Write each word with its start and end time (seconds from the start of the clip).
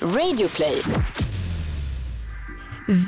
Radioplay. 0.00 0.82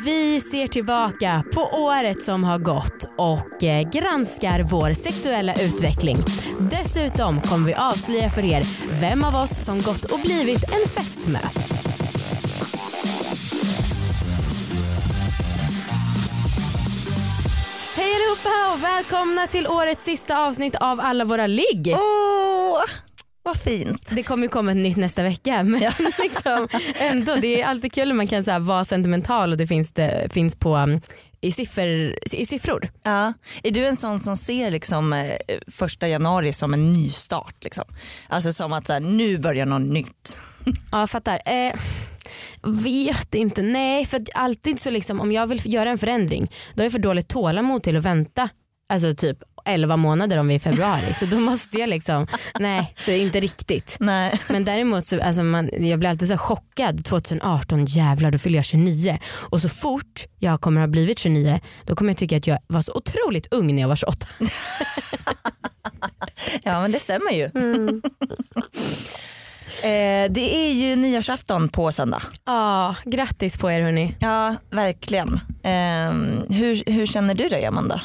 Vi 0.05 0.41
ser 0.41 0.67
tillbaka 0.67 1.45
på 1.55 1.61
året 1.61 2.23
som 2.23 2.45
har 2.45 2.59
gått 2.59 3.05
och 3.17 3.65
eh, 3.65 3.91
granskar 3.91 4.63
vår 4.63 4.95
sexuella 4.95 5.55
utveckling. 5.55 6.17
Dessutom 6.59 7.41
kommer 7.41 7.67
vi 7.67 7.75
avslöja 7.75 8.31
för 8.31 8.45
er 8.45 8.63
vem 9.01 9.25
av 9.25 9.35
oss 9.35 9.65
som 9.65 9.79
gått 9.79 10.05
och 10.05 10.21
blivit 10.21 10.63
en 10.63 10.89
fästmö. 10.89 11.39
Hej 17.97 18.15
allihopa 18.15 18.75
och 18.75 18.85
välkomna 18.85 19.47
till 19.47 19.67
årets 19.67 20.05
sista 20.05 20.47
avsnitt 20.47 20.75
av 20.75 21.01
alla 21.01 21.25
våra 21.25 21.47
ligg. 21.47 21.95
Åh, 21.97 23.08
vad 23.49 23.61
fint. 23.61 24.09
Det 24.11 24.23
kommer 24.23 24.49
komma 24.49 24.71
ett 24.71 24.77
nytt 24.77 24.97
nästa 24.97 25.23
vecka 25.23 25.63
men 25.65 25.93
liksom, 26.19 26.69
ändå, 27.01 27.35
det 27.35 27.61
är 27.61 27.67
alltid 27.67 27.93
kul 27.93 28.09
när 28.09 28.15
man 28.15 28.27
kan 28.27 28.45
så 28.45 28.51
här, 28.51 28.59
vara 28.59 28.85
sentimental 28.85 29.53
och 29.53 29.59
det 29.59 29.67
finns, 29.67 29.93
det, 29.93 30.33
finns 30.33 30.57
på, 30.57 30.77
um, 30.77 31.01
i, 31.41 31.53
siffer, 31.53 32.19
i 32.35 32.47
siffror. 32.47 32.91
Ja. 33.03 33.33
Är 33.63 33.71
du 33.71 33.87
en 33.87 33.97
sån 33.97 34.21
som 34.21 34.37
ser 34.37 34.71
liksom, 34.71 35.13
eh, 35.13 35.37
första 35.67 36.09
januari 36.09 36.53
som 36.53 36.75
en 36.75 36.93
ny 36.93 37.09
start? 37.09 37.65
Liksom? 37.65 37.85
Alltså 38.29 38.53
som 38.53 38.73
att 38.73 38.87
så 38.87 38.93
här, 38.93 39.01
nu 39.01 39.39
börjar 39.39 39.67
något 39.67 39.93
nytt. 39.93 40.39
Ja 40.93 41.01
jag 41.01 41.11
fattar. 41.11 41.41
Eh, 41.47 41.73
vet 42.63 43.35
inte, 43.35 43.63
nej 43.63 44.07
för 44.07 44.21
alltid 44.35 44.81
så 44.81 44.91
liksom 44.91 45.21
om 45.21 45.33
jag 45.33 45.47
vill 45.47 45.75
göra 45.75 45.91
en 45.91 45.99
förändring 45.99 46.51
då 46.75 46.81
har 46.81 46.85
jag 46.85 46.93
för 46.93 46.99
dåligt 46.99 47.29
tålamod 47.29 47.83
till 47.83 47.97
att 47.97 48.05
vänta. 48.05 48.49
Alltså 48.89 49.15
typ 49.15 49.39
11 49.65 49.97
månader 49.97 50.39
om 50.39 50.49
vi 50.49 50.55
är 50.55 50.59
i 50.59 50.61
februari 50.61 51.15
så 51.15 51.27
då 51.27 51.37
måste 51.37 51.79
jag 51.79 51.89
liksom, 51.89 52.27
nej 52.59 52.95
så 52.97 53.11
inte 53.11 53.41
riktigt. 53.41 53.97
Nej. 54.01 54.41
Men 54.49 54.65
däremot 54.65 55.05
så, 55.05 55.23
alltså 55.23 55.43
man, 55.43 55.71
jag 55.73 55.99
blir 55.99 56.11
alltid 56.11 56.29
så 56.29 56.37
chockad 56.39 57.05
2018 57.05 57.85
jävlar 57.85 58.31
då 58.31 58.39
fyller 58.39 58.59
jag 58.59 58.65
29 58.65 59.19
och 59.51 59.61
så 59.61 59.69
fort 59.69 60.27
jag 60.39 60.61
kommer 60.61 60.81
ha 60.81 60.89
blivit 60.89 61.19
29 61.19 61.61
då 61.85 61.97
kommer 61.97 62.11
jag 62.11 62.17
tycka 62.17 62.37
att 62.37 62.47
jag 62.47 62.59
var 62.67 62.83
så 62.83 62.93
otroligt 62.95 63.47
ung 63.51 63.75
när 63.75 63.83
jag 63.83 63.89
var 63.89 63.97
28. 63.97 64.27
Ja 66.63 66.81
men 66.81 66.93
det 66.93 67.01
stämmer 67.01 67.33
ju. 67.33 67.45
eh, 69.83 70.31
det 70.31 70.57
är 70.57 70.73
ju 70.73 70.97
nyårsafton 70.97 71.69
på 71.69 71.93
söndag. 71.93 72.23
Ja, 72.45 72.95
grattis 73.05 73.57
på 73.59 73.71
er 73.71 73.81
hörni. 73.81 74.17
Ja 74.21 74.57
verkligen. 74.71 75.41
Eh, 75.63 76.13
hur, 76.57 76.93
hur 76.93 77.07
känner 77.07 77.35
du 77.35 77.49
dig 77.49 77.65
Amanda? 77.67 78.01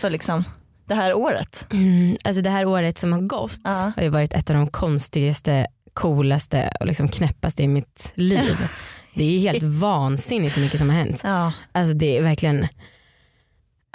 För 0.00 0.10
liksom 0.10 0.44
det 0.92 0.96
här 0.96 1.14
året? 1.14 1.66
Mm, 1.72 2.16
alltså 2.24 2.42
det 2.42 2.50
här 2.50 2.64
året 2.64 2.98
som 2.98 3.12
har 3.12 3.20
gått 3.20 3.58
Ja. 3.64 3.92
har 3.96 4.02
ju 4.02 4.08
varit 4.08 4.32
ett 4.32 4.50
av 4.50 4.56
de 4.56 4.66
konstigaste, 4.66 5.66
coolaste 5.92 6.72
och 6.80 6.86
liksom 6.86 7.08
knäppaste 7.08 7.62
i 7.62 7.68
mitt 7.68 8.12
liv. 8.14 8.56
Det 9.14 9.24
är 9.36 9.40
helt 9.52 9.62
vansinnigt 9.62 10.56
hur 10.56 10.62
mycket 10.62 10.78
som 10.78 10.90
har 10.90 10.96
hänt. 10.96 11.20
Ja. 11.24 11.52
Alltså 11.72 11.94
det 11.94 12.16
är 12.18 12.22
verkligen, 12.22 12.62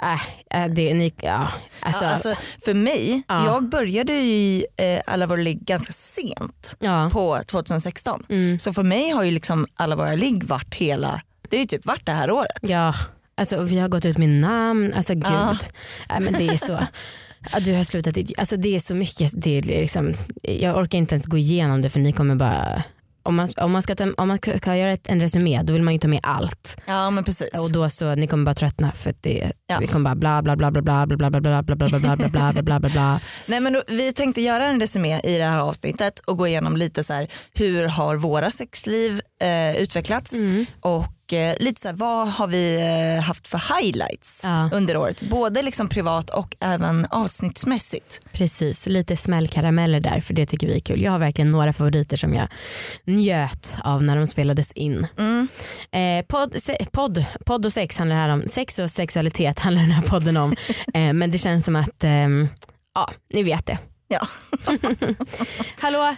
äh, 0.02 0.62
äh, 0.64 0.70
det 0.74 0.90
är 0.90 0.94
ni, 0.94 1.14
ja, 1.22 1.48
alltså, 1.80 2.04
ja, 2.04 2.10
alltså, 2.10 2.34
för 2.64 2.74
mig, 2.74 3.22
Ja. 3.28 3.44
jag 3.46 3.68
började 3.68 4.12
ju 4.12 4.20
i 4.20 4.66
eh, 4.76 5.00
Alla 5.06 5.26
våra 5.26 5.40
ligg 5.40 5.64
ganska 5.64 5.92
sent 5.92 6.76
ja. 6.80 7.10
på 7.12 7.38
2016. 7.46 8.24
Mm, 8.28 8.58
Så 8.58 8.72
för 8.72 8.82
mig 8.82 9.10
har 9.10 9.22
ju 9.24 9.30
liksom 9.30 9.66
Alla 9.74 9.96
våra 9.96 10.14
ligg 10.14 10.44
varit 10.44 10.74
hela, 10.74 11.22
det 11.50 11.56
är 11.56 11.60
ju 11.60 11.66
typ 11.66 11.86
varit 11.86 12.06
det 12.06 12.12
här 12.12 12.30
året. 12.30 12.58
ja. 12.62 12.94
Alltså, 13.38 13.62
vi 13.62 13.78
har 13.78 13.88
gått 13.88 14.04
ut 14.04 14.18
med 14.18 14.28
namn, 14.28 14.92
alltså 14.96 15.14
gud. 15.14 15.24
Ja. 15.24 15.56
Äh, 16.10 16.20
men 16.20 16.32
det 16.32 16.48
är 16.48 16.56
så. 16.56 16.78
Du 17.60 17.74
har 17.74 17.84
slutat, 17.84 18.16
alltså 18.38 18.56
det 18.56 18.74
är 18.76 18.80
så 18.80 18.94
mycket, 18.94 19.32
det 19.42 19.58
är 19.58 19.62
liksom, 19.62 20.14
jag 20.42 20.76
orkar 20.76 20.98
inte 20.98 21.14
ens 21.14 21.26
gå 21.26 21.36
igenom 21.38 21.82
det 21.82 21.90
för 21.90 22.00
ni 22.00 22.12
kommer 22.12 22.34
bara 22.34 22.82
om 23.22 23.36
man, 23.36 23.48
om 23.56 23.72
man, 23.72 23.82
ska, 23.82 23.94
ta, 23.94 24.12
om 24.16 24.28
man 24.28 24.38
ska 24.38 24.76
göra 24.76 24.92
ett, 24.92 25.08
en 25.08 25.20
resumé 25.20 25.62
då 25.62 25.72
vill 25.72 25.82
man 25.82 25.94
ju 25.94 26.00
ta 26.00 26.08
med 26.08 26.20
allt. 26.22 26.76
Ja 26.86 27.10
men 27.10 27.24
precis. 27.24 27.58
Och 27.58 27.72
då 27.72 27.88
så, 27.88 28.14
ni 28.14 28.26
kommer 28.26 28.44
bara 28.44 28.54
tröttna 28.54 28.92
för 28.92 29.10
att 29.10 29.22
det, 29.22 29.52
Ja. 29.66 29.78
vi 29.80 29.86
kommer 29.86 30.04
bara 30.04 30.14
bla 30.14 30.42
bla 30.42 30.56
bla 30.56 30.70
bla 30.70 30.82
bla 30.82 31.06
bla 31.06 31.30
bla 31.30 31.40
bla 31.40 31.40
bla 31.40 31.76
bla 31.76 31.76
bla 31.76 31.98
bla 31.98 32.16
bla 32.16 32.28
bla 32.28 32.52
bla 32.52 32.62
bla 32.62 32.80
bla 32.80 32.88
bla. 32.88 33.20
Nej, 33.46 33.60
men 33.60 33.72
då, 33.72 33.82
vi 33.88 34.12
tänkte 34.12 34.40
göra 34.40 34.66
en 34.66 34.80
resumé 34.80 35.20
i 35.24 35.38
det 35.38 35.44
här 35.44 35.58
avsnittet 35.58 36.18
och 36.20 36.38
gå 36.38 36.46
igenom 36.48 36.76
lite 36.76 37.04
så 37.04 37.14
här, 37.14 37.28
hur 37.54 37.84
har 37.86 38.16
våra 38.16 38.50
sexliv 38.50 39.20
eh, 39.42 39.76
utvecklats 39.76 40.32
Mm. 40.42 40.66
och 40.80 41.04
eh, 41.32 41.54
lite 41.60 41.80
så 41.80 41.88
här, 41.88 41.94
vad 41.94 42.28
har 42.28 42.46
vi 42.46 42.80
eh, 43.16 43.22
haft 43.22 43.48
för 43.48 43.80
highlights 43.80 44.40
Ja. 44.44 44.70
under 44.72 44.96
året. 44.96 45.22
Både 45.22 45.62
liksom 45.62 45.88
privat 45.88 46.30
och 46.30 46.56
även 46.60 47.06
avsnittsmässigt. 47.10 48.20
Precis, 48.32 48.86
lite 48.86 49.16
smällkarameller 49.16 50.00
där 50.00 50.20
för 50.20 50.34
det 50.34 50.46
tycker 50.46 50.66
vi 50.66 50.76
är 50.76 50.80
kul. 50.80 51.02
Jag 51.02 51.12
har 51.12 51.18
verkligen 51.18 51.50
några 51.50 51.72
favoriter 51.72 52.16
som 52.16 52.34
jag 52.34 52.48
njöt 53.04 53.76
av 53.84 54.02
när 54.02 54.16
de 54.16 54.26
spelades 54.26 54.72
in. 54.72 55.06
Mm. 55.18 55.48
Eh, 55.92 56.26
podd, 56.26 56.62
se, 56.62 56.86
podd, 56.92 57.24
podd 57.46 57.66
och 57.66 57.72
sex 57.72 57.98
handlar 57.98 58.16
här 58.16 58.28
om, 58.28 58.42
sex 58.46 58.78
och 58.78 58.90
sexualitet 58.90 59.58
handlar 59.58 59.82
den 59.82 59.90
här 59.92 60.02
podden 60.02 60.36
om. 60.36 60.54
Eh, 60.94 61.12
men 61.12 61.30
det 61.30 61.38
känns 61.38 61.64
som 61.64 61.76
att, 61.76 62.04
ehm, 62.04 62.48
ja 62.94 63.10
ni 63.34 63.42
vet 63.42 63.66
det. 63.66 63.78
Ja. 64.08 64.26
Hallå, 65.80 66.16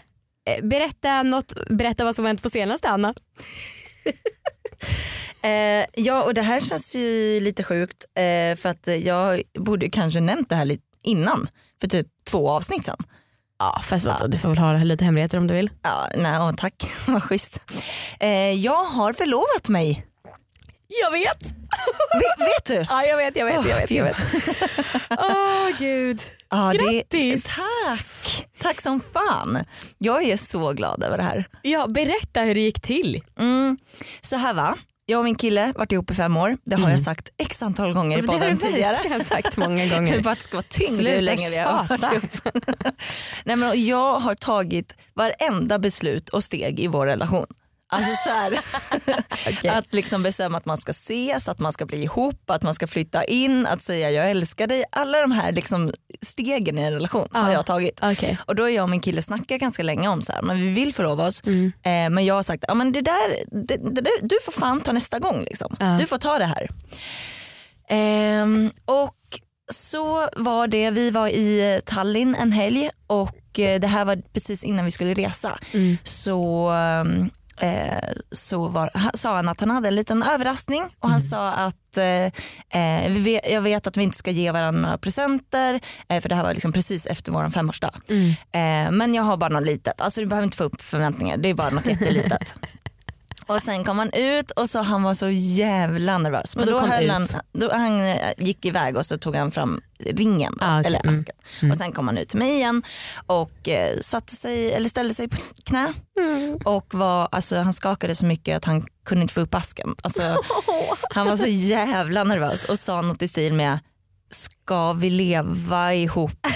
eh, 0.51 0.65
berätta, 0.65 1.23
något, 1.23 1.53
berätta 1.71 2.05
vad 2.05 2.15
som 2.17 2.25
har 2.25 2.29
hänt 2.29 2.43
på 2.43 2.51
senaste 2.51 2.89
Anna. 2.89 3.15
Eh, 5.43 5.87
ja 5.95 6.23
och 6.23 6.35
det 6.35 6.43
här 6.43 6.61
känns 6.61 6.95
ju 6.95 7.41
lite 7.41 7.63
sjukt 7.65 8.05
eh, 8.15 8.57
för 8.57 8.69
att 8.69 8.89
jag 9.05 9.43
borde 9.59 9.91
kanske 9.91 10.21
nämnt 10.21 10.49
det 10.49 10.55
här 10.55 10.65
lite 10.65 10.83
innan 11.03 11.49
för 11.81 11.89
typ 11.89 12.07
två 12.31 12.51
avsnitt 12.51 12.85
sedan. 12.85 12.97
Ja 13.59 13.81
fast 13.85 14.05
vadå, 14.07 14.27
du 14.27 14.39
får 14.39 14.49
väl 14.49 14.59
ha 14.59 14.73
lite 14.73 15.05
hemligheter 15.05 15.39
om 15.39 15.47
du 15.47 15.55
vill. 15.55 15.71
Ja, 15.83 16.09
nej, 16.17 16.57
tack, 16.57 16.75
vad 17.07 17.23
schysst. 17.23 17.63
Eh, 18.21 18.53
jag 18.53 18.85
har 18.85 19.13
förlovat 19.13 19.69
mig. 19.69 20.07
Jag 21.03 21.11
vet. 21.11 21.47
Vet, 22.13 22.49
vet 22.49 22.65
du? 22.67 22.87
Ja 22.89 23.05
jag 23.05 23.17
vet, 23.17 23.37
jag 23.37 23.45
vet, 23.45 23.59
Åh, 23.59 23.69
jag 23.69 23.77
vet. 23.77 23.91
Jag 23.91 24.05
vet. 24.05 24.17
Åh 25.11 25.79
gud. 25.79 26.21
Ja, 26.51 26.73
Grattis! 26.73 27.45
Det, 27.45 27.51
tack! 27.51 28.47
Tack 28.61 28.81
som 28.81 29.01
fan. 29.13 29.65
Jag 29.99 30.23
är 30.23 30.37
så 30.37 30.73
glad 30.73 31.05
över 31.05 31.17
det 31.17 31.23
här. 31.23 31.45
Ja, 31.63 31.87
berätta 31.87 32.41
hur 32.41 32.55
det 32.55 32.61
gick 32.61 32.81
till. 32.81 33.23
Mm. 33.39 33.79
Så 34.21 34.37
här 34.37 34.55
va, 34.55 34.77
jag 35.07 35.19
och 35.19 35.25
min 35.25 35.35
kille 35.35 35.73
varit 35.77 35.93
ihop 35.93 36.11
i 36.11 36.15
fem 36.15 36.37
år. 36.37 36.57
Det 36.65 36.77
har 36.77 36.91
jag 36.91 37.01
sagt 37.01 37.29
x 37.39 37.63
antal 37.63 37.93
gånger 37.93 38.19
i 38.19 38.21
Det 38.21 38.27
har 38.27 38.39
podden 38.39 38.59
tidigare. 38.59 38.93
verkligen 38.93 39.25
sagt 39.25 39.57
många 39.57 39.87
gånger. 39.87 40.21
bara 40.23 40.35
det 40.35 40.41
ska 40.43 40.57
vara 40.57 40.67
tyngd 40.71 40.97
Sluta 40.99 41.13
hur 41.13 41.21
länge 41.21 41.51
vi 41.51 41.59
har 41.59 41.85
varit 41.89 42.03
ihop. 42.13 42.55
Nej, 43.45 43.57
men, 43.57 43.85
jag 43.87 44.19
har 44.19 44.35
tagit 44.35 44.97
varenda 45.15 45.79
beslut 45.79 46.29
och 46.29 46.45
steg 46.45 46.81
i 46.81 46.87
vår 46.87 47.07
relation. 47.07 47.47
Alltså 47.93 48.11
så 48.25 48.31
här, 48.31 48.59
Okej. 49.49 49.71
Att 49.71 49.95
liksom 49.95 50.23
bestämma 50.23 50.57
att 50.59 50.67
man 50.67 50.77
ska 50.77 50.91
ses, 50.91 51.49
att 51.49 51.59
man 51.61 51.73
ska 51.73 51.87
bli 51.87 52.03
ihop, 52.03 52.51
att 52.51 52.63
man 52.63 52.75
ska 52.75 52.87
flytta 52.87 53.25
in, 53.25 53.67
att 53.67 53.83
säga 53.83 54.11
jag 54.11 54.31
älskar 54.31 54.67
dig. 54.67 54.85
Alla 54.93 55.21
de 55.21 55.33
här 55.33 55.53
liksom 55.53 55.93
stegen 56.23 56.79
i 56.79 56.83
en 56.83 56.93
relation 56.93 57.29
har 57.33 57.47
Ja. 57.49 57.53
jag 57.53 57.67
tagit. 57.67 58.01
Okej. 58.03 58.39
Och 58.47 58.55
då 58.57 58.63
har 58.63 58.69
jag 58.69 58.83
och 58.83 58.89
min 58.91 59.01
kille 59.01 59.23
snackat 59.23 59.61
ganska 59.61 59.83
länge 59.83 60.09
om 60.09 60.23
så 60.23 60.33
här, 60.33 60.43
men 60.43 60.57
vi 60.61 60.69
vill 60.69 60.95
förlova 60.95 61.27
oss. 61.27 61.43
Mm. 61.47 61.67
Eh, 61.83 62.11
men 62.15 62.25
jag 62.25 62.35
har 62.35 62.43
sagt, 62.43 62.65
ja, 62.69 62.75
men 62.75 62.93
det 62.93 63.01
där, 63.03 63.37
det, 63.67 63.77
det, 63.77 64.01
där- 64.01 64.23
du 64.29 64.39
får 64.45 64.53
fan 64.53 64.81
ta 64.81 64.93
nästa 64.93 65.19
gång. 65.19 65.43
Liksom. 65.45 65.77
Ja. 65.81 65.97
Du 66.01 66.07
får 66.07 66.19
ta 66.19 66.39
det 66.39 66.45
här. 66.45 66.69
Ehm, 67.89 68.71
och 68.85 69.17
så 69.73 70.29
var 70.37 70.67
det, 70.67 70.91
vi 70.91 71.11
var 71.11 71.29
i 71.29 71.81
Tallinn 71.87 72.35
en 72.35 72.53
helg 72.53 72.91
och 73.07 73.59
eh, 73.61 73.81
det 73.81 73.87
här 73.87 74.05
var 74.05 74.17
precis 74.33 74.65
innan 74.65 74.85
vi 74.85 74.91
skulle 74.91 75.15
resa. 75.15 75.59
Mm. 75.73 75.97
Så, 76.05 76.71
eh, 77.61 78.09
så 78.33 78.69
var, 78.69 79.17
sa 79.17 79.37
han 79.37 79.49
att 79.49 79.61
han 79.61 79.71
hade 79.71 79.89
en 79.89 79.95
liten 79.95 80.23
överraskning 80.23 80.83
och 80.99 81.11
han 81.11 81.21
sa 81.21 81.51
att 81.51 81.97
eh, 81.97 82.25
eh, 82.83 83.11
vi 83.11 83.41
jag 83.45 83.63
vet 83.63 83.87
att 83.87 83.97
vi 83.97 84.03
inte 84.03 84.19
ska 84.19 84.31
ge 84.31 84.53
varandra 84.53 84.81
några 84.81 84.99
presenter 84.99 85.81
eh, 86.09 86.21
för 86.21 86.29
det 86.29 86.35
här 86.35 86.43
var 86.43 86.55
liksom 86.55 86.73
precis 86.73 87.07
efter 87.07 87.33
vår 87.33 87.51
femårsdag. 87.51 87.95
Mm. 88.09 88.29
Eh, 88.31 88.93
men 88.99 89.15
jag 89.15 89.23
har 89.23 89.37
bara 89.37 89.51
något 89.51 89.67
litet, 89.67 90.01
alltså 90.01 90.21
du 90.21 90.27
behöver 90.27 90.45
inte 90.45 90.57
få 90.57 90.65
upp 90.65 90.81
förväntningar, 90.81 91.37
det 91.37 91.49
är 91.49 91.55
bara 91.55 91.71
något 91.71 91.87
jättelitet. 91.87 92.57
Och 93.55 93.63
sen 93.63 93.85
kom 93.85 93.99
han 93.99 94.11
ut 94.13 94.51
och 94.51 94.71
så 94.71 94.79
han 94.83 95.03
var 95.03 95.15
så 95.15 95.31
jävla 95.31 96.19
nervös. 96.19 96.57
Men 96.57 96.67
då 96.67 96.81
kom 96.81 96.91
höll 96.91 97.05
ut? 97.05 97.11
han, 97.11 97.27
då 97.53 97.71
han 97.73 98.01
eh, 98.01 98.17
gick 98.39 98.65
iväg 98.65 98.97
och 98.97 99.07
så 99.07 99.19
tog 99.19 99.37
han 99.37 99.51
fram 99.51 99.81
ringen 100.05 100.55
då, 100.61 100.65
Ah, 100.67 100.81
okej. 100.81 100.87
eller 100.87 101.01
Mm. 101.05 101.19
asken. 101.19 101.71
Och 101.71 101.77
sen 101.77 101.93
kom 101.93 102.07
han 102.07 102.19
ut 102.19 102.29
till 102.29 102.39
mig 102.39 102.51
igen 102.55 102.83
och 103.27 103.69
eh, 103.69 103.99
satte 104.01 104.35
sig, 104.35 104.73
eller 104.73 104.89
ställde 104.89 105.15
sig 105.15 105.29
på 105.29 105.37
knä 105.65 105.93
Mm. 106.21 106.57
och 106.65 106.95
var, 106.95 107.29
alltså, 107.33 107.57
han 107.57 107.73
skakade 107.73 108.15
så 108.15 108.27
mycket 108.27 108.57
att 108.57 108.65
han 108.65 108.87
kunde 109.05 109.23
inte 109.23 109.35
få 109.35 109.41
upp 109.41 109.55
asken. 109.55 109.95
Alltså, 110.03 110.23
han 111.11 111.27
var 111.27 111.37
så 111.37 111.47
jävla 111.47 112.25
nervös 112.25 112.65
och 112.65 112.79
sa 112.79 113.03
något 113.03 113.23
i 113.23 113.29
stil 113.29 113.53
med 113.53 113.79
ska 114.31 114.93
vi 114.93 115.11
leva 115.11 115.95
ihop? 115.95 116.47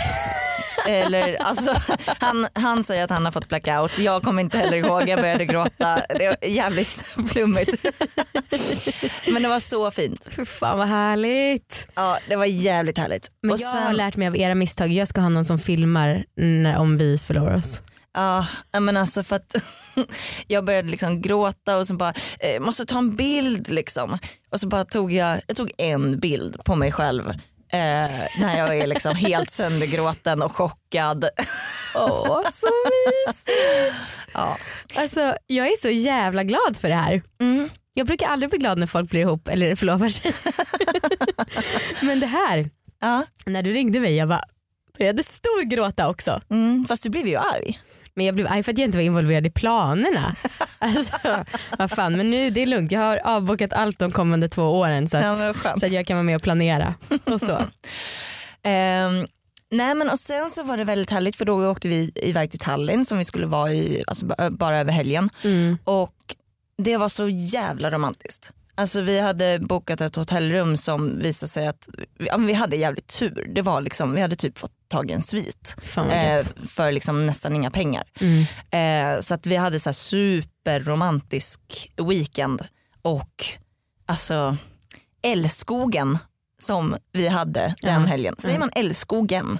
Eller, 0.89 1.35
alltså, 1.43 1.75
han, 2.07 2.47
han 2.53 2.85
säger 2.85 3.05
att 3.05 3.11
han 3.11 3.25
har 3.25 3.33
fått 3.33 3.49
blackout, 3.49 3.99
jag 3.99 4.23
kommer 4.23 4.43
inte 4.43 4.59
heller 4.59 4.77
ihåg, 4.77 5.09
jag 5.09 5.21
började 5.21 5.45
gråta. 5.45 6.01
Det 6.19 6.27
var 6.29 6.49
jävligt 6.49 7.05
flummigt. 7.31 7.85
Men 9.33 9.43
det 9.43 9.49
var 9.49 9.61
så 9.61 9.91
fint. 9.91 10.29
Fy 10.31 10.45
fan 10.45 10.79
vad 10.79 10.89
härligt. 10.89 11.89
Ja, 11.95 12.19
det 12.29 12.37
var 12.37 12.45
jävligt 12.45 12.99
härligt. 12.99 13.29
Men 13.43 13.51
Och 13.53 13.59
jag 13.59 13.73
sen- 13.73 13.83
har 13.83 13.93
lärt 13.93 14.17
mig 14.17 14.29
av 14.29 14.37
era 14.37 14.55
misstag. 14.55 14.89
Jag 14.93 15.09
ska 15.09 15.21
ha 15.21 15.29
någon 15.29 15.45
som 15.45 15.59
filmar 15.59 16.25
när, 16.37 16.79
om 16.79 16.99
vi 16.99 17.19
förlorar 17.19 17.57
oss. 17.57 17.81
Ja, 18.17 18.47
men 18.81 18.97
alltså 18.97 19.23
för 19.23 19.37
att 19.37 19.55
jag 20.47 20.65
började 20.65 20.89
liksom 20.89 21.21
gråta 21.23 21.77
och 21.77 21.87
så 21.87 21.95
bara, 21.95 22.15
eh, 22.41 22.61
måste 22.61 22.87
ta 22.87 22.99
en 22.99 23.17
bild 23.17 23.69
liksom. 23.71 24.19
Och 24.53 24.61
så 24.61 24.69
bara 24.69 24.85
tog 24.85 25.13
jag, 25.13 25.41
jag 25.47 25.57
tog 25.57 25.71
en 25.79 26.21
bild 26.21 26.65
på 26.65 26.75
mig 26.75 26.93
själv 26.93 27.33
eh, 27.75 28.11
när 28.41 28.59
jag 28.59 28.79
är 28.79 28.87
liksom 28.87 29.17
helt 29.17 29.51
söndergråten 29.51 30.43
och 30.43 30.57
chockad. 30.57 31.25
Åh, 31.97 32.41
så 32.53 32.67
mysigt. 33.27 33.97
Ja. 34.37 34.59
Alltså, 34.95 35.37
jag 35.47 35.67
är 35.67 35.77
så 35.77 35.89
jävla 35.89 36.45
glad 36.45 36.77
för 36.81 36.89
det 36.89 36.95
här. 36.95 37.23
Mm. 37.41 37.71
Jag 37.95 38.07
brukar 38.07 38.29
aldrig 38.29 38.51
bli 38.51 38.59
glad 38.59 38.79
när 38.79 38.87
folk 38.87 39.11
blir 39.11 39.21
ihop 39.21 39.49
eller 39.49 39.75
förlovar 39.75 40.09
sig. 40.09 40.33
Men 42.07 42.21
det 42.21 42.27
här, 42.27 42.71
Ja. 43.01 43.27
när 43.47 43.63
du 43.63 43.73
ringde 43.73 44.01
mig 44.01 44.17
jag 44.17 44.29
bara 44.29 44.45
började 44.99 45.23
storgråta 45.23 46.09
också. 46.09 46.41
Mm. 46.51 46.85
Fast 46.89 47.03
du 47.03 47.09
blev 47.11 47.27
ju 47.29 47.37
arg. 47.37 47.81
Men 48.15 48.27
jag 48.27 48.35
blev 48.35 48.47
arg 48.47 48.63
för 48.63 48.73
att 48.73 48.79
jag 48.79 48.85
inte 48.89 48.99
var 48.99 49.03
involverad 49.05 49.47
i 49.47 49.51
planerna. 49.51 50.37
Alltså, 50.85 51.45
vad 51.79 51.91
fan, 51.91 52.17
men 52.17 52.31
nu 52.31 52.51
det 52.51 52.63
är 52.63 52.67
lugnt. 52.67 52.93
Jag 52.93 53.01
har 53.01 53.21
avbokat 53.25 53.73
allt 53.73 53.99
de 53.99 54.11
kommande 54.11 54.49
två 54.49 54.63
åren 54.63 55.09
så 55.09 55.17
att, 55.17 55.23
Ja, 55.25 55.55
så 55.81 55.87
att 55.87 55.93
jag 55.93 56.07
kan 56.07 56.17
vara 56.17 56.23
med 56.25 56.37
och 56.37 56.43
planera. 56.43 56.95
Och 57.25 57.41
så. 57.41 57.59
Ehm, 58.63 59.27
nej 59.71 59.95
men 59.95 60.11
och 60.11 60.19
sen 60.19 60.51
så 60.51 60.63
var 60.63 60.77
det 60.77 60.85
väldigt 60.85 61.11
härligt 61.11 61.37
för 61.37 61.45
då 61.45 61.67
åkte 61.71 61.89
vi 61.89 62.13
iväg 62.15 62.51
till 62.51 62.61
Tallinn 62.61 63.05
som 63.05 63.19
vi 63.19 63.25
skulle 63.25 63.47
vara 63.47 63.73
i 63.73 64.05
alltså, 64.07 64.27
ba- 64.27 64.51
bara 64.51 64.79
över 64.79 64.93
helgen. 64.93 65.31
Mm. 65.43 65.79
Och 65.85 66.15
det 66.83 66.97
var 66.97 67.09
så 67.09 67.29
jävla 67.29 67.91
romantiskt. 67.91 68.51
Alltså 68.77 69.01
vi 69.01 69.21
hade 69.21 69.59
bokat 69.59 70.01
ett 70.01 70.17
hotellrum 70.17 70.77
som 70.77 71.19
visade 71.19 71.51
sig 71.51 71.67
att 71.67 71.89
ja, 72.19 72.37
vi 72.37 72.53
hade 72.53 72.77
jävligt 72.77 73.19
tur. 73.19 73.51
Det 73.55 73.63
var 73.63 73.81
liksom, 73.81 74.15
vi 74.15 74.21
hade 74.21 74.37
typ 74.37 74.59
fått 74.59 74.73
tag 74.89 75.11
i 75.11 75.15
en 75.15 75.23
svit 75.23 75.77
eh, 76.11 76.69
för 76.69 76.93
liksom 76.93 77.27
nästan 77.27 77.55
inga 77.57 77.71
pengar. 77.71 78.05
Mm. 78.21 78.45
Eh, 79.17 79.21
så 79.21 79.35
att 79.35 79.47
vi 79.47 79.57
hade 79.57 79.81
så 79.81 79.89
här 79.89 79.95
superromantisk 80.65 81.61
weekend 82.09 82.63
och 83.03 83.45
alltså 84.07 84.57
älskogen 85.23 86.19
som 86.59 86.97
vi 87.13 87.29
hade 87.29 87.75
den 87.83 88.03
Ja. 88.03 88.09
helgen. 88.09 88.35
Säger 88.39 88.59
man 88.59 88.71
älskogen? 88.75 89.59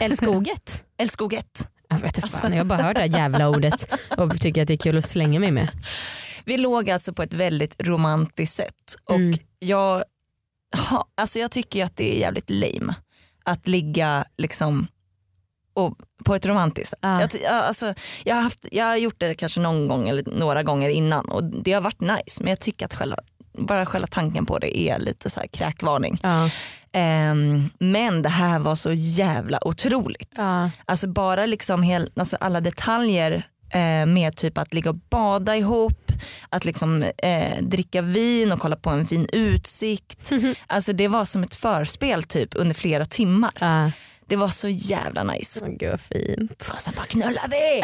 Älskoget. 0.00 0.84
Älskoget. 0.98 1.68
Jag 1.88 1.98
vet 1.98 2.16
inte 2.16 2.28
fan, 2.28 2.52
jag 2.52 2.66
bara 2.66 2.82
hört 2.82 2.94
det 2.96 3.00
här 3.02 3.18
jävla 3.18 3.48
ordet 3.48 3.94
och 4.18 4.40
tycker 4.40 4.62
att 4.62 4.68
det 4.68 4.74
är 4.74 4.78
kul 4.78 4.98
att 4.98 5.04
slänga 5.04 5.40
mig 5.40 5.50
med. 5.50 5.68
Vi 6.44 6.58
låg 6.58 6.90
alltså 6.90 7.12
på 7.12 7.22
ett 7.22 7.34
väldigt 7.34 7.74
romantiskt 7.78 8.56
sätt 8.56 8.96
och 9.04 9.14
Mm. 9.14 9.38
jag, 9.58 10.04
ha, 10.90 11.04
alltså 11.14 11.38
jag 11.38 11.50
tycker 11.50 11.84
att 11.84 11.96
det 11.96 12.16
är 12.16 12.20
jävligt 12.20 12.50
lame 12.50 12.94
att 13.44 13.68
ligga 13.68 14.24
liksom 14.36 14.86
och, 15.74 15.98
på 16.24 16.34
ett 16.34 16.46
romantiskt 16.46 16.90
sätt. 16.90 16.98
Ja. 17.02 17.20
Jag, 17.20 17.52
alltså, 17.52 17.94
jag, 18.24 18.34
har 18.34 18.42
haft, 18.42 18.66
jag 18.72 18.84
har 18.84 18.96
gjort 18.96 19.18
det 19.18 19.34
kanske 19.34 19.60
någon 19.60 19.88
gång 19.88 20.08
eller 20.08 20.22
några 20.38 20.62
gånger 20.62 20.88
innan 20.88 21.24
och 21.24 21.44
det 21.44 21.72
har 21.72 21.80
varit 21.80 22.00
nice 22.00 22.42
men 22.42 22.48
jag 22.48 22.60
tycker 22.60 22.86
att 22.86 22.94
själva, 22.94 23.16
bara 23.58 23.86
själva 23.86 24.06
tanken 24.06 24.46
på 24.46 24.58
det 24.58 24.78
är 24.78 24.98
lite 24.98 25.30
så 25.30 25.40
här 25.40 25.46
kräkvarning. 25.46 26.20
Ja. 26.22 26.50
Ehm, 26.92 27.68
men 27.78 28.22
det 28.22 28.28
här 28.28 28.58
var 28.58 28.74
så 28.74 28.92
jävla 28.92 29.68
otroligt. 29.68 30.34
Ja. 30.36 30.70
Alltså 30.84 31.08
bara 31.08 31.46
liksom 31.46 31.82
hel, 31.82 32.10
alltså 32.16 32.36
alla 32.40 32.60
detaljer 32.60 33.46
eh, 33.72 34.06
med 34.06 34.36
typ 34.36 34.58
att 34.58 34.74
ligga 34.74 34.90
och 34.90 34.96
bada 35.10 35.56
ihop, 35.56 36.12
att 36.48 36.64
liksom 36.64 37.02
eh, 37.02 37.62
dricka 37.62 38.02
vin 38.02 38.52
och 38.52 38.60
kolla 38.60 38.76
på 38.76 38.90
en 38.90 39.06
fin 39.06 39.28
utsikt. 39.32 40.32
Alltså 40.66 40.92
det 40.92 41.08
var 41.08 41.24
som 41.24 41.42
ett 41.42 41.54
förspel 41.54 42.22
typ 42.22 42.50
under 42.54 42.74
flera 42.74 43.04
timmar. 43.04 43.52
Ja. 43.60 43.90
Det 44.32 44.36
var 44.36 44.48
så 44.48 44.68
jävla 44.68 45.22
nice. 45.22 45.60
Åh, 45.62 45.68
gud 45.78 45.90
vad 45.90 46.00
fint. 46.00 46.68
Och 46.72 46.80
sen 46.80 46.92
bara 46.96 47.06
knullar 47.06 47.48
vi! 47.50 47.82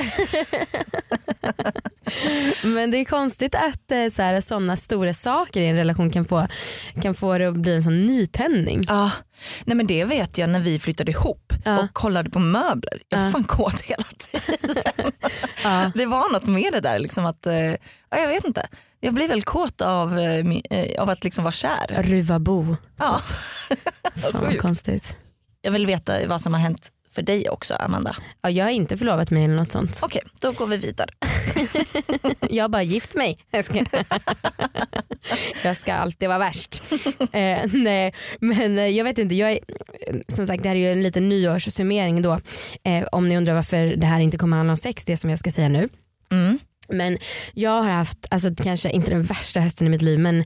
Men 2.75 2.91
det 2.91 2.97
är 2.99 3.05
konstigt 3.05 3.55
att 3.55 3.91
eh, 3.91 4.41
sådana 4.41 4.77
stora 4.77 5.15
saker 5.15 5.61
i 5.61 5.67
en 5.67 5.77
relation 5.77 6.11
kan 6.11 6.25
få, 6.25 6.47
kan 7.03 7.15
få 7.15 7.39
det 7.39 7.47
att 7.49 7.55
bli 7.57 7.75
en 7.75 7.83
sån 7.83 8.07
nytändning. 8.07 8.85
Ja, 8.89 9.11
nej 9.65 9.77
men 9.77 9.87
det 9.87 10.05
vet 10.05 10.39
jag 10.39 10.51
när 10.51 10.61
vi 10.61 10.79
flyttade 10.79 11.11
ihop 11.11 11.53
Ja. 11.65 11.79
och 11.81 11.87
kollade 11.93 12.31
på 12.31 12.39
möbler. 12.39 13.03
Jag 13.09 13.21
Ja. 13.27 13.31
fan 13.31 13.45
kåt 13.45 13.81
hela 13.81 14.05
tiden. 14.19 14.77
Ja. 15.65 15.91
Det 15.95 16.07
var 16.07 16.33
något 16.33 16.47
med 16.47 16.73
det 16.73 16.81
där 16.81 16.99
liksom 16.99 17.27
att, 17.27 17.47
eh, 17.47 17.55
ja, 17.55 17.77
jag 18.11 18.29
vet 18.29 18.45
inte. 18.45 18.67
Jag 19.01 19.15
blir 19.15 19.29
väl 19.29 19.43
kåt 19.43 19.81
av, 19.81 20.19
eh, 20.19 21.03
av 21.03 21.11
att 21.11 21.25
liksom 21.25 21.45
vara 21.45 21.53
kär. 21.53 22.03
Ruvabo. 22.03 22.77
Ja. 22.99 23.21
Fan 24.33 24.45
vad 24.45 24.59
konstigt. 24.59 25.17
Jag 25.69 25.73
vill 25.73 25.87
veta 25.87 26.27
vad 26.27 26.43
som 26.43 26.55
har 26.55 26.61
hänt 26.61 26.93
för 27.11 27.23
dig 27.23 27.49
också 27.49 27.75
Amanda. 27.75 28.17
Ja, 28.43 28.51
jag 28.51 28.65
har 28.65 28.71
inte 28.71 28.97
förlovat 28.97 29.31
mig 29.31 29.45
eller 29.45 29.57
något 29.57 29.73
sånt. 29.73 29.99
Okej, 30.03 30.23
då 30.41 30.53
går 30.53 30.67
vi 30.67 30.77
vidare. 30.77 31.11
Jag 32.51 32.65
har 32.65 32.69
bara 32.69 32.83
gift 32.83 33.15
mig. 33.15 33.39
Jag 33.51 33.65
ska, 33.65 33.85
jag 35.65 35.77
ska 35.77 35.95
alltid 35.95 36.29
vara 36.29 36.39
värst. 36.39 36.83
Eh, 37.33 37.59
nej, 37.73 38.15
men 38.41 38.79
eh, 38.79 38.87
jag 38.87 39.05
vet 39.05 39.19
inte. 39.19 39.35
Jag 39.35 39.53
är, 39.53 39.61
som 40.29 40.47
sagt 40.47 40.63
det 40.63 40.69
här 40.69 40.77
är 40.77 40.81
ju 40.81 40.93
en 40.93 41.03
liten 41.03 41.29
nyårssummering 41.29 42.23
då. 42.23 42.41
Eh, 42.85 43.05
om 43.13 43.29
ni 43.29 43.37
undrar 43.37 43.55
varför 43.55 43.87
det 43.87 44.07
här 44.07 44.21
inte 44.21 44.39
kommer 44.39 44.57
handla 44.57 44.73
om 44.73 44.77
sex, 44.77 45.05
det 45.05 45.17
som 45.17 45.31
jag 45.31 45.39
ska 45.39 45.53
säga 45.53 45.69
nu. 45.69 45.89
Mm. 46.31 46.59
Men 46.89 47.19
jag 47.55 47.83
har 47.83 47.91
haft, 47.91 48.27
alltså 48.31 48.55
kanske 48.63 48.91
inte 48.91 49.11
den 49.11 49.23
värsta 49.23 49.61
hösten 49.61 49.87
i 49.87 49.91
mitt 49.91 50.03
liv 50.03 50.19
men 50.19 50.45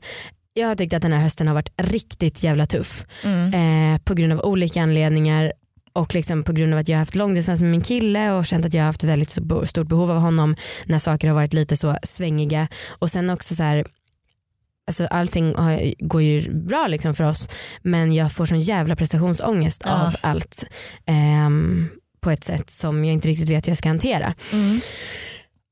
jag 0.53 0.67
har 0.67 0.75
tyckt 0.75 0.93
att 0.93 1.01
den 1.01 1.13
här 1.13 1.19
hösten 1.19 1.47
har 1.47 1.53
varit 1.53 1.71
riktigt 1.81 2.43
jävla 2.43 2.65
tuff. 2.65 3.05
Mm. 3.23 3.53
Eh, 3.93 4.01
på 4.01 4.13
grund 4.13 4.33
av 4.33 4.39
olika 4.39 4.81
anledningar 4.81 5.53
och 5.93 6.15
liksom 6.15 6.43
på 6.43 6.53
grund 6.53 6.73
av 6.73 6.79
att 6.79 6.87
jag 6.87 6.95
har 6.95 6.99
haft 6.99 7.15
långdistans 7.15 7.61
med 7.61 7.71
min 7.71 7.81
kille 7.81 8.31
och 8.31 8.45
känt 8.45 8.65
att 8.65 8.73
jag 8.73 8.81
har 8.81 8.85
haft 8.85 9.03
väldigt 9.03 9.29
stort 9.65 9.87
behov 9.87 10.11
av 10.11 10.17
honom 10.17 10.55
när 10.85 10.99
saker 10.99 11.27
har 11.27 11.35
varit 11.35 11.53
lite 11.53 11.77
så 11.77 11.97
svängiga. 12.03 12.67
Och 12.99 13.11
sen 13.11 13.29
också 13.29 13.55
så 13.55 13.63
här 13.63 13.85
Alltså 14.87 15.05
allting 15.05 15.55
går 15.99 16.21
ju 16.21 16.53
bra 16.53 16.87
liksom 16.87 17.15
för 17.15 17.23
oss 17.23 17.49
men 17.81 18.13
jag 18.13 18.31
får 18.31 18.45
sån 18.45 18.59
jävla 18.59 18.95
prestationsångest 18.95 19.81
Ja. 19.85 20.07
av 20.07 20.15
allt 20.21 20.63
ehm, 21.05 21.89
på 22.21 22.31
ett 22.31 22.43
sätt 22.43 22.69
som 22.69 23.05
jag 23.05 23.13
inte 23.13 23.27
riktigt 23.27 23.49
vet 23.49 23.67
hur 23.67 23.71
jag 23.71 23.77
ska 23.77 23.89
hantera. 23.89 24.33
Mm. 24.53 24.79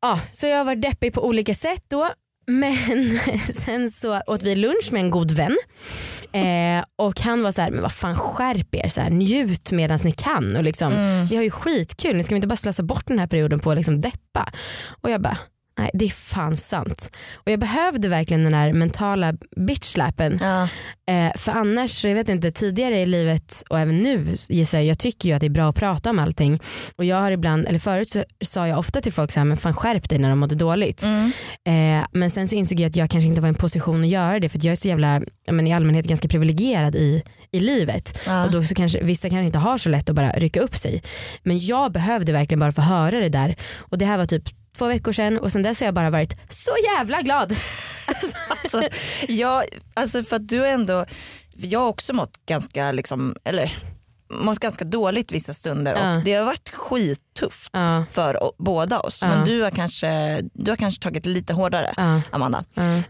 Ja, 0.01 0.19
så 0.31 0.47
jag 0.47 0.57
har 0.57 0.65
varit 0.65 0.81
deppig 0.81 1.13
på 1.13 1.25
olika 1.27 1.55
sätt 1.55 1.83
då. 1.87 2.09
Men 2.47 3.19
sen 3.53 3.91
så 3.91 4.21
åt 4.27 4.43
vi 4.43 4.55
lunch 4.55 4.89
med 4.91 5.01
en 5.01 5.09
god 5.11 5.31
vän 5.31 5.57
eh, 6.31 6.85
och 6.95 7.21
han 7.21 7.43
var 7.43 7.51
så 7.51 7.61
här, 7.61 7.71
men 7.71 7.81
vad 7.81 7.91
fan 7.91 8.15
skärp 8.15 8.75
er, 8.75 8.89
så 8.89 9.01
här, 9.01 9.09
njut 9.09 9.71
medan 9.71 9.99
ni 10.03 10.11
kan. 10.11 10.55
Och 10.55 10.63
liksom, 10.63 10.93
Mm. 10.93 11.27
Vi 11.27 11.35
har 11.35 11.43
ju 11.43 11.51
skitkul, 11.51 12.17
ni 12.17 12.23
ska 12.23 12.35
vi 12.35 12.37
inte 12.37 12.47
bara 12.47 12.55
slösa 12.55 12.83
bort 12.83 13.07
den 13.07 13.19
här 13.19 13.27
perioden 13.27 13.59
på 13.59 13.71
att 13.71 13.77
liksom 13.77 14.01
deppa. 14.01 14.51
Och 15.01 15.09
jag 15.09 15.21
bara, 15.21 15.37
nej 15.81 15.91
det 15.93 16.05
är 16.05 16.09
fan 16.09 16.57
sant. 16.57 17.09
Och 17.35 17.51
jag 17.51 17.59
behövde 17.59 18.07
verkligen 18.07 18.43
den 18.43 18.53
här 18.53 18.73
mentala 18.73 19.33
bitch-slappen. 19.57 20.39
Ja. 20.41 20.67
Eh, 21.13 21.31
för 21.37 21.51
annars, 21.51 22.05
jag 22.05 22.15
vet 22.15 22.29
inte, 22.29 22.51
tidigare 22.51 22.99
i 22.99 23.05
livet 23.05 23.63
och 23.69 23.79
även 23.79 23.97
nu 23.97 24.35
gissar 24.49 24.77
jag, 24.77 24.85
jag 24.85 24.99
tycker 24.99 25.29
ju 25.29 25.35
att 25.35 25.39
det 25.39 25.47
är 25.47 25.49
bra 25.49 25.69
att 25.69 25.75
prata 25.75 26.09
om 26.09 26.19
allting. 26.19 26.59
Och 26.95 27.05
jag 27.05 27.15
har 27.15 27.31
ibland, 27.31 27.67
eller 27.67 27.79
förut 27.79 28.09
så 28.09 28.23
sa 28.45 28.67
jag 28.67 28.79
ofta 28.79 29.01
till 29.01 29.13
folk 29.13 29.31
så 29.31 29.39
här, 29.39 29.45
men 29.45 29.57
fan 29.57 29.73
skärp 29.73 30.09
dig 30.09 30.19
när 30.19 30.29
de 30.29 30.39
mådde 30.39 30.55
dåligt. 30.55 31.03
Mm. 31.03 31.31
Eh, 31.67 32.07
men 32.11 32.31
sen 32.31 32.47
så 32.47 32.55
insåg 32.55 32.79
jag 32.79 32.89
att 32.89 32.95
jag 32.95 33.09
kanske 33.09 33.27
inte 33.27 33.41
var 33.41 33.47
i 33.47 33.49
en 33.49 33.55
position 33.55 34.01
att 34.01 34.09
göra 34.09 34.39
det 34.39 34.49
för 34.49 34.59
jag 34.65 34.71
är 34.71 34.75
så 34.75 34.87
jävla, 34.87 35.21
men 35.51 35.67
i 35.67 35.73
allmänhet 35.73 36.05
ganska 36.05 36.27
privilegierad 36.27 36.95
i, 36.95 37.23
i 37.51 37.59
livet. 37.59 38.19
Ja. 38.27 38.45
Och 38.45 38.51
då 38.51 38.63
så 38.63 38.75
kanske, 38.75 39.03
vissa 39.03 39.29
kanske 39.29 39.45
inte 39.45 39.59
har 39.59 39.77
så 39.77 39.89
lätt 39.89 40.09
att 40.09 40.15
bara 40.15 40.31
rycka 40.31 40.61
upp 40.61 40.75
sig. 40.75 41.03
Men 41.43 41.59
jag 41.59 41.91
behövde 41.91 42.31
verkligen 42.31 42.59
bara 42.59 42.71
få 42.71 42.81
höra 42.81 43.19
det 43.19 43.29
där. 43.29 43.55
Och 43.77 43.97
det 43.97 44.05
här 44.05 44.17
var 44.17 44.25
typ 44.25 44.60
två 44.77 44.87
veckor 44.87 45.13
sedan 45.13 45.37
och 45.37 45.51
sen 45.51 45.63
dess 45.63 45.79
har 45.79 45.85
jag 45.87 45.93
bara 45.93 46.09
varit 46.09 46.35
så 46.49 46.71
jävla 46.95 47.21
glad. 47.21 47.55
Alltså, 48.47 48.83
jag, 49.27 49.63
alltså 49.93 50.23
för 50.23 50.35
att 50.35 50.47
du 50.49 50.67
ändå, 50.67 51.05
jag 51.53 51.79
har 51.79 51.87
också 51.87 52.13
mått 52.13 52.45
ganska, 52.45 52.91
liksom, 52.91 53.35
eller, 53.43 53.77
mått 54.33 54.59
ganska 54.59 54.85
dåligt 54.85 55.31
vissa 55.31 55.53
stunder 55.53 55.93
och 55.93 56.23
det 56.23 56.33
har 56.33 56.45
varit 56.45 56.69
skittufft 56.69 57.69
Ja, 57.73 58.05
för 58.11 58.51
båda 58.57 58.99
oss. 58.99 59.21
Ja. 59.21 59.27
Men 59.27 59.45
du 59.45 59.61
har, 59.61 59.71
kanske, 59.71 60.41
du 60.53 60.71
har 60.71 60.75
kanske 60.77 61.03
tagit 61.03 61.25
lite 61.25 61.53
hårdare 61.53 62.21
Amanda. 62.31 62.63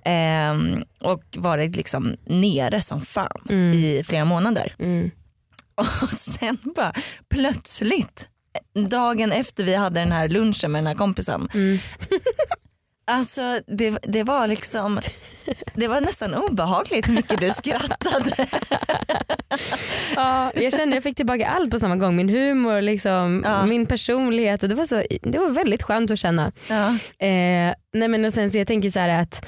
Ehm, 0.05 0.83
och 0.99 1.23
varit 1.37 1.75
liksom 1.75 2.15
nere 2.25 2.81
som 2.81 3.01
fan 3.01 3.41
Mm. 3.49 3.73
i 3.73 4.03
flera 4.05 4.25
månader. 4.25 4.75
Mm. 4.79 5.11
Och 5.75 6.13
sen 6.13 6.57
bara 6.75 6.93
plötsligt 7.29 8.27
dagen 8.89 9.31
efter 9.31 9.63
vi 9.63 9.75
hade 9.75 9.99
den 9.99 10.11
här 10.11 10.27
lunchen 10.27 10.71
med 10.71 10.79
den 10.79 10.87
här 10.87 10.95
kompisen. 10.95 11.49
Mm. 11.53 11.79
Alltså 13.05 13.59
det, 13.67 13.89
det 14.03 14.23
var 14.23 14.47
liksom, 14.47 14.99
det 15.75 15.87
var 15.87 16.01
nästan 16.01 16.35
obehagligt 16.35 17.09
hur 17.09 17.13
mycket 17.13 17.39
du 17.39 17.51
skrattade. 17.51 18.35
Ja, 20.15 20.51
jag 20.55 20.73
kände 20.73 20.95
jag 20.95 21.03
fick 21.03 21.17
tillbaka 21.17 21.47
allt 21.47 21.71
på 21.71 21.79
samma 21.79 21.95
gång. 21.95 22.15
Min 22.15 22.29
humor, 22.29 22.81
liksom, 22.81 23.41
Ja. 23.45 23.65
min 23.65 23.85
personlighet. 23.85 24.61
Det, 24.61 24.75
var 24.75 24.85
så, 24.85 25.03
det 25.21 25.39
var 25.39 25.49
väldigt 25.49 25.83
skönt 25.83 26.11
att 26.11 26.19
känna. 26.19 26.51
Ja. 26.69 26.87
Eh, 27.27 27.73
nej 27.93 28.07
men 28.07 28.25
och 28.25 28.33
sen 28.33 28.51
så 28.51 28.57
jag 28.57 28.67
tänker 28.67 28.89
så 28.89 28.99
här 28.99 29.21
att, 29.21 29.45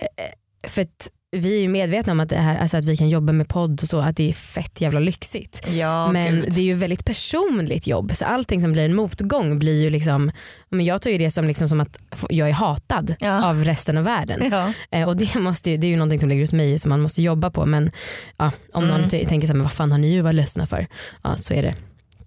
eh, 0.00 0.68
för 0.70 0.82
att 0.82 1.08
vi 1.36 1.56
är 1.56 1.60
ju 1.60 1.68
medvetna 1.68 2.12
om 2.12 2.20
att, 2.20 2.28
det 2.28 2.36
här, 2.36 2.58
alltså 2.58 2.76
att 2.76 2.84
vi 2.84 2.96
kan 2.96 3.08
jobba 3.08 3.32
med 3.32 3.48
podd 3.48 3.82
och 3.82 3.88
så, 3.88 4.00
att 4.00 4.16
det 4.16 4.28
är 4.28 4.32
fett 4.32 4.80
jävla 4.80 5.00
lyxigt. 5.00 5.66
Ja, 5.68 6.12
men 6.12 6.34
gud. 6.34 6.52
det 6.52 6.60
är 6.60 6.64
ju 6.64 6.74
väldigt 6.74 7.04
personligt 7.04 7.86
jobb 7.86 8.16
så 8.16 8.24
allting 8.24 8.60
som 8.60 8.72
blir 8.72 8.84
en 8.84 8.94
motgång 8.94 9.58
blir 9.58 9.82
ju 9.82 9.90
liksom, 9.90 10.30
men 10.70 10.84
jag 10.84 11.02
tar 11.02 11.10
ju 11.10 11.18
det 11.18 11.30
som, 11.30 11.44
liksom 11.44 11.68
som 11.68 11.80
att 11.80 11.98
jag 12.30 12.48
är 12.48 12.52
hatad 12.52 13.14
Ja. 13.20 13.50
av 13.50 13.64
resten 13.64 13.98
av 13.98 14.04
världen. 14.04 14.48
Ja. 14.52 14.72
Eh, 14.90 15.08
och 15.08 15.16
det, 15.16 15.34
måste 15.34 15.70
ju, 15.70 15.76
det 15.76 15.86
är 15.86 15.88
ju 15.90 15.96
någonting 15.96 16.20
som 16.20 16.28
ligger 16.28 16.42
hos 16.42 16.52
mig 16.52 16.78
som 16.78 16.88
man 16.88 17.00
måste 17.00 17.22
jobba 17.22 17.50
på 17.50 17.66
men 17.66 17.90
ja, 18.36 18.52
om 18.72 18.88
någon 18.88 18.96
Mm. 18.98 19.08
t- 19.10 19.26
tänker 19.28 19.46
så 19.46 19.52
här, 19.52 19.56
men 19.56 19.62
vad 19.64 19.72
fan 19.72 19.92
har 19.92 19.98
ni 19.98 20.12
ju 20.12 20.20
varit 20.20 20.34
ledsna 20.34 20.66
för? 20.66 20.86
Ja 21.22 21.36
så 21.36 21.54
är 21.54 21.62
det. 21.62 21.74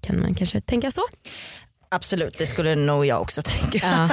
Kan 0.01 0.19
man 0.19 0.33
kanske 0.35 0.61
tänka 0.61 0.91
så. 0.91 1.01
Absolut, 1.91 2.37
det 2.37 2.47
skulle 2.47 2.75
nog 2.75 3.05
jag 3.05 3.21
också 3.21 3.41
tänka. 3.41 3.87
Ja. 3.87 4.09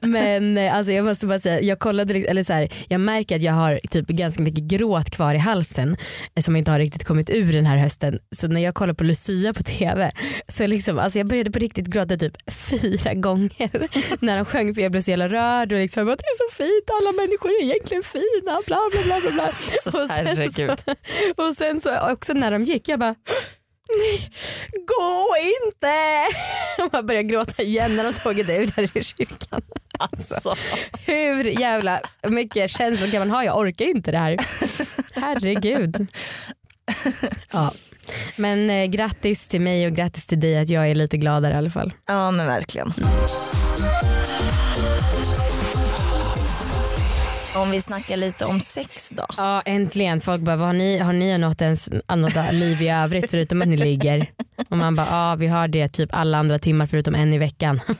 Men 0.00 0.58
eh, 0.58 0.76
alltså 0.76 0.92
jag 0.92 1.04
måste 1.04 1.26
bara 1.26 1.38
säga, 1.40 1.60
jag 1.60 1.78
kollade, 1.78 2.14
eller 2.14 2.42
så 2.42 2.52
här, 2.52 2.72
jag 2.88 3.00
märker 3.00 3.36
att 3.36 3.42
jag 3.42 3.52
har 3.52 3.80
typ 3.90 4.06
ganska 4.06 4.42
mycket 4.42 4.64
gråt 4.64 5.10
kvar 5.10 5.34
i 5.34 5.38
halsen 5.38 5.96
eh, 6.36 6.42
som 6.42 6.56
inte 6.56 6.70
har 6.70 6.78
riktigt 6.78 7.04
kommit 7.04 7.30
ur 7.30 7.52
den 7.52 7.66
här 7.66 7.76
hösten. 7.76 8.18
Så 8.36 8.48
när 8.48 8.60
jag 8.60 8.74
kollar 8.74 8.94
på 8.94 9.04
Lucia 9.04 9.54
på 9.54 9.62
TV 9.62 10.10
så 10.48 10.66
liksom, 10.66 10.98
alltså 10.98 11.18
jag 11.18 11.28
började 11.28 11.50
på 11.50 11.58
riktigt 11.58 11.86
gråta 11.86 12.16
typ 12.16 12.52
fyra 12.52 13.14
gånger 13.14 13.88
när 14.24 14.36
de 14.36 14.44
sjöng 14.44 14.74
för 14.74 14.82
jag 14.82 14.90
blev 14.92 15.00
så 15.00 15.10
jävla 15.10 15.28
rörd 15.28 15.72
och 15.72 15.78
liksom 15.78 16.08
att 16.08 16.18
det 16.18 16.24
är 16.24 16.48
så 16.48 16.54
fint, 16.56 16.90
alla 17.00 17.12
människor 17.12 17.50
är 17.50 17.62
egentligen 17.62 18.02
fina, 18.02 18.62
bla 18.66 18.78
bla 18.92 19.02
bla. 19.04 19.20
bla, 19.20 19.30
bla. 19.32 19.46
Så 19.82 20.02
och, 20.02 20.08
sen 20.08 20.50
så, 20.50 21.42
och 21.42 21.56
sen 21.56 21.80
så 21.80 22.12
också 22.12 22.32
när 22.32 22.50
de 22.50 22.64
gick, 22.64 22.88
jag 22.88 23.00
bara 23.00 23.14
gå 24.86 25.36
inte! 25.66 25.96
Jag 26.92 27.06
började 27.06 27.28
gråta 27.28 27.62
igen 27.62 27.96
när 27.96 28.04
de 28.04 28.12
tagit 28.12 28.48
ur 28.48 28.66
där 28.76 28.98
i 28.98 29.04
kyrkan. 29.04 29.62
Alltså. 29.98 30.54
Hur 31.06 31.44
jävla 31.44 32.00
mycket 32.28 32.70
känslor 32.70 33.10
kan 33.10 33.18
man 33.18 33.30
ha? 33.30 33.44
Jag 33.44 33.58
orkar 33.58 33.84
inte 33.84 34.10
det 34.10 34.18
här. 34.18 34.36
Herregud. 35.14 36.06
Ja. 37.52 37.72
Men 38.36 38.70
eh, 38.70 38.86
grattis 38.86 39.48
till 39.48 39.60
mig 39.60 39.86
och 39.86 39.92
grattis 39.92 40.26
till 40.26 40.40
dig 40.40 40.58
att 40.58 40.68
jag 40.68 40.90
är 40.90 40.94
lite 40.94 41.16
gladare 41.16 41.54
i 41.54 41.56
alla 41.56 41.70
fall. 41.70 41.92
Ja 42.06 42.30
men 42.30 42.46
verkligen. 42.46 42.92
Om 47.56 47.70
vi 47.70 47.80
snackar 47.80 48.16
lite 48.16 48.44
om 48.44 48.60
sex 48.60 49.10
då. 49.16 49.26
Ja 49.36 49.62
äntligen. 49.64 50.20
Folk 50.20 50.42
bara, 50.42 50.56
har 50.56 50.72
ni, 50.72 50.98
har 50.98 51.12
ni 51.12 51.38
något, 51.38 51.62
ens, 51.62 51.90
något 52.16 52.52
liv 52.52 52.82
i 52.82 52.88
övrigt 52.88 53.30
förutom 53.30 53.62
att 53.62 53.68
ni 53.68 53.76
ligger? 53.76 54.30
Och 54.68 54.76
man 54.76 54.96
bara, 54.96 55.06
ja 55.10 55.34
vi 55.34 55.46
har 55.46 55.68
det 55.68 55.88
typ 55.88 56.10
alla 56.12 56.38
andra 56.38 56.58
timmar 56.58 56.86
förutom 56.86 57.14
en 57.14 57.32
i 57.32 57.38
veckan. 57.38 57.80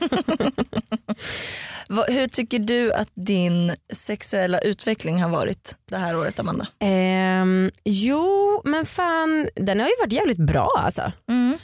Hur 2.08 2.28
tycker 2.28 2.58
du 2.58 2.92
att 2.92 3.08
din 3.14 3.76
sexuella 3.92 4.58
utveckling 4.58 5.22
har 5.22 5.30
varit 5.30 5.74
det 5.90 5.96
här 5.96 6.16
året 6.16 6.38
Amanda? 6.38 6.66
Ehm, 6.80 7.70
jo 7.84 8.62
men 8.64 8.86
fan 8.86 9.48
den 9.54 9.80
har 9.80 9.86
ju 9.86 9.94
varit 10.00 10.12
jävligt 10.12 10.38
bra 10.38 10.70
alltså. 10.78 11.12
Mm. 11.28 11.58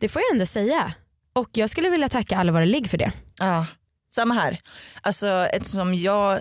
Det 0.00 0.08
får 0.08 0.22
jag 0.22 0.32
ändå 0.32 0.46
säga. 0.46 0.94
Och 1.32 1.48
jag 1.52 1.70
skulle 1.70 1.90
vilja 1.90 2.08
tacka 2.08 2.36
alla 2.36 2.52
våra 2.52 2.64
ligg 2.64 2.90
för 2.90 2.98
det. 2.98 3.12
Ja, 3.38 3.66
samma 4.14 4.34
här. 4.34 4.60
Alltså 5.02 5.28
eftersom 5.52 5.94
jag 5.94 6.40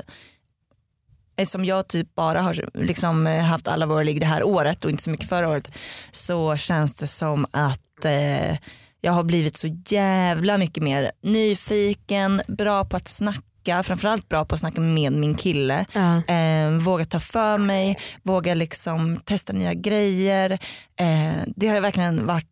Eftersom 1.43 1.65
jag 1.65 1.87
typ 1.87 2.15
bara 2.15 2.41
har 2.41 2.69
liksom 2.73 3.27
eh, 3.27 3.43
haft 3.43 3.67
alla 3.67 3.85
våra 3.85 4.03
ligg 4.03 4.19
det 4.19 4.25
här 4.25 4.43
året 4.43 4.85
och 4.85 4.91
inte 4.91 5.03
så 5.03 5.09
mycket 5.09 5.29
förra 5.29 5.49
året 5.49 5.71
så 6.11 6.55
känns 6.57 6.97
det 6.97 7.07
som 7.07 7.45
att 7.51 8.05
eh, 8.05 8.57
jag 9.01 9.11
har 9.11 9.23
blivit 9.23 9.57
så 9.57 9.67
jävla 9.87 10.57
mycket 10.57 10.83
mer 10.83 11.11
nyfiken, 11.23 12.41
bra 12.47 12.85
på 12.85 12.95
att 12.97 13.09
snacka, 13.09 13.83
framförallt 13.83 14.29
bra 14.29 14.45
på 14.45 14.55
att 14.55 14.59
snacka 14.59 14.81
med 14.81 15.13
min 15.13 15.35
kille. 15.35 15.85
Ja. 15.93 16.33
Eh, 16.33 16.69
våga 16.71 17.05
ta 17.05 17.19
för 17.19 17.57
mig, 17.57 17.99
våga 18.23 18.53
liksom 18.53 19.17
testa 19.25 19.53
nya 19.53 19.73
grejer. 19.73 20.51
Eh, 20.99 21.33
det 21.55 21.67
har 21.67 21.81
verkligen 21.81 22.25
varit 22.25 22.47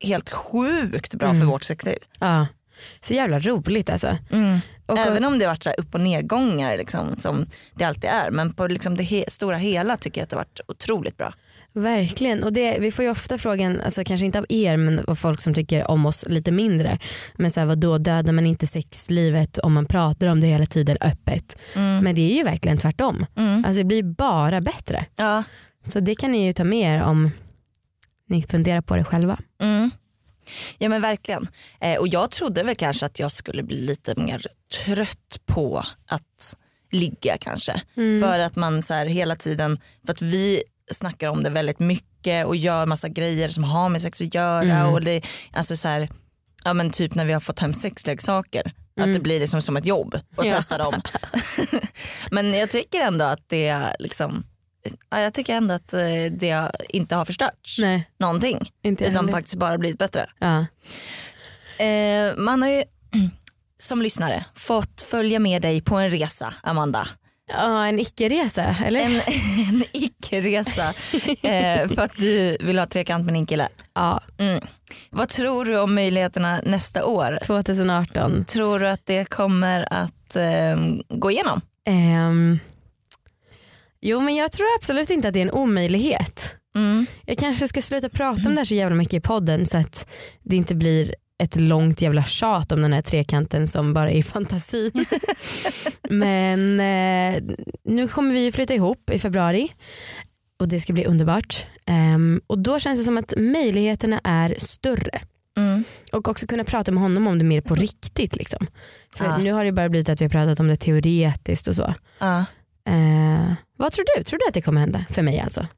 helt 0.00 0.30
sjukt 0.30 1.14
bra 1.14 1.28
för 1.28 1.34
Mm. 1.36 1.48
vårt 1.48 1.64
sexliv. 1.64 1.98
Ja. 2.20 2.46
Så 3.00 3.14
jävla 3.14 3.38
roligt 3.38 3.90
alltså. 3.90 4.16
Mm. 4.30 4.58
Och, 4.86 4.98
Även 4.98 5.24
om 5.24 5.38
det 5.38 5.46
varit 5.46 5.62
så 5.62 5.70
upp 5.70 5.94
och 5.94 6.00
nedgångar 6.00 6.76
liksom, 6.76 7.16
som 7.18 7.46
det 7.74 7.84
alltid 7.84 8.10
är. 8.10 8.30
Men 8.30 8.54
på 8.54 8.66
liksom 8.66 8.96
det 8.96 9.02
he- 9.02 9.30
stora 9.30 9.56
hela 9.56 9.96
tycker 9.96 10.20
jag 10.20 10.24
att 10.24 10.30
det 10.30 10.36
har 10.36 10.40
varit 10.40 10.60
otroligt 10.68 11.16
bra. 11.16 11.34
Verkligen. 11.72 12.42
Och 12.44 12.52
det, 12.52 12.78
vi 12.80 12.90
får 12.92 13.04
ju 13.04 13.10
ofta 13.10 13.38
frågan, 13.38 13.80
alltså 13.80 14.04
kanske 14.04 14.26
inte 14.26 14.38
av 14.38 14.46
er 14.48 14.76
men 14.76 14.98
av 15.06 15.14
folk 15.14 15.40
som 15.40 15.54
tycker 15.54 15.90
om 15.90 16.06
oss 16.06 16.24
lite 16.28 16.52
mindre. 16.52 16.98
Men 17.34 17.50
så 17.50 17.60
här, 17.60 17.66
vad 17.66 17.78
då 17.78 17.98
dödar 17.98 18.32
man 18.32 18.46
inte 18.46 18.66
sexlivet 18.66 19.58
om 19.58 19.72
man 19.72 19.86
pratar 19.86 20.26
om 20.26 20.40
det 20.40 20.46
hela 20.46 20.66
tiden 20.66 20.96
öppet. 21.00 21.58
Men 21.74 22.14
det 22.14 22.32
är 22.32 22.36
ju 22.36 22.42
verkligen 22.42 22.78
tvärtom. 22.78 23.26
Mm. 23.36 23.64
Alltså 23.64 23.78
det 23.78 23.84
blir 23.84 24.02
bara 24.02 24.60
bättre. 24.60 25.04
Ja. 25.16 25.42
Så 25.86 26.00
det 26.00 26.14
kan 26.14 26.32
ni 26.32 26.46
ju 26.46 26.52
ta 26.52 26.64
med 26.64 26.96
er 26.96 27.02
om 27.02 27.30
ni 28.28 28.42
funderar 28.42 28.80
på 28.80 28.96
det 28.96 29.04
själva. 29.04 29.38
Mm. 29.62 29.90
Ja 30.78 30.88
men 30.88 31.02
verkligen. 31.02 31.48
Eh, 31.80 31.98
och 31.98 32.08
jag 32.08 32.30
trodde 32.30 32.62
väl 32.62 32.76
kanske 32.76 33.06
att 33.06 33.18
jag 33.18 33.32
skulle 33.32 33.62
bli 33.62 33.80
lite 33.80 34.14
mer 34.20 34.46
trött 34.84 35.40
på 35.46 35.84
att 36.06 36.54
ligga 36.92 37.38
kanske. 37.38 37.82
För 38.22 38.38
att 38.38 38.56
man 38.56 38.82
så 38.82 38.94
här 38.94 39.06
hela 39.06 39.36
tiden, 39.36 39.80
för 40.06 40.12
att 40.12 40.22
vi 40.22 40.62
snackar 40.92 41.28
om 41.28 41.42
det 41.42 41.50
väldigt 41.50 41.78
mycket 41.78 42.46
och 42.46 42.56
gör 42.56 42.86
massa 42.86 43.08
grejer 43.08 43.48
som 43.48 43.64
har 43.64 43.88
med 43.88 44.02
sex 44.02 44.20
att 44.20 44.34
göra. 44.34 44.86
Och 44.92 45.00
det, 45.00 45.22
alltså 45.52 45.76
så 45.76 45.88
här, 45.88 46.08
ja 46.64 46.72
men 46.74 46.90
typ 46.90 47.14
när 47.14 47.24
vi 47.24 47.32
har 47.32 47.40
fått 47.40 47.58
hem 47.58 47.74
sexleksaker. 47.74 48.72
Att 49.00 49.14
det 49.14 49.20
blir 49.20 49.40
liksom 49.40 49.62
som 49.62 49.76
ett 49.76 49.84
jobb 49.86 50.14
att 50.36 50.46
Ja. 50.46 50.56
testa 50.56 50.78
dem. 50.78 51.02
men 52.30 52.54
jag 52.54 52.70
tycker 52.70 53.00
ändå 53.00 53.24
att 53.24 53.44
det 53.48 53.96
liksom, 53.98 54.32
ja, 54.34 54.46
jag 55.10 55.34
tycker 55.34 55.54
ändå 55.54 55.74
att 55.74 55.92
eh, 55.92 56.00
det 56.30 56.70
inte 56.88 57.16
har 57.16 57.24
förstörts 57.24 57.78
Nej, 57.78 58.10
någonting. 58.18 58.70
inte 58.82 59.04
Utan 59.04 59.16
heller. 59.16 59.32
faktiskt 59.32 59.54
bara 59.56 59.78
blivit 59.78 59.98
bättre. 59.98 60.26
Ja. 60.38 60.66
Eh, 61.84 62.36
man 62.36 62.62
har 62.62 62.68
ju 62.68 62.82
som 63.78 64.02
lyssnare 64.02 64.44
fått 64.54 65.00
följa 65.00 65.38
med 65.38 65.62
dig 65.62 65.80
på 65.80 65.96
en 65.96 66.10
resa 66.10 66.54
Amanda. 66.62 67.08
ja, 67.52 67.86
en 67.86 67.98
icke-resa 68.00 68.76
eller? 68.86 69.00
En, 69.00 69.14
en 69.68 69.84
icke-resa 69.92 70.88
eh, 71.42 71.88
för 71.88 72.00
att 72.02 72.16
du 72.16 72.56
vill 72.60 72.78
ha 72.78 72.86
trekant 72.86 73.24
med 73.24 73.34
din 73.34 73.46
kille. 73.46 73.68
Ja, 73.94 74.20
Mm. 74.38 74.60
Vad 75.10 75.28
tror 75.28 75.64
du 75.64 75.78
om 75.78 75.94
möjligheterna 75.94 76.60
nästa 76.64 77.04
år? 77.06 77.38
2018. 77.46 78.44
Tror 78.44 78.78
du 78.78 78.88
att 78.88 79.00
det 79.06 79.24
kommer 79.24 79.92
att 79.92 80.36
eh, 80.36 80.76
gå 81.08 81.30
igenom? 81.30 81.60
Ehm, 81.86 82.58
jo 84.00 84.20
men 84.20 84.34
jag 84.36 84.52
tror 84.52 84.66
absolut 84.78 85.10
inte 85.10 85.28
att 85.28 85.34
det 85.34 85.40
är 85.40 85.46
en 85.46 85.50
omöjlighet. 85.50 86.54
Mm. 86.76 87.06
Jag 87.26 87.38
kanske 87.38 87.68
ska 87.68 87.82
sluta 87.82 88.08
prata 88.08 88.48
om 88.48 88.54
det 88.54 88.60
här 88.60 88.64
så 88.64 88.74
jävla 88.74 88.96
mycket 88.96 89.14
i 89.14 89.20
podden 89.20 89.66
så 89.66 89.78
att 89.78 90.08
det 90.42 90.56
inte 90.56 90.74
blir 90.74 91.14
ett 91.42 91.56
långt 91.56 92.00
jävla 92.00 92.24
tjat 92.24 92.72
om 92.72 92.82
den 92.82 92.92
här 92.92 93.02
trekanten 93.02 93.68
som 93.68 93.92
bara 93.94 94.10
är 94.10 94.22
fantasin. 94.22 94.92
Men 96.10 96.80
eh, 96.80 97.42
nu 97.84 98.08
kommer 98.08 98.34
vi 98.34 98.40
ju 98.44 98.52
flytta 98.52 98.74
ihop 98.74 99.10
i 99.10 99.18
februari 99.18 99.68
och 100.58 100.68
det 100.68 100.80
ska 100.80 100.92
bli 100.92 101.04
underbart. 101.04 101.66
Ehm, 101.86 102.40
och 102.46 102.58
då 102.58 102.78
känns 102.78 103.00
det 103.00 103.04
som 103.04 103.18
att 103.18 103.34
möjligheterna 103.36 104.20
är 104.24 104.54
större. 104.58 105.20
Mm. 105.56 105.84
Och 106.12 106.28
också 106.28 106.46
kunna 106.46 106.64
prata 106.64 106.92
med 106.92 107.02
honom 107.02 107.26
om 107.26 107.38
det 107.38 107.44
mer 107.44 107.60
på 107.60 107.74
riktigt. 107.74 108.36
Liksom. 108.36 108.66
För 109.16 109.24
Ja. 109.24 109.38
nu 109.38 109.52
har 109.52 109.64
det 109.64 109.72
bara 109.72 109.88
blivit 109.88 110.08
att 110.08 110.20
vi 110.20 110.24
har 110.24 110.30
pratat 110.30 110.60
om 110.60 110.68
det 110.68 110.76
teoretiskt 110.76 111.68
och 111.68 111.74
så. 111.76 111.94
Ja. 112.18 112.44
Eh, 112.86 113.52
vad 113.76 113.92
tror 113.92 114.04
du? 114.16 114.24
Tror 114.24 114.38
du 114.38 114.48
att 114.48 114.54
det 114.54 114.62
kommer 114.62 114.80
hända? 114.80 115.04
För 115.10 115.22
mig 115.22 115.40
alltså. 115.40 115.66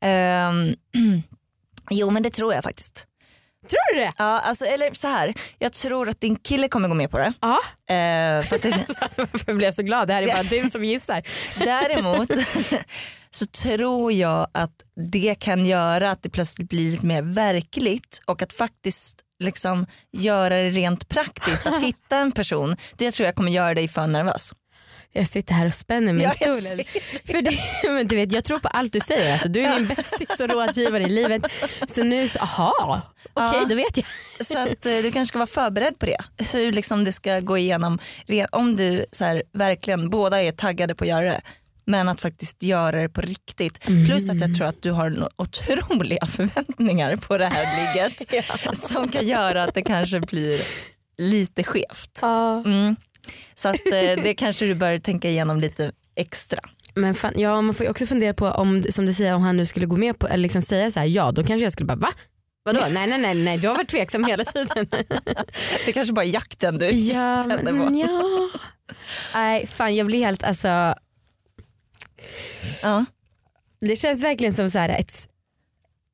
Ehm, 0.00 0.74
jo 1.90 2.10
men 2.10 2.22
det 2.22 2.30
tror 2.30 2.54
jag 2.54 2.64
faktiskt. 2.64 3.06
Tror 3.68 3.94
du 3.94 4.00
det? 4.00 4.12
Ja, 4.18 4.24
alltså, 4.24 4.64
eller 4.64 4.90
så 4.94 5.08
här, 5.08 5.34
jag 5.58 5.72
tror 5.72 6.08
att 6.08 6.20
din 6.20 6.36
kille 6.36 6.68
kommer 6.68 6.88
gå 6.88 6.94
med 6.94 7.10
på 7.10 7.18
det. 7.18 7.32
Ja. 7.40 7.58
Eh, 7.94 8.42
för 8.42 8.56
att 8.56 8.62
det 8.62 8.86
Varför 9.16 9.44
blev 9.54 9.62
jag 9.62 9.74
så 9.74 9.82
glad? 9.82 10.08
Det 10.08 10.14
här 10.14 10.22
är 10.22 10.26
bara 10.26 10.42
du 10.62 10.70
som 10.70 10.84
gissar. 10.84 11.22
Däremot 11.58 12.30
så 13.30 13.46
tror 13.46 14.12
jag 14.12 14.48
att 14.54 14.74
det 15.12 15.34
kan 15.34 15.66
göra 15.66 16.10
att 16.10 16.22
det 16.22 16.30
plötsligt 16.30 16.68
blir 16.68 16.90
lite 16.90 17.06
mer 17.06 17.22
verkligt 17.22 18.20
och 18.24 18.42
att 18.42 18.52
faktiskt 18.52 19.20
liksom 19.38 19.86
göra 20.12 20.62
det 20.62 20.70
rent 20.70 21.08
praktiskt. 21.08 21.66
Att 21.66 21.82
hitta 21.82 22.16
en 22.16 22.32
person, 22.32 22.76
det 22.96 23.10
tror 23.10 23.26
jag 23.26 23.34
kommer 23.34 23.50
göra 23.50 23.74
dig 23.74 23.88
för 23.88 24.06
nervös. 24.06 24.52
Jag 25.16 25.28
sitter 25.28 25.54
här 25.54 25.66
och 25.66 25.74
spänner 25.74 26.12
mig 26.12 26.22
i 26.22 26.26
Ja, 26.26 26.32
stolen. 26.52 26.84
För 27.24 27.42
det, 27.42 27.58
men 27.90 28.06
du 28.06 28.16
vet, 28.16 28.32
jag 28.32 28.44
tror 28.44 28.58
på 28.58 28.68
allt 28.68 28.92
du 28.92 29.00
säger. 29.00 29.32
Alltså, 29.32 29.48
du 29.48 29.60
är 29.60 29.78
min 29.80 29.88
bästis 29.88 30.40
och 30.40 30.48
rådgivare 30.48 31.02
i 31.02 31.08
livet. 31.08 31.42
Så 31.88 32.02
nu, 32.04 32.28
så, 32.28 32.38
aha, 32.38 33.00
okej 33.32 33.58
Ja. 33.60 33.66
då 33.68 33.74
vet 33.74 33.96
jag. 33.96 34.06
Så 34.46 34.58
att 34.58 34.86
eh, 34.86 34.92
du 35.02 35.12
kanske 35.12 35.26
ska 35.26 35.38
vara 35.38 35.46
förberedd 35.46 35.98
på 35.98 36.06
det. 36.06 36.18
Hur 36.52 36.72
liksom 36.72 37.04
det 37.04 37.12
ska 37.12 37.40
gå 37.40 37.58
igenom. 37.58 37.98
Om 38.50 38.76
du 38.76 39.06
så 39.12 39.24
här, 39.24 39.42
verkligen 39.52 40.10
båda 40.10 40.42
är 40.42 40.52
taggade 40.52 40.94
på 40.94 41.04
att 41.04 41.08
göra 41.08 41.24
det. 41.24 41.40
Men 41.84 42.08
att 42.08 42.20
faktiskt 42.20 42.62
göra 42.62 43.00
det 43.02 43.08
på 43.08 43.20
riktigt. 43.20 43.80
Plus 43.80 44.30
att 44.30 44.40
jag 44.40 44.56
tror 44.56 44.66
att 44.66 44.82
du 44.82 44.90
har 44.90 45.28
otroliga 45.36 46.26
förväntningar 46.36 47.16
på 47.16 47.38
det 47.38 47.46
här 47.46 47.94
ligget. 47.94 48.46
Som 48.76 49.08
kan 49.08 49.26
göra 49.26 49.64
att 49.64 49.74
det 49.74 49.82
kanske 49.82 50.20
blir 50.20 50.60
lite 51.18 51.64
skevt. 51.64 52.18
Ja. 52.20 52.58
Mm. 52.64 52.96
Så 53.54 53.68
att 53.68 53.86
eh, 53.86 54.22
det 54.22 54.34
kanske 54.38 54.66
du 54.66 54.74
bör 54.74 54.98
tänka 54.98 55.30
igenom 55.30 55.60
lite 55.60 55.92
extra. 56.16 56.58
Men 56.94 57.14
fan, 57.14 57.32
ja, 57.36 57.60
man 57.62 57.74
får 57.74 57.84
ju 57.86 57.90
också 57.90 58.06
fundera 58.06 58.34
på 58.34 58.46
om 58.46 58.82
som 58.90 59.06
du 59.06 59.12
säger 59.12 59.34
om 59.34 59.42
han 59.42 59.56
nu 59.56 59.66
skulle 59.66 59.86
gå 59.86 59.96
med 59.96 60.18
på 60.18 60.26
eller 60.28 60.42
liksom 60.42 60.62
säga 60.62 60.90
så 60.90 61.00
här 61.00 61.06
ja 61.06 61.32
då 61.32 61.44
kanske 61.44 61.64
jag 61.64 61.72
skulle 61.72 61.86
bara 61.86 61.96
va? 61.98 62.08
Vadå? 62.64 62.80
Nej 62.90 63.06
nej 63.06 63.18
nej 63.18 63.34
nej 63.34 63.58
du 63.58 63.68
har 63.68 63.74
varit 63.74 63.88
tveksam 63.88 64.24
hela 64.24 64.44
tiden. 64.44 64.86
Det 65.86 65.92
kanske 65.92 66.14
bara 66.14 66.24
är 66.24 66.28
jakten 66.28 66.78
du 66.78 66.90
ja, 66.90 67.42
tänder 67.42 67.72
men, 67.72 67.92
på. 67.92 67.98
ja. 67.98 68.48
Nej 69.34 69.66
fan 69.66 69.96
jag 69.96 70.06
blir 70.06 70.24
helt 70.24 70.42
alltså 70.44 70.94
Ja. 72.82 73.04
det 73.80 73.96
känns 73.96 74.22
verkligen 74.22 74.54
som 74.54 74.70
så 74.70 74.78
här 74.78 74.88
ett, 74.88 75.28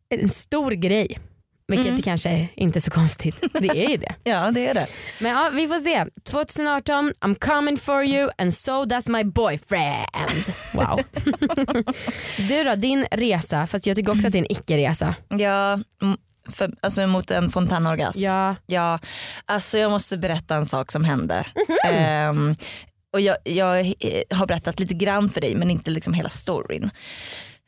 en 0.09 0.28
stor 0.28 0.71
grej. 0.71 1.19
Vilket 1.73 1.91
Mm. 1.91 2.02
kanske 2.02 2.31
är 2.31 2.49
inte 2.57 2.81
så 2.81 2.91
konstigt. 2.91 3.37
Det 3.61 3.69
är 3.85 3.88
ju 3.91 3.97
det. 3.97 4.14
ja 4.31 4.50
det 4.50 4.67
är 4.69 4.75
det. 4.75 4.87
Men 5.21 5.31
ja, 5.33 5.50
vi 5.52 5.69
får 5.69 5.81
se. 5.81 6.05
2018, 6.25 7.12
I'm 7.21 7.35
coming 7.35 7.79
for 7.79 8.05
you 8.05 8.31
and 8.38 8.55
so 8.55 8.85
does 8.85 9.09
my 9.09 9.25
boyfriend. 9.25 10.45
Wow. 10.75 11.00
du 12.49 12.64
då, 12.64 12.75
din 12.75 13.07
resa, 13.11 13.67
fast 13.67 13.87
jag 13.87 13.97
tycker 13.97 14.12
också 14.12 14.26
att 14.26 14.33
det 14.33 14.38
är 14.38 14.43
en 14.43 14.52
icke-resa. 14.52 15.14
Ja, 15.29 15.79
för, 16.49 16.71
alltså 16.83 17.07
mot 17.07 17.31
en 17.31 17.50
fontänorgasm. 17.50 18.21
Ja, 18.21 18.57
Ja, 18.67 18.99
alltså 19.47 19.79
jag 19.79 19.91
måste 19.91 20.19
berätta 20.19 20.55
en 20.57 20.67
sak 20.67 20.93
som 20.93 21.05
hände. 21.05 21.45
Mhm. 21.69 21.95
Ehm, 21.95 22.55
och 23.12 23.21
jag, 23.21 23.37
jag 23.45 23.81
eh, 23.81 23.93
har 24.31 24.47
berättat 24.47 24.81
lite 24.81 24.95
grann 24.95 25.29
för 25.29 25.41
dig 25.41 25.55
men 25.55 25.71
inte 25.71 25.91
liksom 25.91 26.14
hela 26.14 26.29
storyn. 26.29 26.91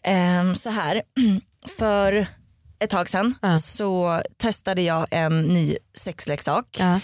Ehm, 0.06 0.56
så 0.56 0.70
här, 0.70 1.02
för 1.78 2.26
ett 2.84 2.90
tag 2.90 3.08
sedan 3.08 3.34
Ja. 3.42 3.58
så 3.58 4.22
testade 4.36 4.82
jag 4.82 5.06
en 5.10 5.42
ny 5.42 5.76
sexleksak 5.94 6.76
ja. 6.78 7.00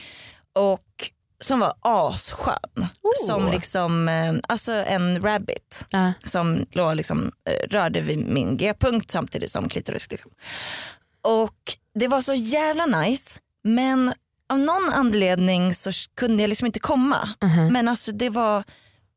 och 0.55 1.11
som 1.41 1.61
var 1.61 1.75
asskön. 1.81 2.87
Oh. 3.03 3.27
Som 3.27 3.51
liksom, 3.51 4.09
eh, 4.09 4.35
alltså 4.49 4.73
en 4.73 5.21
rabbit 5.23 5.87
ja. 5.91 6.13
som 6.25 6.67
låg 6.73 6.97
liksom, 6.97 7.33
eh, 7.45 7.69
rörde 7.71 8.01
vid 8.01 8.19
min 8.19 8.57
g-punkt 8.57 9.11
samtidigt 9.11 9.51
som 9.51 9.69
klitoris. 9.69 10.11
Liksom. 10.11 10.31
Och 11.23 11.77
det 11.95 12.09
var 12.09 12.21
så 12.21 12.35
jävla 12.35 12.87
nice 12.87 13.41
men 13.63 14.13
av 14.49 14.59
någon 14.59 14.91
anledning 14.93 15.75
så 15.75 15.91
kunde 16.15 16.43
jag 16.43 16.49
liksom 16.49 16.67
inte 16.67 16.81
komma. 16.81 17.29
Mhm. 17.43 17.73
Men 17.73 17.89
alltså 17.89 18.13
det 18.13 18.31
var, 18.31 18.65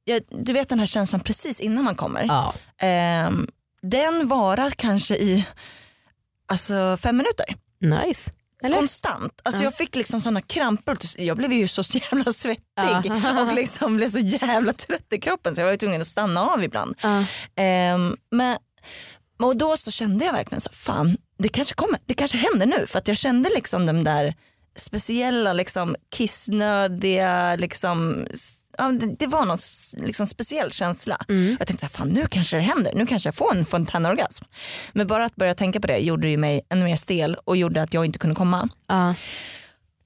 jag, 0.05 0.22
du 0.29 0.53
vet 0.53 0.70
den 0.70 0.79
här 0.79 0.86
känslan 0.86 1.22
precis 1.22 1.60
innan 1.60 1.84
man 1.84 1.96
kommer. 1.96 2.53
Ehm, 2.77 3.48
den 3.82 4.27
varar 4.27 4.70
kanske 4.70 5.15
i 5.15 5.46
alltså, 6.48 6.98
fem 7.02 7.18
minuter. 7.18 7.46
Nice. 8.06 8.32
Eller? 8.64 8.76
Konstant. 8.78 9.42
Alltså 9.44 9.62
Ja. 9.62 9.66
jag 9.66 9.74
fick 9.76 9.96
liksom 9.96 10.22
såna 10.22 10.42
kramper. 10.42 10.98
Jag 11.18 11.38
blev 11.38 11.54
ju 11.54 11.68
så 11.68 11.84
jävla 11.98 12.34
svettig 12.34 13.12
Ja. 13.24 13.42
och 13.42 13.54
liksom 13.56 13.96
blev 13.98 14.10
så 14.10 14.20
jävla 14.20 14.74
trött 14.74 15.14
i 15.14 15.20
kroppen 15.20 15.56
så 15.56 15.62
jag 15.62 15.66
var 15.66 15.72
ju 15.72 15.78
tvungen 15.78 16.02
att 16.02 16.08
stanna 16.08 16.42
av 16.50 16.64
ibland. 16.64 16.96
Ja. 17.02 17.24
Ehm, 17.56 18.18
men, 18.32 18.58
och 19.42 19.58
då 19.58 19.78
så 19.78 19.92
kände 19.92 20.26
jag 20.26 20.34
verkligen 20.34 20.62
så 20.62 20.70
fan 20.74 21.18
det 21.38 21.50
kanske 21.50 21.76
kommer, 21.76 22.00
det 22.06 22.14
kanske 22.14 22.38
händer 22.38 22.66
nu 22.66 22.88
för 22.88 22.98
att 23.00 23.08
jag 23.08 23.18
kände 23.18 23.50
liksom 23.56 23.86
de 23.86 24.04
där 24.04 24.36
speciella 24.75 25.53
liksom 25.53 25.96
kissnödiga 26.12 27.56
liksom 27.56 28.27
Ja, 28.77 28.92
det, 28.92 29.15
det 29.20 29.27
var 29.27 29.46
någon 29.46 29.58
liksom 30.08 30.27
speciell 30.27 30.72
känsla. 30.72 31.18
Mm. 31.30 31.56
Jag 31.60 31.68
tänkte 31.68 31.82
så 31.82 31.86
här, 31.86 32.06
fan 32.06 32.10
nu 32.10 32.25
kanske 32.30 32.58
det 32.58 32.62
händer, 32.62 32.92
nu 32.96 33.06
kanske 33.06 33.27
jag 33.27 33.36
får 33.36 33.56
en 33.56 33.65
fontänorgasm. 33.65 34.46
Men 34.94 35.08
bara 35.08 35.25
att 35.25 35.36
börja 35.36 35.53
tänka 35.53 35.80
på 35.80 35.88
det 35.88 35.98
gjorde 35.98 36.30
ju 36.30 36.38
mig 36.38 36.62
ännu 36.70 36.84
mer 36.86 36.96
stel 36.96 37.36
och 37.36 37.58
gjorde 37.58 37.82
att 37.82 37.94
jag 37.94 38.06
inte 38.06 38.20
kunde 38.20 38.36
komma. 38.36 38.70
Ja. 38.88 39.15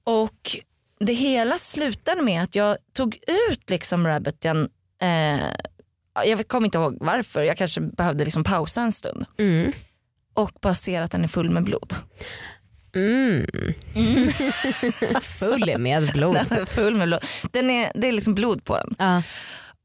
Och 0.04 0.56
det 1.00 1.12
hela 1.12 1.58
slutade 1.58 2.22
med 2.22 2.42
att 2.42 2.54
jag 2.54 2.76
tog 2.92 3.18
ut 3.50 3.70
liksom 3.70 4.06
rabbiten, 4.06 4.68
eh, 5.02 5.40
jag 6.24 6.48
kommer 6.48 6.66
inte 6.66 6.78
ihåg 6.78 6.96
varför, 7.00 7.42
jag 7.42 7.56
kanske 7.56 7.80
behövde 7.80 8.24
liksom 8.24 8.44
pausa 8.44 8.80
en 8.80 8.92
stund 8.92 9.26
Mm. 9.38 9.72
och 10.34 10.50
bara 10.60 10.74
ser 10.74 11.02
att 11.02 11.10
den 11.10 11.24
är 11.24 11.28
full 11.28 11.50
med 11.50 11.64
blod. 11.64 11.94
Mm. 12.94 13.46
Full 15.22 15.78
med 15.78 16.12
blod. 16.12 16.34
Den 16.34 16.58
är 16.58 16.64
full 16.64 16.96
med 16.96 17.08
blod. 17.08 17.24
Den 17.52 17.70
är, 17.70 17.92
det 17.94 18.08
är 18.08 18.12
liksom 18.12 18.34
blod 18.34 18.64
på 18.64 18.76
den. 18.76 18.94
Ja. 18.98 19.22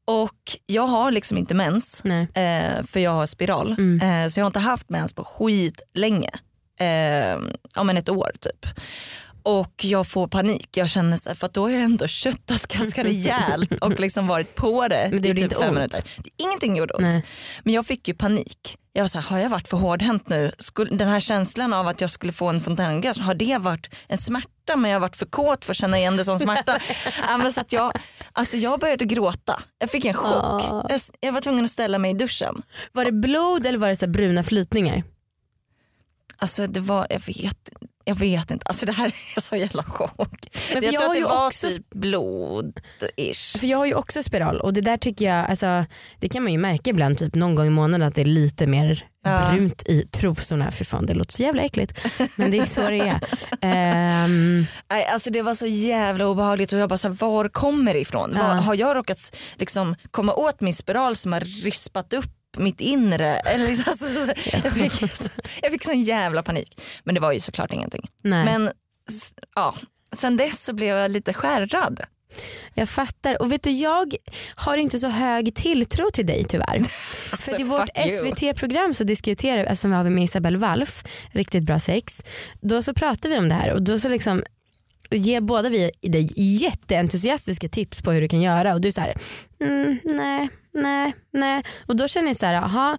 Och 0.06 0.56
jag 0.66 0.86
har 0.86 1.12
liksom 1.12 1.38
inte 1.38 1.54
mens 1.54 2.04
eh, 2.04 2.82
för 2.82 3.00
jag 3.00 3.10
har 3.10 3.26
spiral. 3.26 3.72
Mm. 3.78 4.00
Eh, 4.24 4.28
så 4.28 4.40
jag 4.40 4.44
har 4.44 4.48
inte 4.48 4.58
haft 4.58 4.88
mens 4.90 5.12
på 5.12 5.24
skit 5.24 5.82
länge. 5.94 6.30
Eh, 6.80 7.38
ja 7.74 7.82
men 7.84 7.96
ett 7.96 8.08
år 8.08 8.30
typ. 8.40 8.66
Och 9.44 9.84
jag 9.84 10.06
får 10.06 10.28
panik. 10.28 10.68
Jag 10.76 10.90
känner 10.90 11.16
så 11.16 11.28
här, 11.28 11.36
för 11.36 11.50
då 11.52 11.62
har 11.62 11.70
jag 11.70 11.82
ändå 11.82 12.06
köttat 12.06 12.66
ganska 12.78 13.04
rejält 13.04 13.74
och 13.80 14.00
liksom 14.00 14.26
varit 14.26 14.54
på 14.54 14.88
det 14.88 15.08
Men 15.12 15.22
det 15.22 15.28
i 15.28 15.30
gjorde 15.30 15.40
typ 15.40 15.52
inte 15.52 15.56
fem 15.56 15.68
ont? 15.68 15.74
minuter. 15.74 16.02
Ingenting 16.36 16.76
gjorde 16.76 16.94
ont. 16.94 17.02
Nej. 17.02 17.24
Men 17.64 17.74
jag 17.74 17.86
fick 17.86 18.08
ju 18.08 18.14
panik. 18.14 18.78
Jag 18.92 19.02
var 19.02 19.08
så 19.08 19.18
här, 19.18 19.30
har 19.30 19.38
jag 19.38 19.48
varit 19.48 19.68
för 19.68 19.76
hårdhänt 19.76 20.28
nu? 20.28 20.52
Skulle, 20.58 20.96
den 20.96 21.08
här 21.08 21.20
känslan 21.20 21.72
av 21.72 21.88
att 21.88 22.00
jag 22.00 22.10
skulle 22.10 22.32
få 22.32 22.48
en 22.48 22.60
fontänorgasm, 22.60 23.20
har 23.22 23.34
det 23.34 23.58
varit 23.58 23.90
en 24.08 24.18
smärta 24.18 24.76
men 24.76 24.90
jag 24.90 24.96
har 24.96 25.00
varit 25.00 25.16
för 25.16 25.26
kåt 25.26 25.64
för 25.64 25.72
att 25.72 25.76
känna 25.76 25.98
igen 25.98 26.16
det 26.16 26.24
som 26.24 26.38
smärta? 26.38 26.78
ja, 27.28 27.50
så 27.50 27.60
att 27.60 27.72
jag, 27.72 27.92
alltså 28.32 28.56
jag 28.56 28.80
började 28.80 29.04
gråta. 29.04 29.62
Jag 29.78 29.90
fick 29.90 30.04
en 30.04 30.14
chock. 30.14 30.44
Ah. 30.44 30.86
Jag, 30.88 31.00
jag 31.20 31.32
var 31.32 31.40
tvungen 31.40 31.64
att 31.64 31.70
ställa 31.70 31.98
mig 31.98 32.10
i 32.10 32.14
duschen. 32.14 32.62
Var 32.92 33.04
det 33.04 33.12
blod 33.12 33.66
eller 33.66 33.78
var 33.78 33.88
det 33.88 33.96
så 33.96 34.06
bruna 34.06 34.42
flytningar? 34.42 35.02
Alltså 36.38 36.66
det 36.66 36.80
var, 36.80 37.06
jag 37.10 37.20
vet, 37.26 37.70
jag 38.04 38.14
vet 38.14 38.50
inte. 38.50 38.66
Alltså 38.66 38.86
det 38.86 38.92
här 38.92 39.06
är 39.36 39.40
så 39.40 39.56
jävla 39.56 39.82
chock. 39.82 40.48
Men 40.72 40.82
för 40.82 40.92
jag 40.92 40.94
jag 40.94 40.94
tror 40.94 41.02
har 41.02 41.10
att 41.10 41.16
det 41.16 41.24
var 41.24 41.46
också 41.46 41.68
typ 41.68 41.94
blod-ish. 41.94 43.58
För 43.60 43.66
jag 43.66 43.78
har 43.78 43.86
ju 43.86 43.94
också 43.94 44.22
spiral 44.22 44.60
och 44.60 44.72
det 44.72 44.80
där 44.80 44.96
tycker 44.96 45.24
jag, 45.24 45.50
alltså, 45.50 45.84
det 46.18 46.28
kan 46.28 46.42
man 46.42 46.52
ju 46.52 46.58
märka 46.58 46.90
ibland 46.90 47.18
typ 47.18 47.34
någon 47.34 47.54
gång 47.54 47.66
i 47.66 47.70
månaden 47.70 48.08
att 48.08 48.14
det 48.14 48.20
är 48.20 48.24
lite 48.24 48.66
mer 48.66 49.06
Ja. 49.26 49.50
brunt 49.52 49.82
i 49.88 50.02
trosorna. 50.02 50.72
För 50.72 50.84
fan 50.84 51.06
det 51.06 51.14
låter 51.14 51.32
så 51.32 51.42
jävla 51.42 51.62
äckligt 51.62 52.06
men 52.36 52.50
det 52.50 52.58
är 52.58 52.66
så 52.66 52.80
det 52.90 52.98
är. 53.00 53.20
Ehm, 53.60 54.66
Nej, 54.90 55.06
alltså 55.06 55.30
det 55.30 55.42
var 55.42 55.54
så 55.54 55.66
jävla 55.66 56.26
obehagligt 56.26 56.72
och 56.72 56.78
jag 56.78 56.88
bara 56.88 56.98
så 56.98 57.08
här, 57.08 57.14
var 57.14 57.48
kommer 57.48 57.94
det 57.94 58.00
ifrån? 58.00 58.32
Ja. 58.36 58.42
Var, 58.46 58.54
har 58.54 58.74
jag 58.74 58.96
råkat 58.96 59.36
liksom, 59.56 59.94
komma 60.10 60.34
åt 60.34 60.60
min 60.60 60.74
spiral 60.74 61.16
som 61.16 61.32
har 61.32 61.40
rispat 61.40 62.12
upp 62.14 62.30
mitt 62.56 62.80
inre? 62.80 63.36
Eller 63.44 63.66
liksom, 63.66 63.84
alltså, 63.88 64.06
jag, 64.64 64.72
fick, 64.72 65.16
så, 65.16 65.28
jag 65.62 65.72
fick 65.72 65.84
sån 65.84 66.02
jävla 66.02 66.42
panik. 66.42 66.80
Men 67.04 67.14
det 67.14 67.20
var 67.20 67.32
ju 67.32 67.40
såklart 67.40 67.72
ingenting. 67.72 68.10
nej. 68.22 68.44
Men 68.44 68.70
ja, 69.54 69.74
sen 70.12 70.36
dess 70.36 70.64
så 70.64 70.72
blev 70.72 70.96
jag 70.96 71.10
lite 71.10 71.32
skärrad. 71.32 72.00
Jag 72.74 72.88
fattar 72.88 73.42
och 73.42 73.52
vet 73.52 73.62
du 73.62 73.70
jag 73.70 74.14
har 74.54 74.76
inte 74.76 74.98
så 74.98 75.08
hög 75.08 75.54
tilltro 75.54 76.10
till 76.10 76.26
dig 76.26 76.44
tyvärr. 76.48 76.84
För 77.38 77.60
i 77.60 77.64
vårt 77.64 77.88
Alltså. 77.94 78.26
SVT-program 78.26 78.94
så 78.94 79.04
diskuterar 79.04 79.70
vi, 79.70 79.76
som 79.76 79.90
vi 79.90 79.96
har 79.96 80.04
med 80.04 80.24
Isabelle 80.24 80.58
Walf, 80.58 81.04
riktigt 81.32 81.62
bra 81.62 81.80
sex. 81.80 82.22
Då 82.60 82.82
så 82.82 82.94
pratar 82.94 83.28
vi 83.28 83.38
om 83.38 83.48
det 83.48 83.54
här 83.54 83.72
och 83.72 83.82
då 83.82 83.98
så 83.98 84.08
liksom 84.08 84.42
ger 85.10 85.40
båda 85.40 85.68
vi 85.68 85.90
dig 86.00 86.30
jätteentusiastiska 86.36 87.68
tips 87.68 88.02
på 88.02 88.12
hur 88.12 88.20
du 88.20 88.28
kan 88.28 88.42
göra 88.42 88.74
och 88.74 88.80
du 88.80 88.92
här, 88.96 89.14
mm, 89.60 89.98
nej, 90.04 90.48
nej, 90.74 91.12
nej. 91.32 91.62
Och 91.86 91.96
då 91.96 92.08
känner 92.08 92.28
jag 92.28 92.36
så 92.36 92.46
här, 92.46 92.54
aha, 92.54 92.98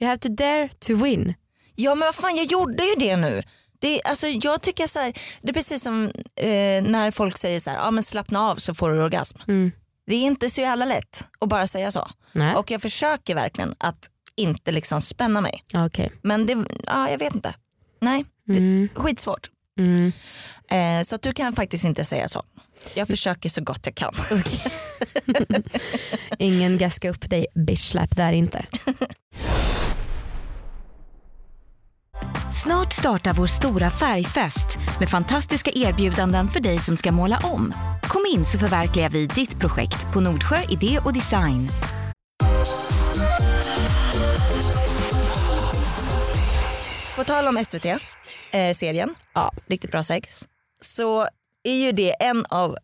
you 0.00 0.08
have 0.08 0.18
to 0.18 0.28
dare 0.28 0.68
to 0.78 0.96
win. 0.96 1.34
Ja 1.74 1.94
men 1.94 2.06
vad 2.06 2.14
fan 2.14 2.36
jag 2.36 2.46
gjorde 2.52 2.84
ju 2.84 2.94
det 2.98 3.16
nu. 3.16 3.42
Det, 3.80 4.02
alltså, 4.04 4.26
jag 4.26 4.62
tycker 4.62 4.86
så 4.86 4.98
här, 4.98 5.12
det 5.42 5.48
är 5.48 5.52
precis 5.52 5.82
som 5.82 6.04
eh, 6.36 6.82
när 6.82 7.10
folk 7.10 7.38
säger 7.38 7.60
så 7.60 7.70
här, 7.70 7.76
ja, 7.76 7.90
men 7.90 8.02
slappna 8.02 8.40
av 8.40 8.56
så 8.56 8.74
får 8.74 8.90
du 8.90 9.02
orgasm. 9.02 9.38
Mm. 9.48 9.72
Det 10.06 10.14
är 10.14 10.20
inte 10.22 10.50
så 10.50 10.60
jävla 10.60 10.84
lätt 10.84 11.24
att 11.40 11.48
bara 11.48 11.66
säga 11.66 11.90
så. 11.90 12.10
Nej. 12.32 12.54
Och 12.54 12.70
jag 12.70 12.82
försöker 12.82 13.34
verkligen 13.34 13.74
att 13.78 14.10
inte 14.36 14.72
liksom 14.72 15.00
spänna 15.00 15.40
mig. 15.40 15.64
Okej. 15.74 16.12
Men 16.22 16.46
det, 16.46 16.64
ja, 16.86 17.10
jag 17.10 17.18
vet 17.18 17.34
inte. 17.34 17.54
Nej, 18.00 18.24
Mm. 18.48 18.88
skitsvårt. 18.94 19.50
Mm. 19.78 20.12
Eh, 20.70 21.02
så 21.04 21.14
att 21.14 21.22
du 21.22 21.32
kan 21.32 21.52
faktiskt 21.52 21.84
inte 21.84 22.04
säga 22.04 22.28
så. 22.28 22.42
Jag 22.94 23.08
försöker 23.08 23.48
så 23.48 23.62
gott 23.62 23.80
jag 23.84 23.94
kan. 23.94 24.14
Ingen 26.38 26.78
gaska 26.78 27.10
upp 27.10 27.30
dig 27.30 27.46
bitch 27.54 27.94
där 28.16 28.32
inte. 28.32 28.66
Snart 32.62 32.92
startar 32.92 33.34
vår 33.34 33.46
stora 33.46 33.90
färgfest 33.90 34.78
med 35.00 35.08
fantastiska 35.08 35.70
erbjudanden 35.74 36.48
för 36.48 36.60
dig 36.60 36.78
som 36.78 36.96
ska 36.96 37.12
måla 37.12 37.38
om. 37.42 37.74
Kom 38.02 38.26
in 38.34 38.44
så 38.44 38.58
förverkligar 38.58 39.08
vi 39.08 39.26
ditt 39.26 39.60
projekt 39.60 40.12
på 40.12 40.20
Nordsjö 40.20 40.56
Idé 40.68 40.98
och 41.04 41.12
Design. 41.12 41.68
På 47.16 47.24
tal 47.24 47.48
om 47.48 47.64
SVT, 47.64 47.86
eh, 48.52 48.74
serien, 48.74 49.14
Ja. 49.34 49.52
Riktigt 49.66 49.90
bra 49.90 50.02
sex, 50.02 50.48
så 50.80 51.28
är 51.62 51.74
ju 51.74 51.92
det 51.92 52.10
en 52.10 52.46
av 52.48 52.76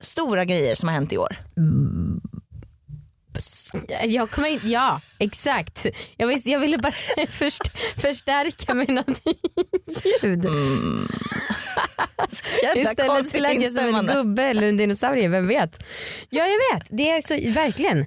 stora 0.00 0.44
grejer 0.44 0.74
som 0.74 0.88
har 0.88 0.94
hänt 0.94 1.12
i 1.12 1.18
år. 1.18 1.36
Jag 4.04 4.30
kommer 4.30 4.48
in, 4.48 4.60
ja 4.64 5.00
exakt. 5.18 5.86
Jag, 6.16 6.26
vis, 6.26 6.46
jag 6.46 6.60
ville 6.60 6.78
bara 6.78 6.92
först, 7.28 7.78
förstärka 8.00 8.74
något 8.74 9.20
ljud. 10.22 10.44
Jävla 12.62 12.90
Istället 12.90 13.26
så 13.30 13.38
lät 13.38 13.62
jag 13.62 13.72
som 13.72 13.94
en 13.94 14.06
gubbe 14.06 14.42
eller 14.42 14.68
en 14.68 14.76
dinosaurie, 14.76 15.28
vem 15.28 15.46
vet. 15.46 15.84
Ja 16.30 16.44
jag 16.46 16.78
vet, 16.78 16.88
det 16.90 17.10
är 17.10 17.20
så 17.20 17.54
verkligen. 17.60 18.06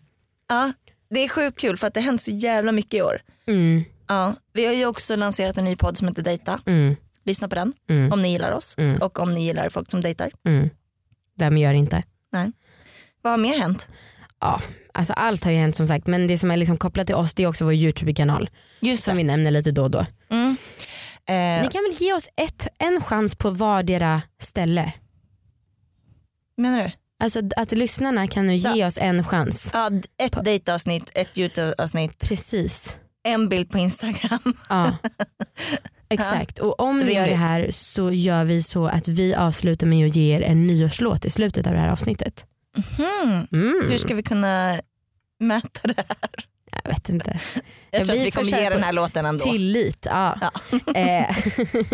Ja, 0.49 0.73
det 1.09 1.19
är 1.19 1.27
sjukt 1.27 1.59
kul 1.59 1.77
för 1.77 1.87
att 1.87 1.93
det 1.93 1.99
har 1.99 2.05
hänt 2.05 2.21
så 2.21 2.31
jävla 2.31 2.71
mycket 2.71 2.93
i 2.93 3.01
år. 3.01 3.21
Mm, 3.47 3.83
Ja, 4.07 4.35
vi 4.53 4.65
har 4.65 4.73
ju 4.73 4.85
också 4.85 5.15
lanserat 5.15 5.57
en 5.57 5.63
ny 5.63 5.75
podd 5.75 5.97
som 5.97 6.07
heter 6.07 6.21
Dejta. 6.23 6.59
mm, 6.65 6.95
Lyssna 7.23 7.47
på 7.47 7.55
den 7.55 7.73
mm, 7.89 8.11
om 8.11 8.21
ni 8.21 8.31
gillar 8.31 8.51
oss 8.51 8.75
Mm. 8.77 9.01
och 9.01 9.19
om 9.19 9.33
ni 9.33 9.45
gillar 9.45 9.69
folk 9.69 9.91
som 9.91 10.01
dejtar. 10.01 10.31
mm. 10.47 10.69
Vem 11.37 11.57
gör 11.57 11.73
inte? 11.73 12.03
Vad 13.21 13.33
har 13.33 13.37
mer 13.37 13.59
hänt? 13.59 13.87
Ja, 14.39 14.61
alltså 14.93 15.13
allt 15.13 15.43
har 15.43 15.51
ju 15.51 15.57
hänt 15.57 15.75
som 15.75 15.87
sagt 15.87 16.07
men 16.07 16.27
det 16.27 16.37
som 16.37 16.51
är 16.51 16.57
liksom 16.57 16.77
kopplat 16.77 17.07
till 17.07 17.15
oss 17.15 17.33
det 17.33 17.43
är 17.43 17.47
också 17.47 17.63
vår 17.65 17.73
YouTube-kanal 17.73 18.49
Just 18.79 19.03
som 19.03 19.17
vi 19.17 19.23
nämner 19.23 19.51
lite 19.51 19.71
då 19.71 19.83
och 19.83 19.91
då. 19.91 20.05
Mm. 20.29 20.55
Ni 21.27 21.33
Eh, 21.63 21.69
kan 21.69 21.83
väl 21.83 21.93
ge 22.01 22.13
oss 22.13 22.29
ett, 22.37 22.67
en 22.79 23.01
chans 23.01 23.35
på 23.35 23.49
vardera 23.49 24.21
ställe? 24.41 24.93
menar 26.57 26.83
du? 26.83 26.91
Alltså 27.19 27.41
att 27.57 27.71
lyssnarna 27.71 28.27
kan 28.27 28.47
nu 28.47 28.55
ge 28.55 28.69
Ja. 28.75 28.87
oss 28.87 28.97
en 29.01 29.23
chans. 29.23 29.69
Ja, 29.73 29.89
ett 30.17 30.45
dejtavsnitt, 30.45 31.11
ett 31.15 31.37
YouTube-avsnitt, 31.37 32.29
Precis. 32.29 32.97
En 33.25 33.49
bild 33.49 33.69
på 33.71 33.77
Instagram. 33.77 34.53
Ja. 34.69 34.97
Exakt 36.09 36.59
och 36.59 36.79
om 36.79 36.99
ni 36.99 37.13
gör 37.13 37.27
det 37.27 37.35
här 37.35 37.67
så 37.71 38.11
gör 38.11 38.45
vi 38.45 38.63
så 38.63 38.85
att 38.85 39.07
vi 39.07 39.35
avslutar 39.35 39.87
med 39.87 40.05
att 40.05 40.15
ge 40.15 40.35
er 40.35 40.41
en 40.41 40.67
nyårslåt 40.67 41.25
i 41.25 41.29
slutet 41.29 41.67
av 41.67 41.73
det 41.73 41.79
här 41.79 41.89
avsnittet. 41.89 42.45
Mhm. 42.77 43.47
Mm. 43.51 43.85
Hur 43.89 43.97
ska 43.97 44.13
vi 44.15 44.23
kunna 44.23 44.81
mäta 45.39 45.79
det 45.83 46.03
här? 46.07 46.29
Jag 46.83 46.91
vet 46.91 47.09
inte. 47.09 47.39
Jag 47.91 48.05
tror 48.05 48.15
vi 48.15 48.21
att 48.21 48.27
vi 48.27 48.31
kommer 48.31 48.61
ge 48.61 48.69
den 48.69 48.83
här 48.83 48.93
låten 48.93 49.25
ändå. 49.25 49.43
Tillit, 49.45 50.05
ja. 50.09 50.39
Ja. 50.41 50.51
Eh, 50.95 51.35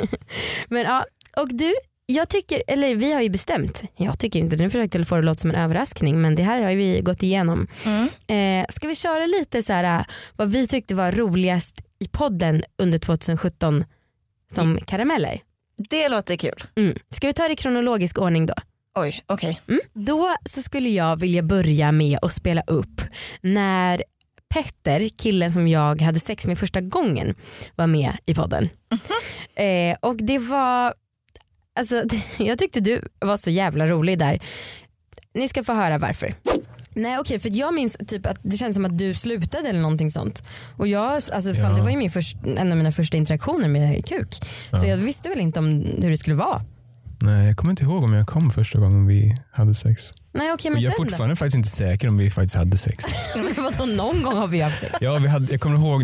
Men 0.67 0.82
ja, 0.82 1.06
och 1.38 1.48
du, 1.56 1.74
jag 2.12 2.30
tycker, 2.30 2.63
eller 2.67 2.95
vi 2.95 3.13
har 3.13 3.21
ju 3.21 3.30
bestämt, 3.30 3.84
jag 3.95 4.19
tycker 4.19 4.39
inte, 4.39 4.56
nu 4.56 4.69
försökte 4.69 4.97
jag 4.97 5.08
få 5.08 5.15
det 5.15 5.19
att 5.19 5.26
låta 5.26 5.38
som 5.38 5.50
en 5.50 5.56
överraskning 5.56 6.21
men 6.21 6.36
det 6.36 6.43
här 6.43 6.62
har 6.62 6.76
vi 6.76 7.02
gått 7.02 7.24
igenom. 7.24 7.67
Mm. 7.86 8.62
Eh, 8.62 8.67
ska 8.69 8.88
vi 8.88 8.95
köra 8.95 9.26
lite 9.26 9.63
så 9.63 9.74
här 9.74 10.06
vad 10.36 10.52
vi 10.52 10.67
tyckte 10.67 10.95
var 10.95 11.12
roligast 11.12 11.82
i 12.00 12.08
podden 12.08 12.63
under 12.78 13.00
2017 13.00 13.84
som 14.54 14.78
karameller? 14.78 15.41
Det 15.89 16.10
låter 16.10 16.36
kul. 16.36 16.63
Mm. 16.76 16.95
Ska 17.10 17.28
vi 17.28 17.34
ta 17.34 17.47
det 17.47 17.54
i 17.54 17.56
kronologisk 17.56 18.17
ordning 18.17 18.45
då? 18.45 18.54
Oj, 18.95 19.24
okej. 19.26 19.62
Mm. 19.67 19.82
Då 19.93 20.36
så 20.45 20.62
skulle 20.62 20.89
jag 20.89 21.19
vilja 21.19 21.43
börja 21.43 21.91
med 21.91 22.19
att 22.21 22.34
spela 22.34 22.62
upp 22.67 23.02
när 23.41 24.04
Petter, 24.54 25.10
killen 25.10 25.54
som 25.54 25.67
jag 25.67 26.02
hade 26.02 26.19
sex 26.19 26.47
med 26.47 26.60
första 26.60 26.82
gången, 26.82 27.36
var 27.76 27.88
med 27.88 28.17
i 28.26 28.34
podden. 28.34 28.69
Eh, 29.56 29.97
och 30.02 30.15
det 30.15 30.38
var, 30.38 30.93
alltså, 31.80 32.04
jag 32.38 32.58
tyckte 32.58 32.80
du 32.80 33.02
var 33.20 33.38
så 33.38 33.50
jävla 33.50 33.86
rolig 33.86 34.20
där. 34.20 34.40
Ni 35.34 35.48
ska 35.48 35.64
få 35.64 35.74
höra 35.74 35.98
varför. 35.98 36.34
Nej 36.96 37.18
okej 37.20 37.40
för 37.40 37.50
jag 37.58 37.74
minns 37.74 37.98
typ 38.08 38.26
att 38.26 38.38
det 38.44 38.58
kändes 38.58 38.76
som 38.76 38.86
att 38.86 38.98
du 38.98 39.14
slutade 39.14 39.70
eller 39.70 39.82
någonting 39.82 40.12
sånt. 40.12 40.44
Och 40.78 40.88
jag, 40.88 41.06
alltså, 41.14 41.54
fan, 41.54 41.56
Ja. 41.56 41.70
det 41.70 41.82
var 41.82 41.90
ju 41.90 41.98
min 41.98 42.12
först, 42.12 42.38
en 42.58 42.72
av 42.72 42.78
mina 42.78 42.92
första 42.92 43.18
interaktioner 43.18 43.68
med 43.68 44.06
kuk. 44.06 44.34
Så 44.34 44.42
Ja. 44.72 44.86
jag 44.86 44.98
visste 44.98 45.30
väl 45.30 45.40
inte 45.40 45.60
om 45.60 45.86
hur 46.02 46.10
det 46.10 46.18
skulle 46.18 46.36
vara. 46.36 46.62
Nej, 47.24 47.46
jag 47.48 47.58
kommer 47.58 47.72
inte 47.72 47.84
ihåg 47.84 48.04
om 48.04 48.14
jag 48.14 48.28
kom 48.28 48.52
första 48.52 48.80
gången 48.80 49.08
vi 49.08 49.36
hade 49.52 49.76
sex. 49.76 50.14
Nej 50.34 50.52
Och 50.52 50.60
men 50.64 50.82
jag 50.82 50.94
är 50.94 50.98
då? 50.98 51.04
fortfarande 51.04 51.36
faktiskt 51.36 51.56
inte 51.56 51.70
säker 51.70 52.08
om 52.08 52.18
vi 52.18 52.30
faktiskt 52.30 52.56
hade 52.56 52.78
sex. 52.78 53.04
Vadå, 53.58 53.86
någon 53.86 54.24
gång 54.24 54.34
har 54.38 54.48
vi 54.48 54.62
haft 54.62 54.80
sex. 54.80 54.92
Ja, 55.02 55.18
vi 55.22 55.28
hade, 55.28 55.52
jag 55.52 55.62
kommer 55.62 55.76
ihåg 55.78 56.04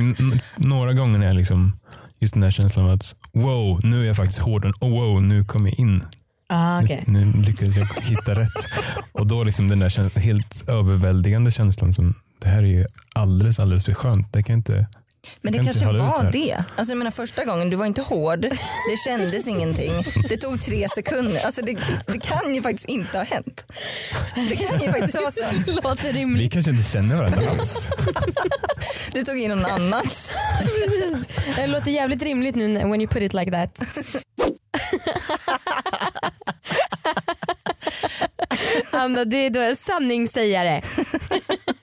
några 0.55 0.93
gånger 0.93 1.19
när 1.19 1.27
jag 1.27 1.35
liksom, 1.35 1.79
just 2.19 2.33
den 2.33 2.41
där 2.41 2.51
känslan 2.51 2.85
av 2.85 2.91
att 2.91 3.15
wow, 3.33 3.79
nu 3.83 4.01
är 4.01 4.07
jag 4.07 4.15
faktiskt 4.15 4.39
hård 4.39 4.65
och 4.79 4.89
wow, 4.89 5.23
nu 5.23 5.43
kom 5.43 5.65
jag 5.65 5.79
in. 5.79 6.03
Ah, 6.49 6.83
okay. 6.83 7.01
Nu, 7.07 7.25
nu 7.25 7.41
lyckades 7.41 7.77
jag 7.77 7.87
hitta 8.01 8.35
rätt. 8.35 8.67
Och 9.11 9.27
då 9.27 9.43
liksom 9.43 9.67
den 9.67 9.79
där 9.79 10.19
helt 10.19 10.69
överväldigande 10.69 11.51
känslan 11.51 11.93
som 11.93 12.13
det 12.39 12.49
här 12.49 12.63
är 12.63 12.67
ju 12.67 12.85
alldeles, 13.15 13.59
alldeles 13.59 13.85
för 13.85 13.93
skönt. 13.93 14.33
Det 14.33 14.43
kan 14.43 14.53
jag 14.53 14.59
inte, 14.59 14.87
Men 15.41 15.53
det 15.53 15.63
kanske 15.63 15.85
var 15.85 16.31
det. 16.31 16.63
Alltså 16.75 16.91
jag 16.91 16.97
menar 16.97 17.11
första 17.11 17.45
gången, 17.45 17.69
du 17.69 17.77
var 17.77 17.85
inte 17.85 18.01
hård, 18.01 18.39
det 18.91 18.97
kändes 19.05 19.47
ingenting. 19.53 19.91
Det 20.29 20.37
tog 20.37 20.61
tre 20.61 20.87
sekunder. 20.95 21.45
Alltså 21.45 21.61
det, 21.61 21.77
det 22.07 22.19
kan 22.19 22.55
ju 22.55 22.61
faktiskt 22.61 22.89
inte 22.89 23.17
ha 23.17 23.25
hänt. 23.25 23.65
Det 24.35 24.55
kan 24.55 24.81
ju 24.81 24.91
faktiskt 24.91 25.15
vara 25.15 25.31
så. 25.31 25.71
Låter 25.83 26.03
vi 26.13 26.19
rimligt. 26.19 26.53
kanske 26.53 26.71
inte 26.71 26.89
känner 26.91 27.15
varandra 27.15 27.41
alls. 27.49 27.87
Det 29.13 29.23
tog 29.23 29.39
in 29.39 29.49
någon 29.51 29.65
annat. 29.65 30.31
Det 31.55 31.67
låter 31.67 31.91
jävligt 31.91 32.21
rimligt 32.21 32.55
nu 32.55 32.73
when 32.73 33.01
you 33.01 33.07
put 33.07 33.21
it 33.21 33.33
like 33.33 33.51
that. 33.51 33.81
Anna 38.91 39.25
du 39.25 39.37
är 39.37 39.49
då 39.49 39.59
en 39.59 39.75
sanningssägare. 39.75 40.81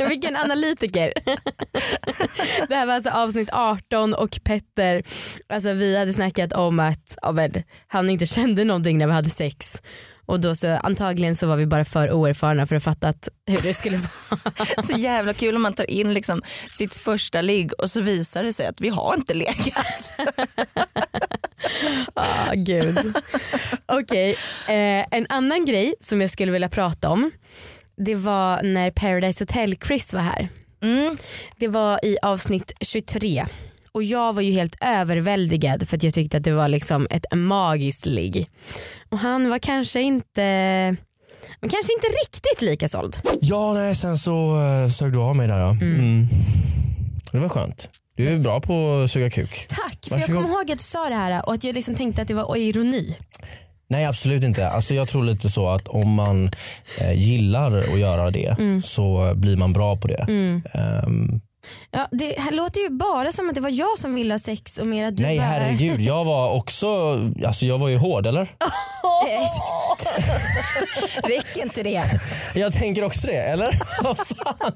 Vilken 0.08 0.36
analytiker. 0.36 1.12
Det 2.68 2.74
här 2.74 2.86
var 2.86 2.94
alltså 2.94 3.10
avsnitt 3.10 3.48
18 3.52 4.14
och 4.14 4.38
Petter, 4.44 5.02
alltså 5.48 5.72
vi 5.72 5.98
hade 5.98 6.12
snackat 6.12 6.52
om 6.52 6.80
att 6.80 7.16
men, 7.32 7.62
han 7.86 8.10
inte 8.10 8.26
kände 8.26 8.64
någonting 8.64 8.98
när 8.98 9.06
vi 9.06 9.12
hade 9.12 9.30
sex. 9.30 9.82
Och 10.26 10.40
då 10.40 10.54
så 10.54 10.68
antagligen 10.68 11.36
så 11.36 11.46
var 11.46 11.56
vi 11.56 11.66
bara 11.66 11.84
för 11.84 12.12
oerfarna 12.12 12.66
för 12.66 12.76
att 12.76 12.84
fatta 12.84 13.08
att 13.08 13.28
hur 13.46 13.58
det 13.58 13.74
skulle 13.74 13.96
vara. 13.96 14.82
Så 14.82 14.98
jävla 14.98 15.34
kul 15.34 15.56
om 15.56 15.62
man 15.62 15.74
tar 15.74 15.90
in 15.90 16.14
liksom 16.14 16.42
sitt 16.70 16.94
första 16.94 17.40
ligg 17.40 17.72
och 17.78 17.90
så 17.90 18.00
visar 18.00 18.44
det 18.44 18.52
sig 18.52 18.66
att 18.66 18.80
vi 18.80 18.88
har 18.88 19.14
inte 19.14 19.34
legat. 19.34 20.12
Ah, 22.14 22.52
gud. 22.54 23.14
Okej, 23.86 24.30
eh, 24.68 25.06
en 25.10 25.26
annan 25.28 25.64
grej 25.64 25.94
som 26.00 26.20
jag 26.20 26.30
skulle 26.30 26.52
vilja 26.52 26.68
prata 26.68 27.08
om 27.08 27.30
det 27.96 28.14
var 28.14 28.62
när 28.62 28.90
Paradise 28.90 29.42
Hotel 29.42 29.76
Chris 29.86 30.14
var 30.14 30.20
här. 30.20 30.48
Mm. 30.82 31.16
Det 31.56 31.68
var 31.68 32.04
i 32.04 32.18
avsnitt 32.22 32.72
23 32.80 33.46
och 33.92 34.02
jag 34.02 34.32
var 34.32 34.42
ju 34.42 34.52
helt 34.52 34.76
överväldigad 34.80 35.88
för 35.88 35.96
att 35.96 36.02
jag 36.02 36.14
tyckte 36.14 36.36
att 36.36 36.44
det 36.44 36.52
var 36.52 36.68
liksom 36.68 37.06
ett 37.10 37.24
magiskt 37.32 38.06
ligg. 38.06 38.50
Och 39.10 39.18
han 39.18 39.50
var 39.50 39.58
kanske 39.58 40.00
inte 40.00 40.96
men 41.60 41.70
kanske 41.70 41.92
inte 41.92 42.06
riktigt 42.06 42.62
lika 42.62 42.88
såld. 42.88 43.16
Ja, 43.40 43.72
nej, 43.72 43.94
sen 43.94 44.18
så 44.18 44.56
uh, 44.56 44.90
sög 44.90 45.12
du 45.12 45.18
av 45.18 45.36
mig 45.36 45.48
där 45.48 45.58
ja. 45.58 45.70
Mm. 45.70 46.26
Det 47.32 47.38
var 47.38 47.48
skönt. 47.48 47.88
Du 48.16 48.28
är 48.28 48.38
bra 48.38 48.60
på 48.60 49.02
att 49.04 49.10
suga 49.10 49.30
kuk. 49.30 49.66
Tack, 49.68 49.98
för 50.08 50.18
jag 50.18 50.26
kommer 50.26 50.48
ihåg 50.48 50.70
att 50.70 50.78
du 50.78 50.84
sa 50.84 51.08
det 51.08 51.14
här 51.14 51.46
och 51.46 51.54
att 51.54 51.64
jag 51.64 51.74
liksom 51.74 51.94
tänkte 51.94 52.22
att 52.22 52.28
det 52.28 52.34
var 52.34 52.56
ironi. 52.56 53.16
Nej 53.88 54.04
absolut 54.04 54.44
inte. 54.44 54.68
Alltså, 54.68 54.94
jag 54.94 55.08
tror 55.08 55.24
lite 55.24 55.50
så 55.50 55.68
att 55.68 55.88
om 55.88 56.14
man 56.14 56.50
eh, 57.00 57.12
gillar 57.12 57.78
att 57.78 57.98
göra 57.98 58.30
det 58.30 58.56
så 58.84 59.32
blir 59.34 59.56
man 59.56 59.72
bra 59.72 59.96
på 59.96 60.08
det. 60.08 60.26
Ehm, 60.72 61.40
Ja, 61.90 62.08
det 62.10 62.34
här 62.38 62.52
låter 62.52 62.80
ju 62.80 62.90
bara 62.90 63.32
som 63.32 63.48
att 63.48 63.54
det 63.54 63.60
var 63.60 63.70
jag 63.70 63.98
som 63.98 64.14
ville 64.14 64.34
ha 64.34 64.38
sex 64.38 64.78
och 64.78 64.86
mer 64.86 65.06
att 65.06 65.16
du 65.16 65.22
nej 65.22 65.38
bara... 65.38 65.46
herregud, 65.46 66.00
jag 66.00 66.24
var 66.24 66.50
också, 66.50 67.20
alltså 67.46 67.66
jag 67.66 67.78
var 67.78 67.88
ju 67.88 67.96
hård 67.96 68.26
eller? 68.26 68.54
Räcker 71.28 71.62
inte 71.62 71.82
det? 71.82 72.02
Jag 72.54 72.72
tänker 72.72 73.04
också 73.04 73.26
det, 73.26 73.36
eller? 73.42 73.80
Vad 74.02 74.16
fan? 74.16 74.72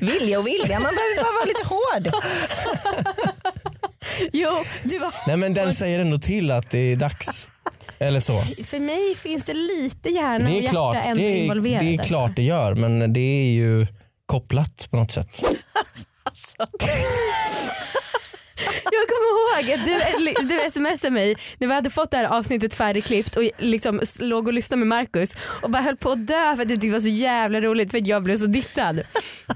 Vilja 0.00 0.38
och 0.38 0.46
vilja, 0.46 0.80
man 0.80 0.92
behöver 0.94 1.16
bara 1.16 1.32
vara 1.32 1.44
lite 1.44 1.64
hård. 1.68 2.24
Jo, 4.32 4.50
du 4.82 4.98
var... 4.98 5.14
Nej 5.26 5.36
men 5.36 5.54
den 5.54 5.74
säger 5.74 6.00
ändå 6.00 6.18
till 6.18 6.50
att 6.50 6.70
det 6.70 6.78
är 6.78 6.96
dags. 6.96 7.48
Eller 7.98 8.20
så. 8.20 8.40
För 8.64 8.80
mig 8.80 9.14
finns 9.16 9.46
det 9.46 9.54
lite 9.54 10.08
hjärna 10.08 10.44
och 10.44 10.50
Det 10.50 10.58
är, 10.58 10.62
hjärta 10.62 10.70
klart, 10.70 10.96
ändå 11.04 11.14
det, 11.14 11.24
är, 11.24 11.42
involverat. 11.42 11.80
det 11.80 11.86
är 11.86 11.98
alltså. 11.98 12.08
klart 12.08 12.36
det 12.36 12.42
gör 12.42 12.74
men 12.74 13.12
det 13.12 13.20
är 13.20 13.52
ju 13.52 13.86
kopplat 14.26 14.88
på 14.90 14.96
något 14.96 15.12
sätt. 15.12 15.42
Jag 18.84 19.04
kommer 19.08 19.30
ihåg 19.34 19.72
att 19.72 19.84
du, 19.84 20.48
du 20.48 20.70
smsade 20.70 21.10
mig 21.10 21.36
när 21.58 21.68
vi 21.68 21.74
hade 21.74 21.90
fått 21.90 22.10
det 22.10 22.16
här 22.16 22.24
avsnittet 22.24 22.74
färdigklippt 22.74 23.36
och 23.36 23.42
liksom 23.58 24.00
låg 24.20 24.46
och 24.46 24.52
lyssnade 24.52 24.78
med 24.78 24.88
Markus 24.88 25.34
och 25.62 25.70
bara 25.70 25.82
höll 25.82 25.96
på 25.96 26.10
att 26.10 26.26
dö 26.26 26.56
för 26.56 26.62
att 26.62 26.68
du 26.68 26.74
tyckte 26.74 26.86
det 26.86 26.92
var 26.92 27.00
så 27.00 27.08
jävla 27.08 27.60
roligt 27.60 27.90
för 27.90 27.98
att 27.98 28.06
jag 28.06 28.22
blev 28.22 28.36
så 28.36 28.46
dissad. 28.46 29.00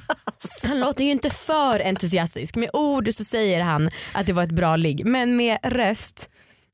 Han 0.62 0.81
låter 0.81 1.05
ju 1.05 1.11
inte 1.11 1.31
för 1.31 1.81
entusiastisk. 1.81 2.57
Med 2.57 2.70
ord 2.72 3.09
så 3.14 3.24
säger 3.24 3.61
han 3.62 3.90
att 4.12 4.27
det 4.27 4.33
var 4.33 4.44
ett 4.44 4.51
bra 4.51 4.77
ligg 4.77 5.07
men 5.07 5.37
med 5.37 5.59
röst 5.62 6.31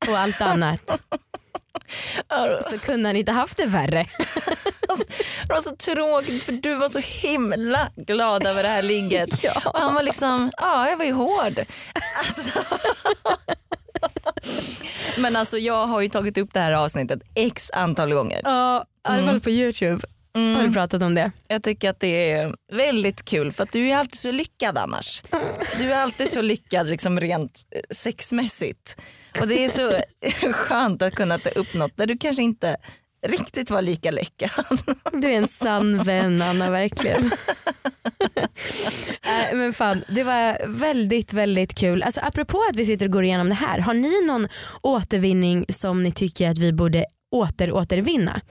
och 0.07 0.17
allt 0.17 0.41
annat 0.41 1.01
så 2.61 2.79
kunde 2.79 3.09
han 3.09 3.15
inte 3.15 3.31
haft 3.31 3.57
det 3.57 3.65
värre. 3.65 4.05
Det 5.47 5.53
var 5.53 5.61
så 5.61 5.75
tråkigt 5.75 6.43
för 6.43 6.51
du 6.51 6.75
var 6.75 6.89
så 6.89 6.99
himla 6.99 7.89
glad 7.95 8.47
över 8.47 8.63
det 8.63 8.69
här 8.69 8.81
ligget. 8.81 9.29
Och 9.65 9.79
han 9.79 9.93
var 9.93 10.03
liksom, 10.03 10.51
ja 10.57 10.89
jag 10.89 10.97
var 10.97 11.05
ju 11.05 11.11
hård. 11.11 11.65
Alltså. 12.19 12.59
Men 15.21 15.35
alltså 15.35 15.57
jag 15.57 15.87
har 15.87 16.01
ju 16.01 16.09
tagit 16.09 16.37
upp 16.37 16.53
det 16.53 16.59
här 16.59 16.71
avsnittet 16.71 17.19
x 17.35 17.71
antal 17.73 18.13
gånger. 18.13 18.41
Ja, 18.43 18.81
i 18.81 18.85
alla 19.03 19.25
fall 19.25 19.41
på 19.41 19.49
youtube 19.49 20.07
har 20.35 20.67
du 20.67 20.73
pratat 20.73 21.01
om 21.01 21.15
det. 21.15 21.31
Jag 21.47 21.63
tycker 21.63 21.89
att 21.89 21.99
det 21.99 22.31
är 22.31 22.55
väldigt 22.71 23.25
kul 23.25 23.51
för 23.51 23.63
att 23.63 23.71
du 23.71 23.89
är 23.89 23.97
alltid 23.97 24.19
så 24.19 24.31
lyckad 24.31 24.77
annars. 24.77 25.23
Du 25.77 25.91
är 25.91 26.01
alltid 26.03 26.29
så 26.29 26.41
lyckad 26.41 26.89
liksom 26.89 27.19
rent 27.19 27.61
sexmässigt. 27.89 28.97
Och 29.41 29.47
det 29.47 29.65
är 29.65 29.69
så 29.69 30.01
skönt 30.53 31.01
att 31.01 31.15
kunna 31.15 31.39
ta 31.39 31.49
upp 31.49 31.73
något 31.73 31.97
där 31.97 32.05
du 32.05 32.17
kanske 32.17 32.43
inte 32.43 32.77
riktigt 33.27 33.69
var 33.69 33.81
lika 33.81 34.11
lyckad. 34.11 34.51
Du 35.11 35.27
är 35.27 35.37
en 35.37 35.47
sann 35.47 36.03
vän 36.03 36.41
Anna 36.41 36.69
verkligen. 36.69 37.21
Nej, 39.25 39.55
men 39.55 39.73
fan, 39.73 40.03
det 40.07 40.23
var 40.23 40.67
väldigt 40.67 41.33
väldigt 41.33 41.75
kul. 41.75 42.03
Alltså, 42.03 42.21
apropå 42.23 42.63
att 42.69 42.75
vi 42.75 42.85
sitter 42.85 43.05
och 43.05 43.11
går 43.11 43.23
igenom 43.23 43.49
det 43.49 43.55
här, 43.55 43.79
har 43.79 43.93
ni 43.93 44.25
någon 44.25 44.47
återvinning 44.81 45.65
som 45.69 46.03
ni 46.03 46.11
tycker 46.11 46.49
att 46.49 46.57
vi 46.57 46.73
borde 46.73 47.05
åter 47.31 47.71
återvinna? 47.71 48.41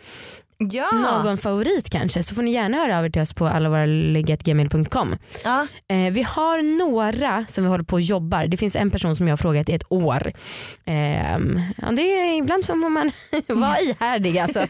Ja. 0.72 0.87
Någon 1.24 1.38
favorit 1.38 1.90
kanske 1.90 2.22
så 2.22 2.35
får 2.35 2.42
ni 2.42 2.50
gärna 2.53 2.77
höra 2.77 2.98
av 2.98 3.05
er 3.05 3.11
till 3.11 3.22
oss 3.22 3.33
på 3.33 3.46
allavåraligg.gmail.com. 3.46 5.16
ja. 5.44 5.66
Eh, 5.88 6.12
vi 6.12 6.22
har 6.22 6.79
några 6.79 7.44
som 7.48 7.64
vi 7.64 7.70
håller 7.70 7.85
på 7.85 7.94
och 7.96 8.00
jobbar. 8.00 8.46
Det 8.46 8.57
finns 8.57 8.77
en 8.77 8.90
person 8.90 9.16
som 9.16 9.29
jag 9.29 9.33
har 9.33 9.37
frågat 9.37 9.68
i 9.68 9.72
ett 9.72 9.92
år. 9.92 10.33
Ehm, 10.85 11.61
ja, 11.83 11.90
det 11.92 12.03
är 12.03 12.38
ibland 12.38 12.66
får 12.66 12.74
man 12.74 13.11
vara 13.61 13.81
ihärdig 13.81 14.38
alltså. 14.38 14.66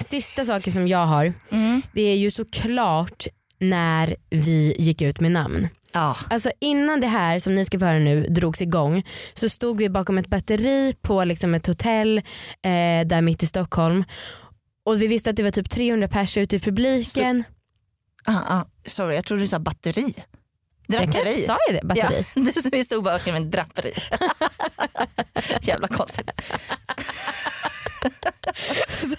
Sista 0.00 0.44
saken 0.44 0.72
som 0.72 0.88
jag 0.88 1.06
har 1.06 1.32
Mm. 1.50 1.82
det 1.92 2.02
är 2.02 2.16
ju 2.16 2.30
såklart 2.30 3.26
när 3.58 4.16
vi 4.30 4.74
gick 4.78 5.02
ut 5.02 5.20
med 5.20 5.32
namn. 5.32 5.68
Ja. 5.92 6.16
Alltså 6.30 6.50
innan 6.60 7.00
det 7.00 7.06
här 7.06 7.38
som 7.38 7.54
ni 7.54 7.64
ska 7.64 7.78
få 7.78 7.84
höra 7.84 7.98
nu 7.98 8.22
drogs 8.22 8.62
igång 8.62 9.06
så 9.34 9.48
stod 9.48 9.78
vi 9.78 9.88
bakom 9.88 10.18
ett 10.18 10.28
batteri 10.28 10.94
på 11.02 11.24
liksom 11.24 11.54
ett 11.54 11.66
hotell 11.66 12.18
eh, 12.18 13.06
där 13.06 13.22
mitt 13.22 13.42
i 13.42 13.46
Stockholm 13.46 14.04
och 14.84 15.02
vi 15.02 15.06
visste 15.06 15.30
att 15.30 15.36
det 15.36 15.42
var 15.42 15.50
typ 15.50 15.70
300 15.70 16.08
pers 16.08 16.36
ute 16.36 16.56
i 16.56 16.58
publiken. 16.58 17.44
Ah, 18.24 18.32
ah. 18.48 18.64
Sorry 18.84 19.14
jag 19.14 19.24
trodde 19.24 19.42
du 19.42 19.48
sa 19.48 19.58
batteri. 19.58 20.14
Jag 20.92 21.10
Draperi. 21.10 21.40
sa 21.42 21.58
jag 21.68 21.76
det? 21.80 21.86
Batteri? 21.86 22.24
Ja, 22.34 22.52
vi 22.72 22.84
stod 22.84 23.04
bakom 23.04 23.34
en 23.34 23.50
draperi. 23.50 23.92
Jävla 25.60 25.88
konstigt. 25.88 26.30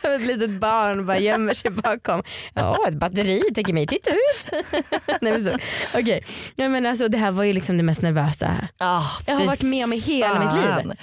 Som 0.01 0.11
ett 0.11 0.21
litet 0.21 0.49
barn 0.59 1.05
bara 1.05 1.17
gömmer 1.19 1.53
sig 1.53 1.71
bakom. 1.71 2.23
Ja 2.53 2.77
ett 2.87 2.95
batteri, 2.95 3.41
tänker 3.55 3.73
mig 3.73 3.87
titta 3.87 4.09
ut. 4.11 4.49
Nej, 5.21 5.31
men 5.31 5.43
så. 5.43 5.57
Okej. 5.99 6.23
Ja, 6.55 6.69
men 6.69 6.85
alltså, 6.85 7.07
det 7.07 7.17
här 7.17 7.31
var 7.31 7.43
ju 7.43 7.53
liksom 7.53 7.77
det 7.77 7.83
mest 7.83 8.01
nervösa 8.01 8.67
Ah, 8.77 9.03
jag 9.27 9.35
har 9.35 9.45
varit 9.45 9.61
med 9.61 9.83
om 9.83 9.93
i 9.93 9.97
hela 9.99 10.39
mitt 10.39 10.49
fan. 10.65 10.87
liv. 10.87 10.97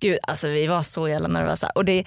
Gud 0.00 0.18
alltså 0.22 0.48
vi 0.48 0.66
var 0.66 0.82
så 0.82 1.08
jävla 1.08 1.28
nervösa. 1.28 1.70
Och 1.74 1.84
det, 1.84 2.04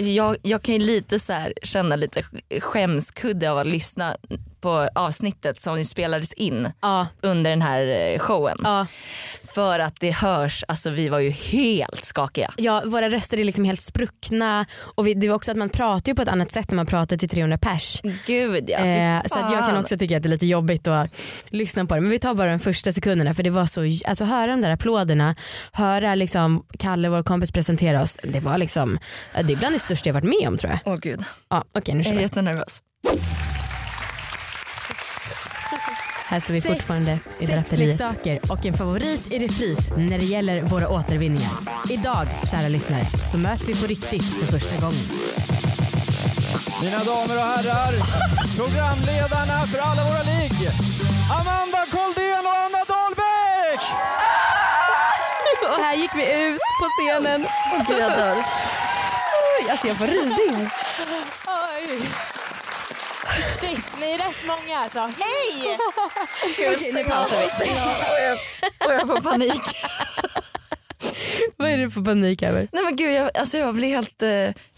jag, 0.00 0.36
jag 0.42 0.62
kan 0.62 0.74
ju 0.74 0.80
lite 0.80 1.18
så 1.18 1.32
här 1.32 1.52
känna 1.62 1.96
lite 1.96 2.22
skämskudde 2.60 3.50
av 3.50 3.58
att 3.58 3.66
lyssna 3.66 4.16
på 4.60 4.88
avsnittet 4.94 5.60
som 5.60 5.84
spelades 5.84 6.32
in 6.32 6.72
Ja, 6.80 7.06
under 7.20 7.50
den 7.50 7.62
här 7.62 7.86
eh, 7.86 8.18
showen. 8.18 8.58
ja. 8.64 8.86
För 9.54 9.78
att 9.78 10.00
det 10.00 10.10
hörs, 10.10 10.64
alltså 10.68 10.90
vi 10.90 11.08
var 11.08 11.18
ju 11.18 11.30
helt 11.30 12.04
skakiga. 12.04 12.52
Ja, 12.56 12.82
våra 12.86 13.08
röster 13.10 13.40
är 13.40 13.44
liksom 13.44 13.64
helt 13.64 13.80
spruckna 13.80 14.66
och 14.94 15.06
vi, 15.06 15.14
det 15.14 15.28
var 15.28 15.36
också 15.36 15.50
att 15.50 15.56
man 15.56 15.68
pratar 15.68 16.12
ju 16.12 16.16
på 16.16 16.22
ett 16.22 16.28
annat 16.28 16.50
sätt 16.52 16.70
när 16.70 16.76
man 16.76 16.86
pratar 16.86 17.16
till 17.16 17.28
300 17.28 17.58
pers. 17.58 18.00
Gud 18.26 18.70
ja, 18.70 18.78
Eh, 18.78 19.22
så 19.26 19.38
att 19.38 19.52
jag 19.52 19.66
kan 19.66 19.76
också 19.76 19.98
tycka 19.98 20.16
att 20.16 20.22
det 20.22 20.26
är 20.26 20.30
lite 20.30 20.46
jobbigt 20.46 20.86
att 20.86 21.10
lyssna 21.48 21.84
på 21.86 21.94
det. 21.94 22.00
Men 22.00 22.10
vi 22.10 22.18
tar 22.18 22.34
bara 22.34 22.50
de 22.50 22.58
första 22.58 22.92
sekunderna 22.92 23.34
för 23.34 23.42
det 23.42 23.50
var 23.50 23.66
så, 23.66 23.80
alltså 24.08 24.24
höra 24.24 24.46
de 24.46 24.60
där 24.60 24.70
applåderna, 24.70 25.34
höra 25.72 26.14
liksom 26.14 26.64
Kalle 26.78 27.08
vår 27.08 27.22
kompis 27.22 27.52
presentera 27.52 28.02
oss. 28.02 28.18
Det 28.22 28.40
var 28.40 28.58
liksom, 28.58 28.98
det 29.44 29.52
är 29.52 29.56
bland 29.56 29.74
det 29.74 29.78
största 29.78 30.08
jag 30.08 30.14
varit 30.14 30.24
med 30.40 30.48
om 30.48 30.58
tror 30.58 30.72
jag. 30.72 30.80
Åh 30.92 30.96
gud, 30.98 31.24
Ja, 31.48 31.64
Okej 31.74 31.94
nu 31.94 32.04
kör 32.04 32.10
jag 32.10 32.14
är 32.14 32.18
vi. 32.18 32.22
jättenervös. 32.22 32.82
Här 36.30 36.40
står 36.40 36.54
vi 36.54 36.60
fortfarande 36.60 37.18
i 37.40 37.46
draperiet. 37.46 37.68
Sexleksaker 37.68 38.40
och 38.52 38.66
en 38.66 38.74
favorit 38.74 39.32
i 39.32 39.38
repris 39.38 39.78
när 39.96 40.18
det 40.18 40.24
gäller 40.24 40.62
våra 40.62 40.88
återvinningar. 40.88 41.50
Idag, 41.90 42.26
kära 42.50 42.68
lyssnare, 42.68 43.06
så 43.32 43.38
möts 43.38 43.68
vi 43.68 43.80
på 43.80 43.86
riktigt 43.86 44.24
för 44.24 44.46
första 44.46 44.76
gången. 44.80 45.04
Mina 46.82 46.98
damer 46.98 47.36
och 47.36 47.48
herrar, 47.52 47.92
programledarna 48.56 49.66
för 49.66 49.78
alla 49.78 50.02
våra 50.04 50.22
ligg. 50.22 50.58
Amanda 51.38 51.82
Koldén 51.94 52.44
och 52.50 52.56
Anna 52.64 52.82
Dahlbäck! 52.92 53.82
Och 55.72 55.84
här 55.84 55.96
gick 55.96 56.10
vi 56.16 56.46
ut 56.46 56.60
på 56.80 56.86
scenen. 56.96 57.46
Åh 57.72 57.88
gud 57.88 57.98
jag 57.98 58.12
dör. 58.12 58.36
Alltså 59.70 59.86
jag 59.86 59.96
får 59.96 60.06
rysningar. 60.06 60.70
Shit, 63.60 64.00
ni 64.00 64.10
är 64.12 64.18
rätt 64.18 64.46
många 64.46 64.78
alltså. 64.78 64.98
Hej! 64.98 65.78
Okej, 66.44 66.92
nu 66.92 67.04
pausar 67.04 67.36
vi. 67.38 67.70
Och 68.86 68.92
jag 68.92 69.06
får 69.06 69.20
panik. 69.30 69.62
Vad 71.56 71.70
är 71.70 71.78
det 71.78 71.90
för 71.90 72.00
panik 72.02 72.42
över? 72.42 72.68
Nej 72.72 72.82
men 72.84 72.96
gud 72.96 73.12
jag, 73.14 73.30
alltså 73.38 73.58
jag 73.58 73.74
blir 73.74 73.88
helt, 73.88 74.22
eh, 74.22 74.28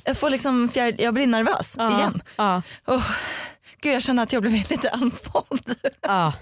jag 0.05 0.17
får 0.17 0.31
liksom 0.31 0.69
fjär, 0.69 0.95
jag 0.99 1.15
blir 1.15 1.27
nervös 1.27 1.77
igen. 1.77 2.23
Ja. 2.37 2.63
Oh, 2.87 3.11
gud 3.81 3.95
jag 3.95 4.03
känner 4.03 4.23
att 4.23 4.33
jag 4.33 4.43
blev 4.43 4.53
lite 4.71 4.91
andfådd. 4.91 5.75
Ja. 6.01 6.33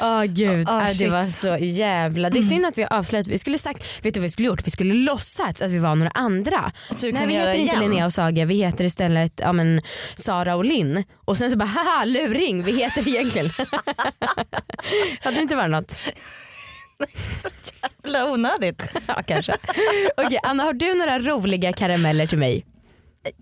Åh 0.00 0.24
gud, 0.24 0.68
Ah, 0.68 0.86
Ah, 0.86 0.92
det 0.98 1.08
var 1.08 1.24
så 1.24 1.56
jävla... 1.60 2.30
Det 2.30 2.38
är 2.38 2.42
synd 2.42 2.66
att 2.66 2.78
vi 2.78 2.84
avslöjat, 2.90 3.26
vi 3.26 3.38
skulle 3.38 3.58
sagt, 3.58 4.04
vet 4.04 4.14
du 4.14 4.20
vad 4.20 4.24
vi 4.24 4.30
skulle 4.30 4.48
gjort? 4.48 4.66
Vi 4.66 4.70
skulle 4.70 4.94
låtsats 4.94 5.62
att 5.62 5.70
vi 5.70 5.78
var 5.78 5.94
några 5.94 6.10
andra. 6.14 6.72
Så 6.90 7.06
du 7.06 7.12
Nej 7.12 7.26
vi 7.26 7.34
heter 7.34 7.54
inte 7.54 7.76
igen. 7.76 7.80
Linnea 7.90 8.06
och 8.06 8.12
Saga, 8.12 8.44
vi 8.44 8.54
heter 8.54 8.84
istället 8.84 9.32
ja, 9.36 9.52
men, 9.52 9.82
Sara 10.16 10.56
och 10.56 10.64
Linn. 10.64 11.04
Och 11.24 11.36
sen 11.36 11.50
så 11.50 11.56
bara 11.58 11.64
haha 11.64 12.04
luring, 12.04 12.62
vi 12.62 12.72
heter 12.72 13.08
egentligen. 13.08 13.48
Hade 15.20 15.36
det 15.36 15.42
inte 15.42 15.56
varit 15.56 15.70
något? 15.70 15.98
Jävla 18.04 18.30
onödigt. 18.32 18.82
Ja 19.06 19.22
kanske. 19.26 19.52
Okej 20.16 20.38
Anna 20.42 20.62
har 20.62 20.72
du 20.72 20.94
några 20.94 21.18
roliga 21.18 21.72
karameller 21.72 22.26
till 22.26 22.38
mig? 22.38 22.66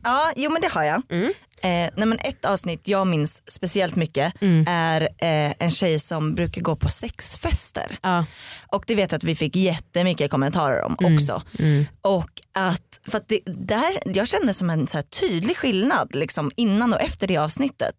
Ja, 0.04 0.32
jo 0.36 0.50
men 0.50 0.62
det 0.62 0.68
har 0.68 0.84
jag. 0.84 1.02
Mm. 1.10 1.32
Eh, 1.62 1.68
nej, 1.96 2.06
men 2.06 2.18
ett 2.18 2.44
avsnitt 2.44 2.88
jag 2.88 3.06
minns 3.06 3.42
speciellt 3.50 3.96
mycket 3.96 4.32
Mm. 4.42 4.64
är 4.68 5.00
eh, 5.02 5.54
en 5.58 5.70
tjej 5.70 5.98
som 5.98 6.34
brukar 6.34 6.60
gå 6.62 6.76
på 6.76 6.88
sexfester. 6.88 7.98
Ja. 8.02 8.24
Och 8.72 8.84
det 8.86 8.94
vet 8.94 9.12
jag 9.12 9.16
att 9.18 9.24
vi 9.24 9.34
fick 9.34 9.56
jättemycket 9.56 10.30
kommentarer 10.30 10.82
om 10.84 10.96
Mm. 11.00 11.14
också. 11.14 11.42
Och 12.02 12.30
att, 12.54 13.00
för 13.10 13.18
att 13.18 13.28
det, 13.28 13.40
där, 13.46 13.92
jag 14.04 14.28
kände 14.28 14.54
som 14.54 14.70
en 14.70 14.86
så 14.86 14.98
här 14.98 15.02
tydlig 15.02 15.56
skillnad 15.56 16.14
liksom, 16.14 16.50
innan 16.56 16.94
och 16.94 17.00
efter 17.00 17.26
det 17.26 17.36
avsnittet. 17.36 17.94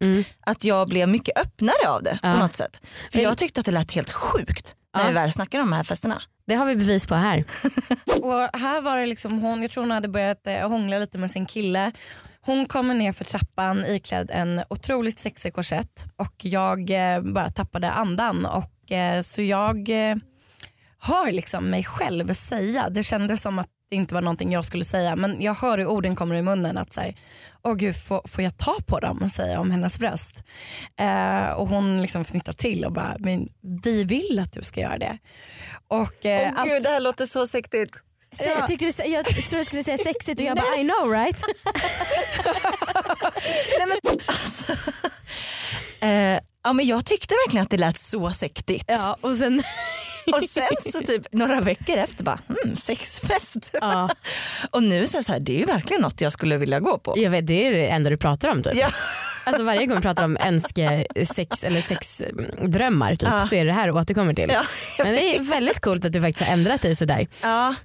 Att 0.45 0.63
jag 0.63 0.87
blev 0.89 1.07
mycket 1.09 1.37
öppnare 1.39 1.87
av 1.89 2.03
det 2.03 2.09
Mm. 2.09 2.19
Ja. 2.23 2.33
på 2.33 2.39
något 2.39 2.53
sätt. 2.53 2.81
För 3.11 3.19
jag 3.19 3.37
tyckte 3.37 3.59
att 3.59 3.65
det 3.65 3.71
lät 3.71 3.91
helt 3.91 4.11
sjukt 4.11 4.75
när 4.95 5.01
Ja. 5.01 5.07
vi 5.07 5.13
väl 5.13 5.31
snackade 5.31 5.63
om 5.63 5.69
de 5.69 5.75
här 5.75 5.83
festerna. 5.83 6.21
Det 6.47 6.55
har 6.55 6.65
vi 6.65 6.75
bevis 6.75 7.07
på 7.07 7.15
här. 7.15 7.43
Och 8.21 8.59
här 8.59 8.81
var 8.81 8.97
det 8.97 9.05
liksom 9.05 9.39
hon, 9.39 9.61
jag 9.61 9.71
tror 9.71 9.83
hon 9.83 9.91
hade 9.91 10.07
börjat 10.07 10.47
eh, 10.47 10.69
hångla 10.69 10.99
lite 10.99 11.17
med 11.17 11.31
sin 11.31 11.45
kille. 11.45 11.91
Hon 12.49 12.65
kommer 12.65 12.93
ner 12.93 13.11
för 13.11 13.25
trappan 13.25 13.85
iklädd 13.85 14.31
en 14.33 14.61
otroligt 14.69 15.19
sexig 15.19 15.53
korsett 15.53 16.05
och 16.15 16.33
jag 16.37 16.89
eh, 16.89 17.21
bara 17.21 17.49
tappade 17.49 17.91
andan 17.91 18.45
och 18.45 18.91
eh, 18.91 19.21
så 19.21 19.41
jag 19.41 19.89
eh, 19.89 20.15
hör 20.99 21.31
liksom 21.31 21.69
mig 21.69 21.83
själv 21.83 22.33
säga, 22.33 22.89
det 22.89 23.03
kändes 23.03 23.41
som 23.41 23.59
att 23.59 23.67
det 23.89 23.95
inte 23.95 24.13
var 24.13 24.21
någonting 24.21 24.51
jag 24.51 24.65
skulle 24.65 24.85
säga 24.85 25.15
men 25.15 25.41
jag 25.41 25.53
hör 25.55 25.77
hur 25.77 25.85
orden 25.87 26.15
kommer 26.15 26.35
i 26.35 26.41
munnen 26.41 26.77
att 26.77 26.93
så 26.93 27.01
här, 27.01 27.15
åh 27.63 27.75
gud 27.75 27.95
får, 27.95 28.27
får 28.27 28.43
jag 28.43 28.57
ta 28.57 28.75
på 28.87 28.99
dem 28.99 29.29
säger 29.29 29.51
jag 29.53 29.61
om 29.61 29.71
hennes 29.71 29.99
bröst. 29.99 30.43
Eh, 30.99 31.49
och 31.49 31.67
hon 31.67 32.01
liksom 32.01 32.25
fnittrar 32.25 32.53
till 32.53 32.85
och 32.85 32.91
bara, 32.91 33.15
men 33.19 33.49
vi 33.83 34.03
vill 34.03 34.39
att 34.39 34.53
du 34.53 34.63
ska 34.63 34.81
göra 34.81 34.97
det. 34.97 35.17
Och, 35.87 36.25
eh, 36.25 36.53
allt- 36.55 36.69
Gud 36.69 36.83
det 36.83 36.89
här 36.89 36.99
låter 37.01 37.25
så 37.25 37.47
sektigt. 37.47 37.91
Jag, 38.37 38.67
tyckte 38.67 38.85
du, 38.85 39.11
jag 39.11 39.25
tror 39.25 39.57
jag 39.57 39.65
skulle 39.65 39.83
säga 39.83 39.97
sexigt 39.97 40.39
och 40.39 40.45
jag 40.45 40.57
bara 40.57 40.75
I 40.77 40.83
know 40.83 41.11
right? 41.11 41.37
Alltså, 44.27 44.73
eh, 46.01 46.39
ja, 46.63 46.73
men 46.73 46.87
jag 46.87 47.05
tyckte 47.05 47.35
verkligen 47.45 47.63
att 47.63 47.69
det 47.69 47.77
lät 47.77 47.97
så 47.97 48.31
sektigt. 48.31 48.85
Ja 48.87 49.17
och 49.21 49.37
sen 49.37 49.63
Och 50.33 50.43
sen 50.43 50.67
så 50.91 50.99
typ 50.99 51.27
några 51.31 51.61
veckor 51.61 51.97
efter 51.97 52.23
bara, 52.23 52.39
hmm, 52.47 52.77
sexfest. 52.77 53.75
Ja. 53.81 54.09
Och 54.71 54.83
nu 54.83 55.07
så 55.07 55.17
är 55.17 55.19
det 55.19 55.23
så 55.23 55.31
här, 55.31 55.39
det 55.39 55.55
är 55.55 55.59
ju 55.59 55.65
verkligen 55.65 56.01
något 56.01 56.21
jag 56.21 56.33
skulle 56.33 56.57
vilja 56.57 56.79
gå 56.79 56.97
på. 56.99 57.13
Jag 57.17 57.31
vet, 57.31 57.47
det 57.47 57.65
är 57.67 57.71
det 57.71 57.87
enda 57.87 58.09
du 58.09 58.17
pratar 58.17 58.49
om 58.49 58.63
typ. 58.63 58.75
Ja. 58.75 58.87
Alltså 59.45 59.63
varje 59.63 59.85
gång 59.85 59.95
vi 59.95 60.01
pratar 60.01 60.23
om 60.23 60.37
önskesex 60.47 61.63
eller 61.63 61.81
sexdrömmar 61.81 63.15
typ, 63.15 63.29
Ja. 63.31 63.47
så 63.47 63.55
är 63.55 63.65
det 63.65 63.73
här 63.73 63.87
du 63.87 63.93
återkommer 63.93 64.33
till. 64.33 64.49
Ja, 64.49 64.63
Men 64.97 65.13
det 65.13 65.35
är 65.35 65.39
väldigt 65.39 65.79
coolt 65.79 66.05
att 66.05 66.11
du 66.13 66.21
faktiskt 66.21 66.45
har 66.45 66.53
ändrat 66.53 66.81
dig 66.81 66.95
sådär. 66.95 67.27
Ja. 67.41 67.75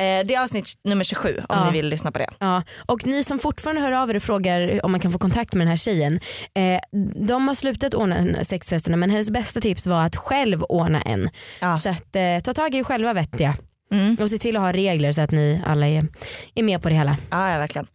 Eh, 0.00 0.26
det 0.26 0.34
är 0.34 0.42
avsnitt 0.42 0.66
nummer 0.84 1.04
27 1.04 1.36
om 1.38 1.44
Ja. 1.48 1.64
ni 1.64 1.70
vill 1.72 1.88
lyssna 1.88 2.12
på 2.12 2.18
det. 2.18 2.28
Ja. 2.38 2.62
Och 2.86 3.06
ni 3.06 3.24
som 3.24 3.38
fortfarande 3.38 3.80
hör 3.82 3.92
av 3.92 4.10
er 4.10 4.16
och 4.16 4.22
frågar 4.22 4.84
om 4.84 4.90
man 4.92 5.00
kan 5.00 5.12
få 5.12 5.18
kontakt 5.18 5.54
med 5.54 5.60
den 5.60 5.68
här 5.68 5.76
tjejen. 5.76 6.20
Eh, 6.54 6.80
de 7.26 7.48
har 7.48 7.54
slutat 7.54 7.94
ordna 7.94 8.44
sexfesterna 8.44 8.96
men 8.96 9.10
hennes 9.10 9.30
bästa 9.30 9.60
tips 9.60 9.86
var 9.86 10.04
att 10.06 10.16
själv 10.16 10.62
ordna 10.62 11.00
en. 11.02 11.30
Ja. 11.60 11.76
Så 11.76 11.88
att, 11.88 12.16
eh, 12.16 12.38
ta 12.44 12.54
tag 12.54 12.74
i 12.74 12.78
det 12.78 12.84
själva 12.84 13.12
vettiga. 13.12 13.56
Mm. 13.92 14.16
Och 14.20 14.30
se 14.30 14.38
till 14.38 14.56
att 14.56 14.62
ha 14.62 14.72
regler 14.72 15.12
så 15.12 15.20
att 15.20 15.30
ni 15.30 15.62
alla 15.66 15.86
är, 15.86 16.06
är 16.54 16.62
med 16.62 16.82
på 16.82 16.88
det 16.88 16.94
hela. 16.94 17.16
Ja, 17.30 17.50
ja 17.52 17.58
verkligen. 17.58 17.86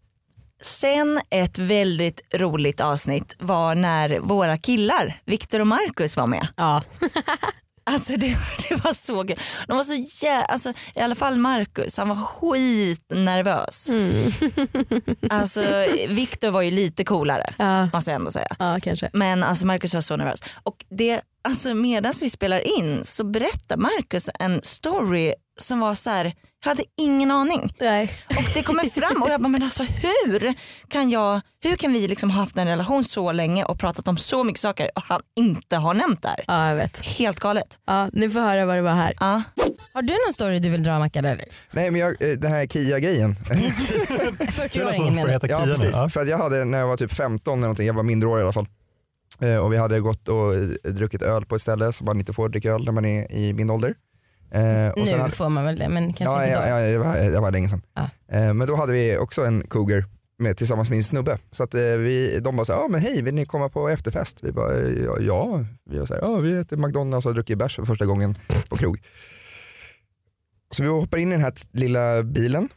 Sen 0.61 1.21
ett 1.29 1.57
väldigt 1.59 2.21
roligt 2.35 2.81
avsnitt 2.81 3.35
var 3.39 3.75
när 3.75 4.19
våra 4.19 4.57
killar 4.57 5.15
Viktor 5.25 5.59
och 5.59 5.67
Marcus 5.67 6.17
var 6.17 6.27
med. 6.27 6.47
Ja. 6.57 6.81
Alltså 7.85 8.17
det, 8.17 8.27
det 8.69 8.83
var 8.83 8.93
så 8.93 9.23
kul. 9.23 9.39
De 9.67 9.77
var 9.77 9.83
så 9.83 10.25
jä... 10.25 10.45
alltså, 10.45 10.73
I 10.95 10.99
alla 10.99 11.15
fall 11.15 11.35
Marcus, 11.37 11.97
han 11.97 12.09
var 12.09 12.15
skitnervös. 12.15 13.89
Mm. 13.89 14.31
Alltså 15.29 15.61
Viktor 16.07 16.49
var 16.51 16.61
ju 16.61 16.71
lite 16.71 17.03
coolare 17.03 17.53
Ja, 17.57 17.89
måste 17.93 18.11
jag 18.11 18.15
ändå 18.15 18.31
säga. 18.31 18.55
ja 18.59 18.79
kanske. 18.83 19.09
Men 19.13 19.43
alltså 19.43 19.65
Marcus 19.65 19.93
var 19.93 20.01
så 20.01 20.15
nervös. 20.17 20.39
Och 20.63 20.85
det, 20.89 21.21
alltså 21.43 21.73
medan 21.73 22.13
vi 22.21 22.29
spelar 22.29 22.79
in 22.79 23.05
så 23.05 23.23
berättar 23.23 23.77
Marcus 23.77 24.29
en 24.39 24.61
story 24.63 25.33
som 25.59 25.79
var 25.79 25.95
så 25.95 26.09
här, 26.09 26.33
jag 26.63 26.69
hade 26.69 26.83
ingen 26.97 27.31
aning. 27.31 27.73
Nej. 27.79 28.19
Och 28.29 28.43
det 28.53 28.63
kommer 28.63 28.83
fram 28.83 29.21
och 29.23 29.29
jag 29.29 29.41
bara 29.41 29.47
men 29.47 29.63
alltså 29.63 29.83
hur 29.83 30.53
kan, 30.87 31.09
jag, 31.09 31.41
hur 31.63 31.75
kan 31.75 31.93
vi 31.93 32.07
liksom 32.07 32.31
ha 32.31 32.41
haft 32.41 32.57
en 32.57 32.67
relation 32.67 33.03
så 33.03 33.31
länge 33.31 33.65
och 33.65 33.79
pratat 33.79 34.07
om 34.07 34.17
så 34.17 34.43
mycket 34.43 34.61
saker 34.61 34.89
och 34.95 35.01
han 35.07 35.21
inte 35.35 35.75
har 35.75 35.93
nämnt 35.93 36.21
det 36.21 36.27
här. 36.27 36.45
Ja 36.47 36.69
jag 36.69 36.75
vet. 36.75 37.01
Helt 37.05 37.39
galet. 37.39 37.77
Ja, 37.87 38.09
ni 38.13 38.29
får 38.29 38.39
höra 38.39 38.65
vad 38.65 38.75
det 38.75 38.81
var 38.81 38.93
här. 38.93 39.13
Ja. 39.19 39.41
Har 39.93 40.01
du 40.01 40.13
någon 40.25 40.33
story 40.33 40.59
du 40.59 40.69
vill 40.69 40.83
dra 40.83 40.99
Mackan 40.99 41.25
eller? 41.25 41.45
Nej 41.71 41.91
men 41.91 42.01
jag, 42.01 42.21
eh, 42.21 42.37
den 42.37 42.51
här 42.51 42.65
Kia-grejen. 42.65 43.35
40-åringen 43.43 45.15
menar 45.15 45.29
heta 45.29 45.47
ja 45.47 45.59
precis, 45.65 46.13
för 46.13 46.21
att 46.21 46.27
jag 46.29 46.37
hade 46.37 46.65
när 46.65 46.79
jag 46.79 46.87
var 46.87 46.97
typ 46.97 47.13
15 47.13 47.53
eller 47.53 47.61
någonting, 47.61 47.87
jag 47.87 47.93
var 47.93 48.03
mindreårig 48.03 48.41
i 48.41 48.43
alla 48.43 48.53
fall. 48.53 48.67
Eh, 49.39 49.57
och 49.57 49.73
vi 49.73 49.77
hade 49.77 49.99
gått 49.99 50.27
och 50.27 50.53
druckit 50.93 51.21
öl 51.21 51.45
på 51.45 51.55
ett 51.55 51.61
ställe 51.61 51.93
som 51.93 52.05
man 52.05 52.19
inte 52.19 52.33
får 52.33 52.49
dricka 52.49 52.71
öl 52.71 52.85
när 52.85 52.91
man 52.91 53.05
är 53.05 53.31
i 53.31 53.53
min 53.53 53.69
ålder. 53.69 53.95
Eh, 54.51 54.89
och 54.89 55.05
Nu 55.05 55.17
hade, 55.17 55.31
får 55.31 55.49
man 55.49 55.65
väl 55.65 55.75
det 55.79 55.89
men 55.89 56.13
kanske 56.13 56.23
ja, 56.23 56.45
inte 56.45 56.59
då. 56.59 56.67
ja, 56.67 56.79
ja, 56.79 56.91
det, 56.91 56.97
var, 56.97 57.31
det 57.31 57.39
var 57.39 57.51
länge 57.51 57.69
sedan. 57.69 57.81
Ja. 57.95 58.09
Eh, 58.37 58.53
men 58.53 58.67
då 58.67 58.75
hade 58.75 58.93
vi 58.93 59.17
också 59.17 59.45
en 59.45 59.67
cougar 59.67 60.05
med, 60.37 60.57
tillsammans 60.57 60.89
med 60.89 60.95
min 60.95 61.03
snubbe. 61.03 61.37
Så 61.51 61.63
att, 61.63 61.73
eh, 61.73 61.81
vi, 61.81 62.39
de 62.39 62.55
bara 62.55 62.65
så 62.65 62.73
här, 62.73 62.79
ja 62.79 62.87
men 62.87 63.01
hej 63.01 63.21
vill 63.21 63.35
ni 63.35 63.45
komma 63.45 63.69
på 63.69 63.89
efterfest? 63.89 64.37
Vi 64.41 64.51
bara, 64.51 64.73
ja, 64.81 65.17
ja. 65.19 65.65
Vi 65.89 65.99
var 65.99 66.05
så 66.05 66.13
här, 66.13 66.21
ja 66.21 66.35
vi 66.35 66.53
äter 66.57 66.77
McDonalds 66.77 67.25
och 67.25 67.29
har 67.29 67.33
druckit 67.33 67.57
bärs 67.57 67.75
för 67.75 67.85
första 67.85 68.05
gången 68.05 68.37
på 68.69 68.77
krog. 68.77 69.01
Så 70.71 70.83
vi 70.83 70.89
hoppar 70.89 71.17
in 71.17 71.27
i 71.27 71.31
den 71.31 71.41
här 71.41 71.53
lilla 71.71 72.23
bilen. 72.23 72.69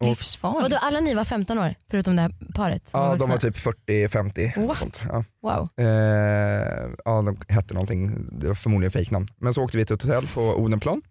Och- 0.00 0.06
Livsfarligt. 0.06 0.62
Vadå 0.62 0.76
alla 0.76 1.00
ni 1.00 1.14
var 1.14 1.24
15 1.24 1.58
år 1.58 1.74
förutom 1.90 2.16
det 2.16 2.22
här 2.22 2.32
paret? 2.54 2.90
Ja 2.92 3.16
de 3.18 3.30
var 3.30 3.36
typ 3.38 3.56
40-50. 3.56 4.66
What? 4.66 5.06
Ja. 5.08 5.24
Wow. 5.42 5.68
Eh, 5.86 6.90
ja, 7.04 7.22
de 7.22 7.36
hette 7.48 7.74
någonting, 7.74 8.28
det 8.40 8.48
var 8.48 8.54
förmodligen 8.54 8.92
fejknamn. 8.92 9.28
Men 9.40 9.54
så 9.54 9.62
åkte 9.62 9.76
vi 9.76 9.84
till 9.86 9.94
ett 9.94 10.02
hotell 10.02 10.26
på 10.34 10.42
Odenplan 10.42 11.02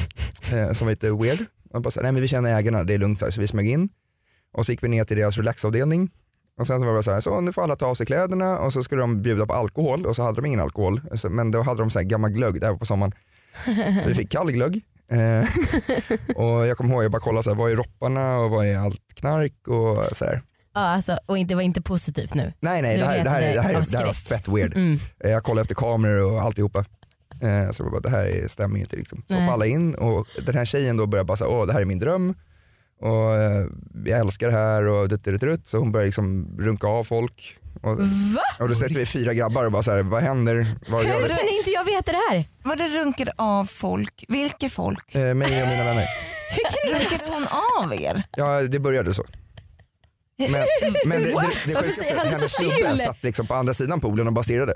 eh, 0.52 0.72
som 0.72 0.86
var 0.86 0.92
lite 0.92 1.10
weird. 1.12 1.38
Och 1.72 1.82
bara 1.82 1.90
så, 1.90 2.00
nej 2.00 2.12
men 2.12 2.22
vi 2.22 2.28
känner 2.28 2.56
ägarna, 2.58 2.84
det 2.84 2.94
är 2.94 2.98
lugnt. 2.98 3.18
Så, 3.18 3.24
här. 3.24 3.32
så 3.32 3.40
vi 3.40 3.46
smög 3.46 3.68
in 3.68 3.88
och 4.52 4.66
så 4.66 4.72
gick 4.72 4.82
vi 4.82 4.88
ner 4.88 5.04
till 5.04 5.16
deras 5.16 5.36
relaxavdelning. 5.36 6.10
Och 6.60 6.66
sen 6.66 6.80
så 6.80 6.86
var 6.86 6.94
det 6.96 7.02
så 7.02 7.12
här, 7.12 7.20
så 7.20 7.40
nu 7.40 7.52
får 7.52 7.62
alla 7.62 7.76
ta 7.76 7.86
av 7.86 7.94
sig 7.94 8.06
kläderna 8.06 8.58
och 8.58 8.72
så 8.72 8.82
skulle 8.82 9.00
de 9.00 9.22
bjuda 9.22 9.46
på 9.46 9.52
alkohol 9.54 10.06
och 10.06 10.16
så 10.16 10.22
hade 10.22 10.36
de 10.40 10.46
ingen 10.46 10.60
alkohol. 10.60 11.00
Men 11.30 11.50
då 11.50 11.62
hade 11.62 11.80
de 11.80 11.90
så 11.90 11.98
här 11.98 12.06
gammal 12.06 12.30
glögg, 12.30 12.60
det 12.60 12.66
här 12.66 12.72
var 12.72 12.78
på 12.78 12.86
sommaren. 12.86 13.12
Så 14.02 14.08
vi 14.08 14.14
fick 14.14 14.30
kall 14.30 14.52
glögg. 14.52 14.82
Eh, 15.10 15.48
och 16.36 16.66
jag 16.66 16.76
kommer 16.76 16.94
ihåg, 16.94 17.04
jag 17.04 17.10
bara 17.12 17.20
kollade 17.20 17.42
så 17.42 17.50
här, 17.50 17.56
vad 17.56 17.72
är 17.72 17.76
ropparna 17.76 18.36
och 18.38 18.50
vad 18.50 18.66
är 18.66 18.76
allt 18.78 19.00
knark 19.14 19.68
och 19.68 20.16
så 20.16 20.24
här. 20.24 20.42
Ja, 20.74 20.80
alltså, 20.80 21.18
och 21.26 21.38
inte, 21.38 21.54
var 21.54 21.62
inte 21.62 21.82
positivt 21.82 22.34
nu. 22.34 22.52
Nej 22.60 22.82
nej 22.82 22.98
det 22.98 23.04
här, 23.04 23.24
det 23.24 23.30
här, 23.30 23.40
det 23.40 23.46
här, 23.60 23.72
det 23.90 23.98
här 23.98 24.06
var 24.06 24.12
fett 24.12 24.48
weird. 24.48 24.74
Mm. 24.76 24.98
Eh, 25.24 25.30
Jag 25.30 25.42
kollade 25.42 25.62
efter 25.62 25.74
kameror 25.74 26.32
och 26.32 26.42
alltihopa. 26.42 26.78
Eh, 27.42 27.70
Så 27.72 27.82
jag 27.82 27.92
bara, 27.92 28.00
det 28.00 28.10
här 28.10 28.24
är- 28.26 28.48
stämmer 28.48 28.76
ju 28.76 28.82
inte. 28.82 28.96
Liksom. 28.96 29.22
Så 29.28 29.34
hoppade 29.34 29.52
alla 29.52 29.66
in 29.66 29.94
och 29.94 30.26
den 30.46 30.54
här 30.54 30.64
tjejen 30.64 30.96
då 30.96 31.06
började 31.06 31.26
bara 31.26 31.36
säga, 31.36 31.48
åh 31.50 31.66
det 31.66 31.72
här 31.72 31.80
är 31.80 31.84
min 31.84 31.98
dröm. 31.98 32.34
Och 33.00 33.34
eh, 33.34 33.66
jag 34.04 34.20
älskar 34.20 34.50
det 34.50 34.56
här 34.56 34.86
och 34.86 35.08
dutt, 35.08 35.24
dutt, 35.24 35.40
dutt. 35.40 35.66
Så 35.66 35.78
hon 35.78 35.92
började 35.92 36.06
liksom 36.06 36.56
runka 36.58 36.86
av 36.86 37.04
folk. 37.04 37.56
Och, 37.82 37.98
Va? 37.98 38.42
och 38.60 38.68
då 38.68 38.74
sätter 38.74 38.94
vi 38.94 39.06
fyra 39.06 39.34
grabbar 39.34 39.64
och 39.64 39.72
bara 39.72 39.82
så 39.82 39.90
här, 39.90 40.02
vad 40.02 40.22
händer? 40.22 40.66
Vad 40.88 41.04
gör 41.04 41.14
Hur 41.14 41.28
du? 41.28 41.34
kan 41.34 41.48
inte 41.58 41.70
jag 41.70 41.84
veta 41.84 42.12
det 42.12 42.20
här? 42.30 42.44
Var 42.62 42.76
det 42.76 42.88
runkade 42.98 43.32
av 43.36 43.64
folk? 43.64 44.24
Vilka 44.28 44.68
folk? 44.70 45.14
Eh, 45.14 45.34
mig 45.34 45.62
och 45.62 45.68
mina 45.68 45.84
vänner. 45.84 46.06
Runkade 46.90 47.22
hon 47.32 47.46
av 47.84 47.94
er? 47.94 48.22
Ja 48.36 48.62
det 48.62 48.78
började 48.80 49.14
så. 49.14 49.24
Men, 50.38 50.50
men 51.06 51.22
det, 51.22 51.28
det, 51.28 51.32
det 51.66 51.74
sjukaste 51.74 52.14
hennes 52.14 52.52
snubbe 52.52 52.96
satt 52.96 53.22
liksom 53.22 53.46
på 53.46 53.54
andra 53.54 53.74
sidan 53.74 54.00
poolen 54.00 54.26
och 54.26 54.32
bara 54.32 54.42
stirrade. 54.42 54.74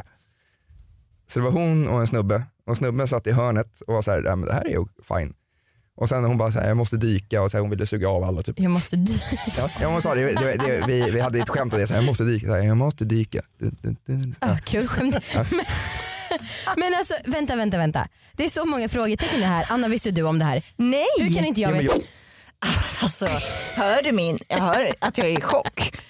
Så 1.27 1.39
det 1.39 1.45
var 1.45 1.53
hon 1.53 1.89
och 1.89 2.01
en 2.01 2.07
snubbe 2.07 2.43
och 2.67 2.77
snubben 2.77 3.09
satt 3.09 3.27
i 3.27 3.33
hörnet 3.33 3.81
och 3.81 3.95
var 3.95 4.03
så 4.03 4.11
här, 4.11 4.21
"Nej, 4.21 4.37
men 4.37 4.49
det 4.49 4.53
här 4.55 4.65
är 4.67 4.71
ju 4.71 4.85
fine. 5.09 5.35
Och 6.01 6.09
sen 6.09 6.25
hon 6.25 6.39
bara 6.39 6.53
så 6.53 6.59
här, 6.61 6.69
jag 6.69 6.77
måste 6.77 6.97
dyka 6.97 7.43
och 7.43 7.51
så 7.51 7.57
här, 7.57 7.61
hon 7.63 7.71
ville 7.71 7.87
suga 7.87 8.09
av 8.09 8.25
alla 8.25 8.43
typ. 8.43 8.61
Jag 8.61 8.71
måste 8.71 8.97
dy- 8.97 9.21
Ja, 9.59 9.71
ja, 9.81 9.89
hon 9.89 10.03
sa 10.03 10.15
det, 10.15 10.23
det, 10.23 10.53
det, 10.67 10.85
vi, 10.87 11.11
vi 11.11 11.21
hade 11.21 11.39
ett 11.39 11.49
skämt 11.49 11.73
om 11.73 11.79
det, 11.81 11.87
så 11.87 11.95
här, 11.95 12.01
jag 12.01 12.07
måste 12.07 12.25
dyka, 12.25 12.47
så 12.47 12.53
här, 12.53 12.63
jag 12.63 12.77
måste 12.77 13.05
dyka. 13.05 13.43
Du, 13.59 13.71
du, 13.83 13.97
du. 14.07 14.33
Ah, 14.39 14.49
Ja. 14.49 14.57
kul 14.65 14.89
skämt. 14.89 15.17
Men, 15.35 15.45
men 16.77 16.95
alltså 16.95 17.15
vänta, 17.25 17.57
vänta, 17.57 17.79
vänta. 17.79 18.09
Det 18.33 18.45
är 18.45 18.49
så 18.49 18.65
många 18.65 18.89
frågetecken 18.89 19.41
det 19.41 19.47
här. 19.47 19.67
Anna 19.69 19.89
visste 19.89 20.11
du 20.11 20.23
om 20.23 20.39
det 20.39 20.45
här? 20.45 20.63
Nej! 20.77 21.05
Hur 21.21 21.35
kan 21.35 21.45
inte 21.45 21.61
jag 21.61 21.71
Ja, 21.77 21.81
veta? 21.81 21.95
jag, 21.95 22.03
Alltså, 23.03 23.27
hör 23.77 24.03
du 24.03 24.13
min? 24.13 24.39
Jag 24.49 24.59
hör 24.59 24.95
att 24.99 25.19
jag 25.19 25.27
är 25.29 25.39
i 25.39 25.41
chock. 25.41 25.93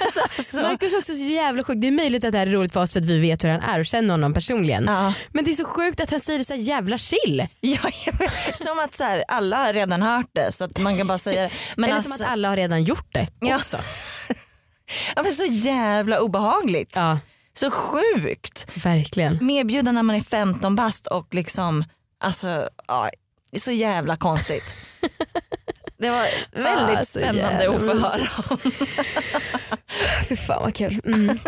Alltså, 0.00 0.20
alltså, 0.20 0.60
Marcus 0.60 0.92
är 0.92 0.98
också 0.98 1.12
så 1.12 1.18
jävla 1.22 1.64
sjuk. 1.64 1.76
Det 1.80 1.86
är 1.86 1.90
möjligt 1.92 2.24
att 2.24 2.32
det 2.32 2.38
här 2.38 2.46
är 2.46 2.50
roligt 2.50 2.72
för 2.72 2.80
oss 2.82 2.92
för 2.92 3.00
att 3.00 3.06
vi 3.06 3.20
vet 3.20 3.44
hur 3.44 3.48
han 3.48 3.60
är 3.60 3.78
och 3.78 3.86
känner 3.86 4.10
honom 4.10 4.34
personligen. 4.34 4.84
ja. 4.88 5.14
Men 5.32 5.44
det 5.44 5.50
är 5.50 5.54
så 5.54 5.64
sjukt 5.64 6.00
att 6.00 6.10
han 6.10 6.20
säger 6.20 6.38
det 6.38 6.44
så 6.44 6.54
jävla 6.54 6.98
chill. 6.98 7.46
Ja, 7.60 7.78
som 8.54 8.78
att 8.78 8.96
så 8.96 9.04
här, 9.04 9.24
alla 9.28 9.56
har 9.56 9.72
redan 9.72 10.02
hört 10.02 10.30
det 10.32 10.52
så 10.52 10.64
att 10.64 10.78
man 10.78 10.98
kan 10.98 11.06
bara 11.06 11.18
säga 11.18 11.42
det. 11.42 11.50
Men 11.76 11.84
Eller 11.84 11.94
alltså, 11.96 12.10
som 12.16 12.24
att 12.26 12.32
alla 12.32 12.48
har 12.48 12.56
redan 12.56 12.82
gjort 12.84 13.14
det 13.14 13.54
också. 13.54 13.76
ja, 15.16 15.22
men 15.22 15.32
så 15.32 15.44
jävla 15.44 16.20
obehagligt. 16.20 16.92
Ja, 16.96 17.18
Så 17.54 17.70
sjukt. 17.70 18.66
verkligen. 18.84 19.38
Medbjuden 19.46 19.94
när 19.94 20.02
man 20.02 20.16
är 20.16 20.20
15 20.20 20.76
bast 20.76 21.06
och 21.06 21.34
liksom, 21.34 21.84
alltså, 22.20 22.68
ja, 22.88 23.10
så 23.58 23.70
jävla 23.70 24.16
konstigt. 24.16 24.74
Det 25.98 26.10
var 26.10 26.26
väldigt 26.52 26.98
Ah, 26.98 27.04
spännande 27.04 27.70
att 27.70 27.80
få 27.80 27.94
höra 27.94 28.28
om. 28.50 28.58
Fy 30.28 30.36
fan 30.36 30.62
vad 30.62 30.74
kul. 30.74 31.00
Mm. 31.04 31.38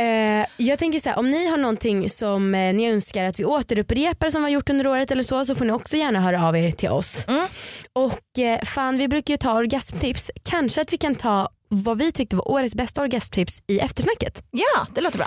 Eh, 0.00 0.46
jag 0.56 0.78
tänker 0.78 1.00
så 1.00 1.08
här, 1.08 1.18
om 1.18 1.30
ni 1.30 1.46
har 1.50 1.56
någonting 1.56 2.08
som 2.10 2.54
eh, 2.54 2.74
ni 2.74 2.90
önskar 2.90 3.24
att 3.24 3.38
vi 3.40 3.44
återupprepar 3.44 4.30
som 4.30 4.40
vi 4.40 4.44
har 4.44 4.50
gjort 4.54 4.70
under 4.70 4.86
året 4.86 5.10
eller 5.10 5.22
så 5.22 5.44
så 5.44 5.54
får 5.54 5.64
ni 5.64 5.72
också 5.72 5.96
gärna 5.96 6.20
höra 6.20 6.48
av 6.48 6.56
er 6.56 6.70
till 6.70 6.88
oss. 6.88 7.24
Mm. 7.28 7.46
Och 7.92 8.38
eh, 8.38 8.60
fan 8.64 8.98
vi 8.98 9.08
brukar 9.08 9.34
ju 9.34 9.38
ta 9.38 9.52
orgasmtips. 9.52 10.30
Kanske 10.42 10.80
att 10.80 10.92
vi 10.92 10.96
kan 10.96 11.14
ta 11.14 11.48
vad 11.68 11.98
vi 11.98 12.12
tyckte 12.12 12.36
var 12.36 12.48
årets 12.50 12.74
bästa 12.74 13.02
orgasmtips 13.02 13.62
i 13.66 13.78
eftersnacket. 13.78 14.42
Ja, 14.50 14.86
det 14.94 15.00
låter 15.00 15.18
bra. 15.18 15.26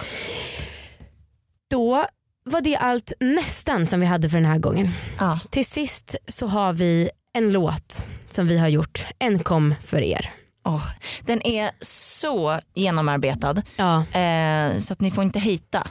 Då 1.72 2.06
var 2.46 2.62
det 2.62 2.76
allt 2.76 3.14
nästan 3.20 3.88
som 3.88 4.00
vi 4.00 4.06
hade 4.06 4.30
för 4.30 4.38
den 4.38 4.46
här 4.52 4.58
gången. 4.60 4.90
Ja. 5.20 5.40
Till 5.52 5.66
sist 5.66 6.16
så 6.28 6.48
har 6.48 6.74
vi 6.74 7.10
en 7.38 7.52
låt 7.54 8.08
som 8.30 8.48
vi 8.48 8.58
har 8.58 8.68
gjort 8.68 9.08
enkom 9.20 9.76
för 9.86 10.02
er. 10.02 10.32
Åh, 10.66 10.84
den 11.22 11.48
är 11.48 11.72
så 11.82 12.60
genomarbetad 12.76 13.56
Ja. 13.76 14.20
eh, 14.20 14.78
så 14.78 14.94
att 14.94 15.02
ni 15.02 15.12
får 15.12 15.24
inte 15.24 15.40
hita. 15.40 15.88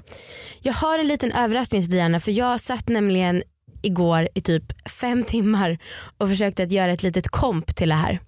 Jag 0.60 0.72
har 0.72 0.98
en 0.98 1.06
liten 1.08 1.32
överraskning 1.32 1.82
till 1.82 1.90
Diana 1.90 2.20
för 2.20 2.32
jag 2.32 2.60
satt 2.60 2.88
nämligen 2.88 3.42
igår 3.82 4.28
i 4.34 4.40
typ 4.40 4.88
fem 4.88 5.22
timmar 5.24 5.78
och 6.18 6.28
försökte 6.28 6.62
att 6.62 6.72
göra 6.72 6.92
ett 6.92 7.02
litet 7.02 7.28
komp 7.28 7.76
till 7.76 7.88
det 7.88 7.94
här. 7.94 8.20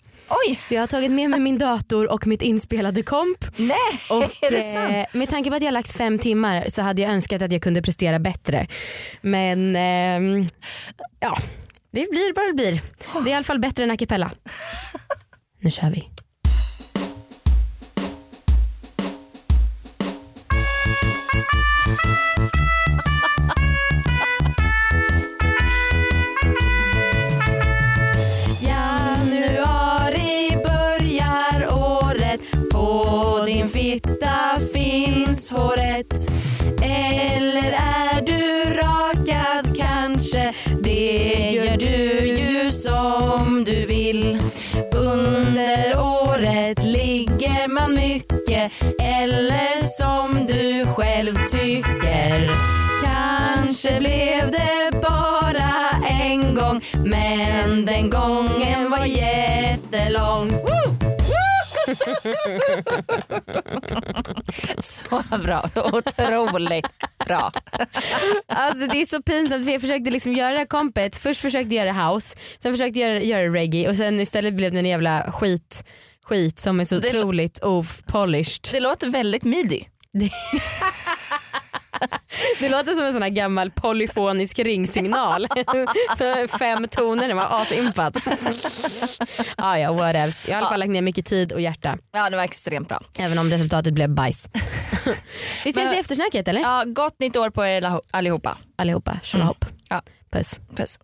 Oj, 0.47 0.61
Så 0.69 0.75
jag 0.75 0.83
har 0.83 0.87
tagit 0.87 1.11
med 1.11 1.31
mig 1.31 1.41
min 1.41 1.59
dator 1.59 2.13
och 2.13 2.27
mitt 2.27 2.43
inspelade 2.43 3.03
komp. 3.03 3.45
nej 3.57 4.01
Och 4.11 4.23
är 4.23 4.51
det 4.51 4.75
sant? 4.75 4.93
eh, 5.15 5.19
med 5.19 5.29
tanke 5.29 5.51
på 5.51 5.57
att 5.57 5.63
jag 5.63 5.67
har 5.67 5.73
lagt 5.73 5.93
fem 5.97 6.19
timmar 6.19 6.65
så 6.69 6.83
hade 6.83 7.03
jag 7.03 7.11
önskat 7.13 7.43
att 7.43 7.53
jag 7.53 7.63
kunde 7.63 7.83
prestera 7.83 8.19
bättre. 8.19 8.67
Men 9.21 9.77
ehm, 9.77 10.47
ja, 11.21 11.39
det 11.99 12.11
blir 12.11 12.33
vad 12.37 12.47
det 12.47 12.53
blir. 12.53 12.83
Det 13.25 13.31
är 13.31 13.33
i 13.33 13.35
alla 13.35 13.45
fall 13.45 13.59
bättre 13.59 13.85
än 13.85 13.91
a 13.91 13.97
cappella. 13.97 14.31
Nu 15.61 15.71
kör 15.71 15.91
vi. 15.91 16.09
Januari 28.63 30.57
börjar 30.67 31.75
året 31.75 32.41
På 32.73 33.43
din 33.47 33.69
fitta 33.69 34.61
finns 34.73 35.51
håret 35.51 36.29
du 43.65 43.87
vill 43.87 44.39
Under 44.95 46.01
året 46.01 46.85
ligger 46.85 47.69
man 47.69 47.95
mycket 47.95 48.73
Eller 49.03 49.87
som 49.87 50.47
du 50.47 50.87
själv 50.95 51.35
tycker 51.51 52.53
Kanske 53.05 53.99
blev 53.99 54.51
det 54.51 55.01
bara 55.03 55.69
en 56.09 56.55
gång 56.55 56.81
men 57.05 57.87
den 57.87 58.11
gången 58.11 58.91
var 58.91 59.05
jättelång. 59.05 60.51
Woo! 60.51 61.18
Så 64.81 65.23
bra, 65.45 65.69
så 65.75 65.85
otroligt 65.99 66.87
bra. 67.27 67.53
Alltså 68.47 68.87
det 68.87 69.03
är 69.03 69.07
så 69.07 69.23
pinsamt 69.23 69.65
för 69.65 69.73
jag 69.73 69.81
försökte 69.81 70.11
liksom 70.11 70.33
göra 70.33 70.51
det 70.53 70.59
här 70.59 70.67
kompet. 70.67 71.17
Först 71.17 71.41
försökte 71.41 71.75
jag 71.75 71.87
göra 71.87 72.09
house, 72.11 72.37
sen 72.63 72.73
försökte 72.73 72.99
jag 73.01 73.11
göra, 73.11 73.23
göra 73.23 73.55
reggae 73.55 73.89
och 73.91 73.97
sen 73.97 74.21
istället 74.21 74.55
blev 74.55 74.73
det 74.73 74.79
en 74.79 74.87
jävla 74.87 75.33
skit, 75.33 75.85
skit 76.27 76.59
som 76.59 76.81
är 76.81 76.85
så 76.85 76.99
Det- 76.99 77.09
otroligt 77.09 77.63
opolished. 77.65 78.69
Det 78.73 78.81
låter 78.81 79.09
väldigt 79.09 79.45
midi. 79.45 79.89
Det 82.61 82.69
låter 82.69 82.95
som 82.95 83.05
en 83.05 83.13
sån 83.13 83.23
här 83.23 83.29
gammal 83.29 83.71
polyfonisk 83.71 84.59
ringsignal. 84.59 85.49
så 86.19 86.49
fem 86.59 86.89
toner, 86.89 87.29
det 87.29 87.35
var 87.35 87.49
asimpat. 87.63 88.17
ah, 89.57 89.77
ja, 89.79 89.93
whatevs. 89.93 90.49
Jag 90.49 90.55
har 90.55 90.61
i 90.61 90.63
alla 90.63 90.69
fall 90.71 90.81
lagt 90.81 90.91
ner 90.91 91.03
mycket 91.03 91.27
tid 91.27 91.53
och 91.53 91.61
hjärta. 91.61 91.99
Ja 92.13 92.31
det 92.31 92.37
var 92.37 92.45
extremt 92.45 92.89
bra. 92.89 93.01
Även 93.19 93.39
om 93.39 93.51
resultatet 93.51 93.95
blev 93.95 94.11
bajs. 94.11 94.49
Vi 95.65 95.71
ses 95.71 95.75
Men- 95.77 95.95
i 95.95 95.99
eftersnacket 95.99 96.49
eller? 96.49 96.61
Ja, 96.61 96.85
gott 96.87 97.17
nytt 97.21 97.37
år 97.37 97.51
på 97.51 97.65
er 97.67 98.01
allihopa. 98.11 98.59
Allihopa, 98.77 99.21
tjolahopp. 99.23 99.65
Ja. 99.89 100.03
Puss. 100.33 100.61
Puss. 100.77 100.99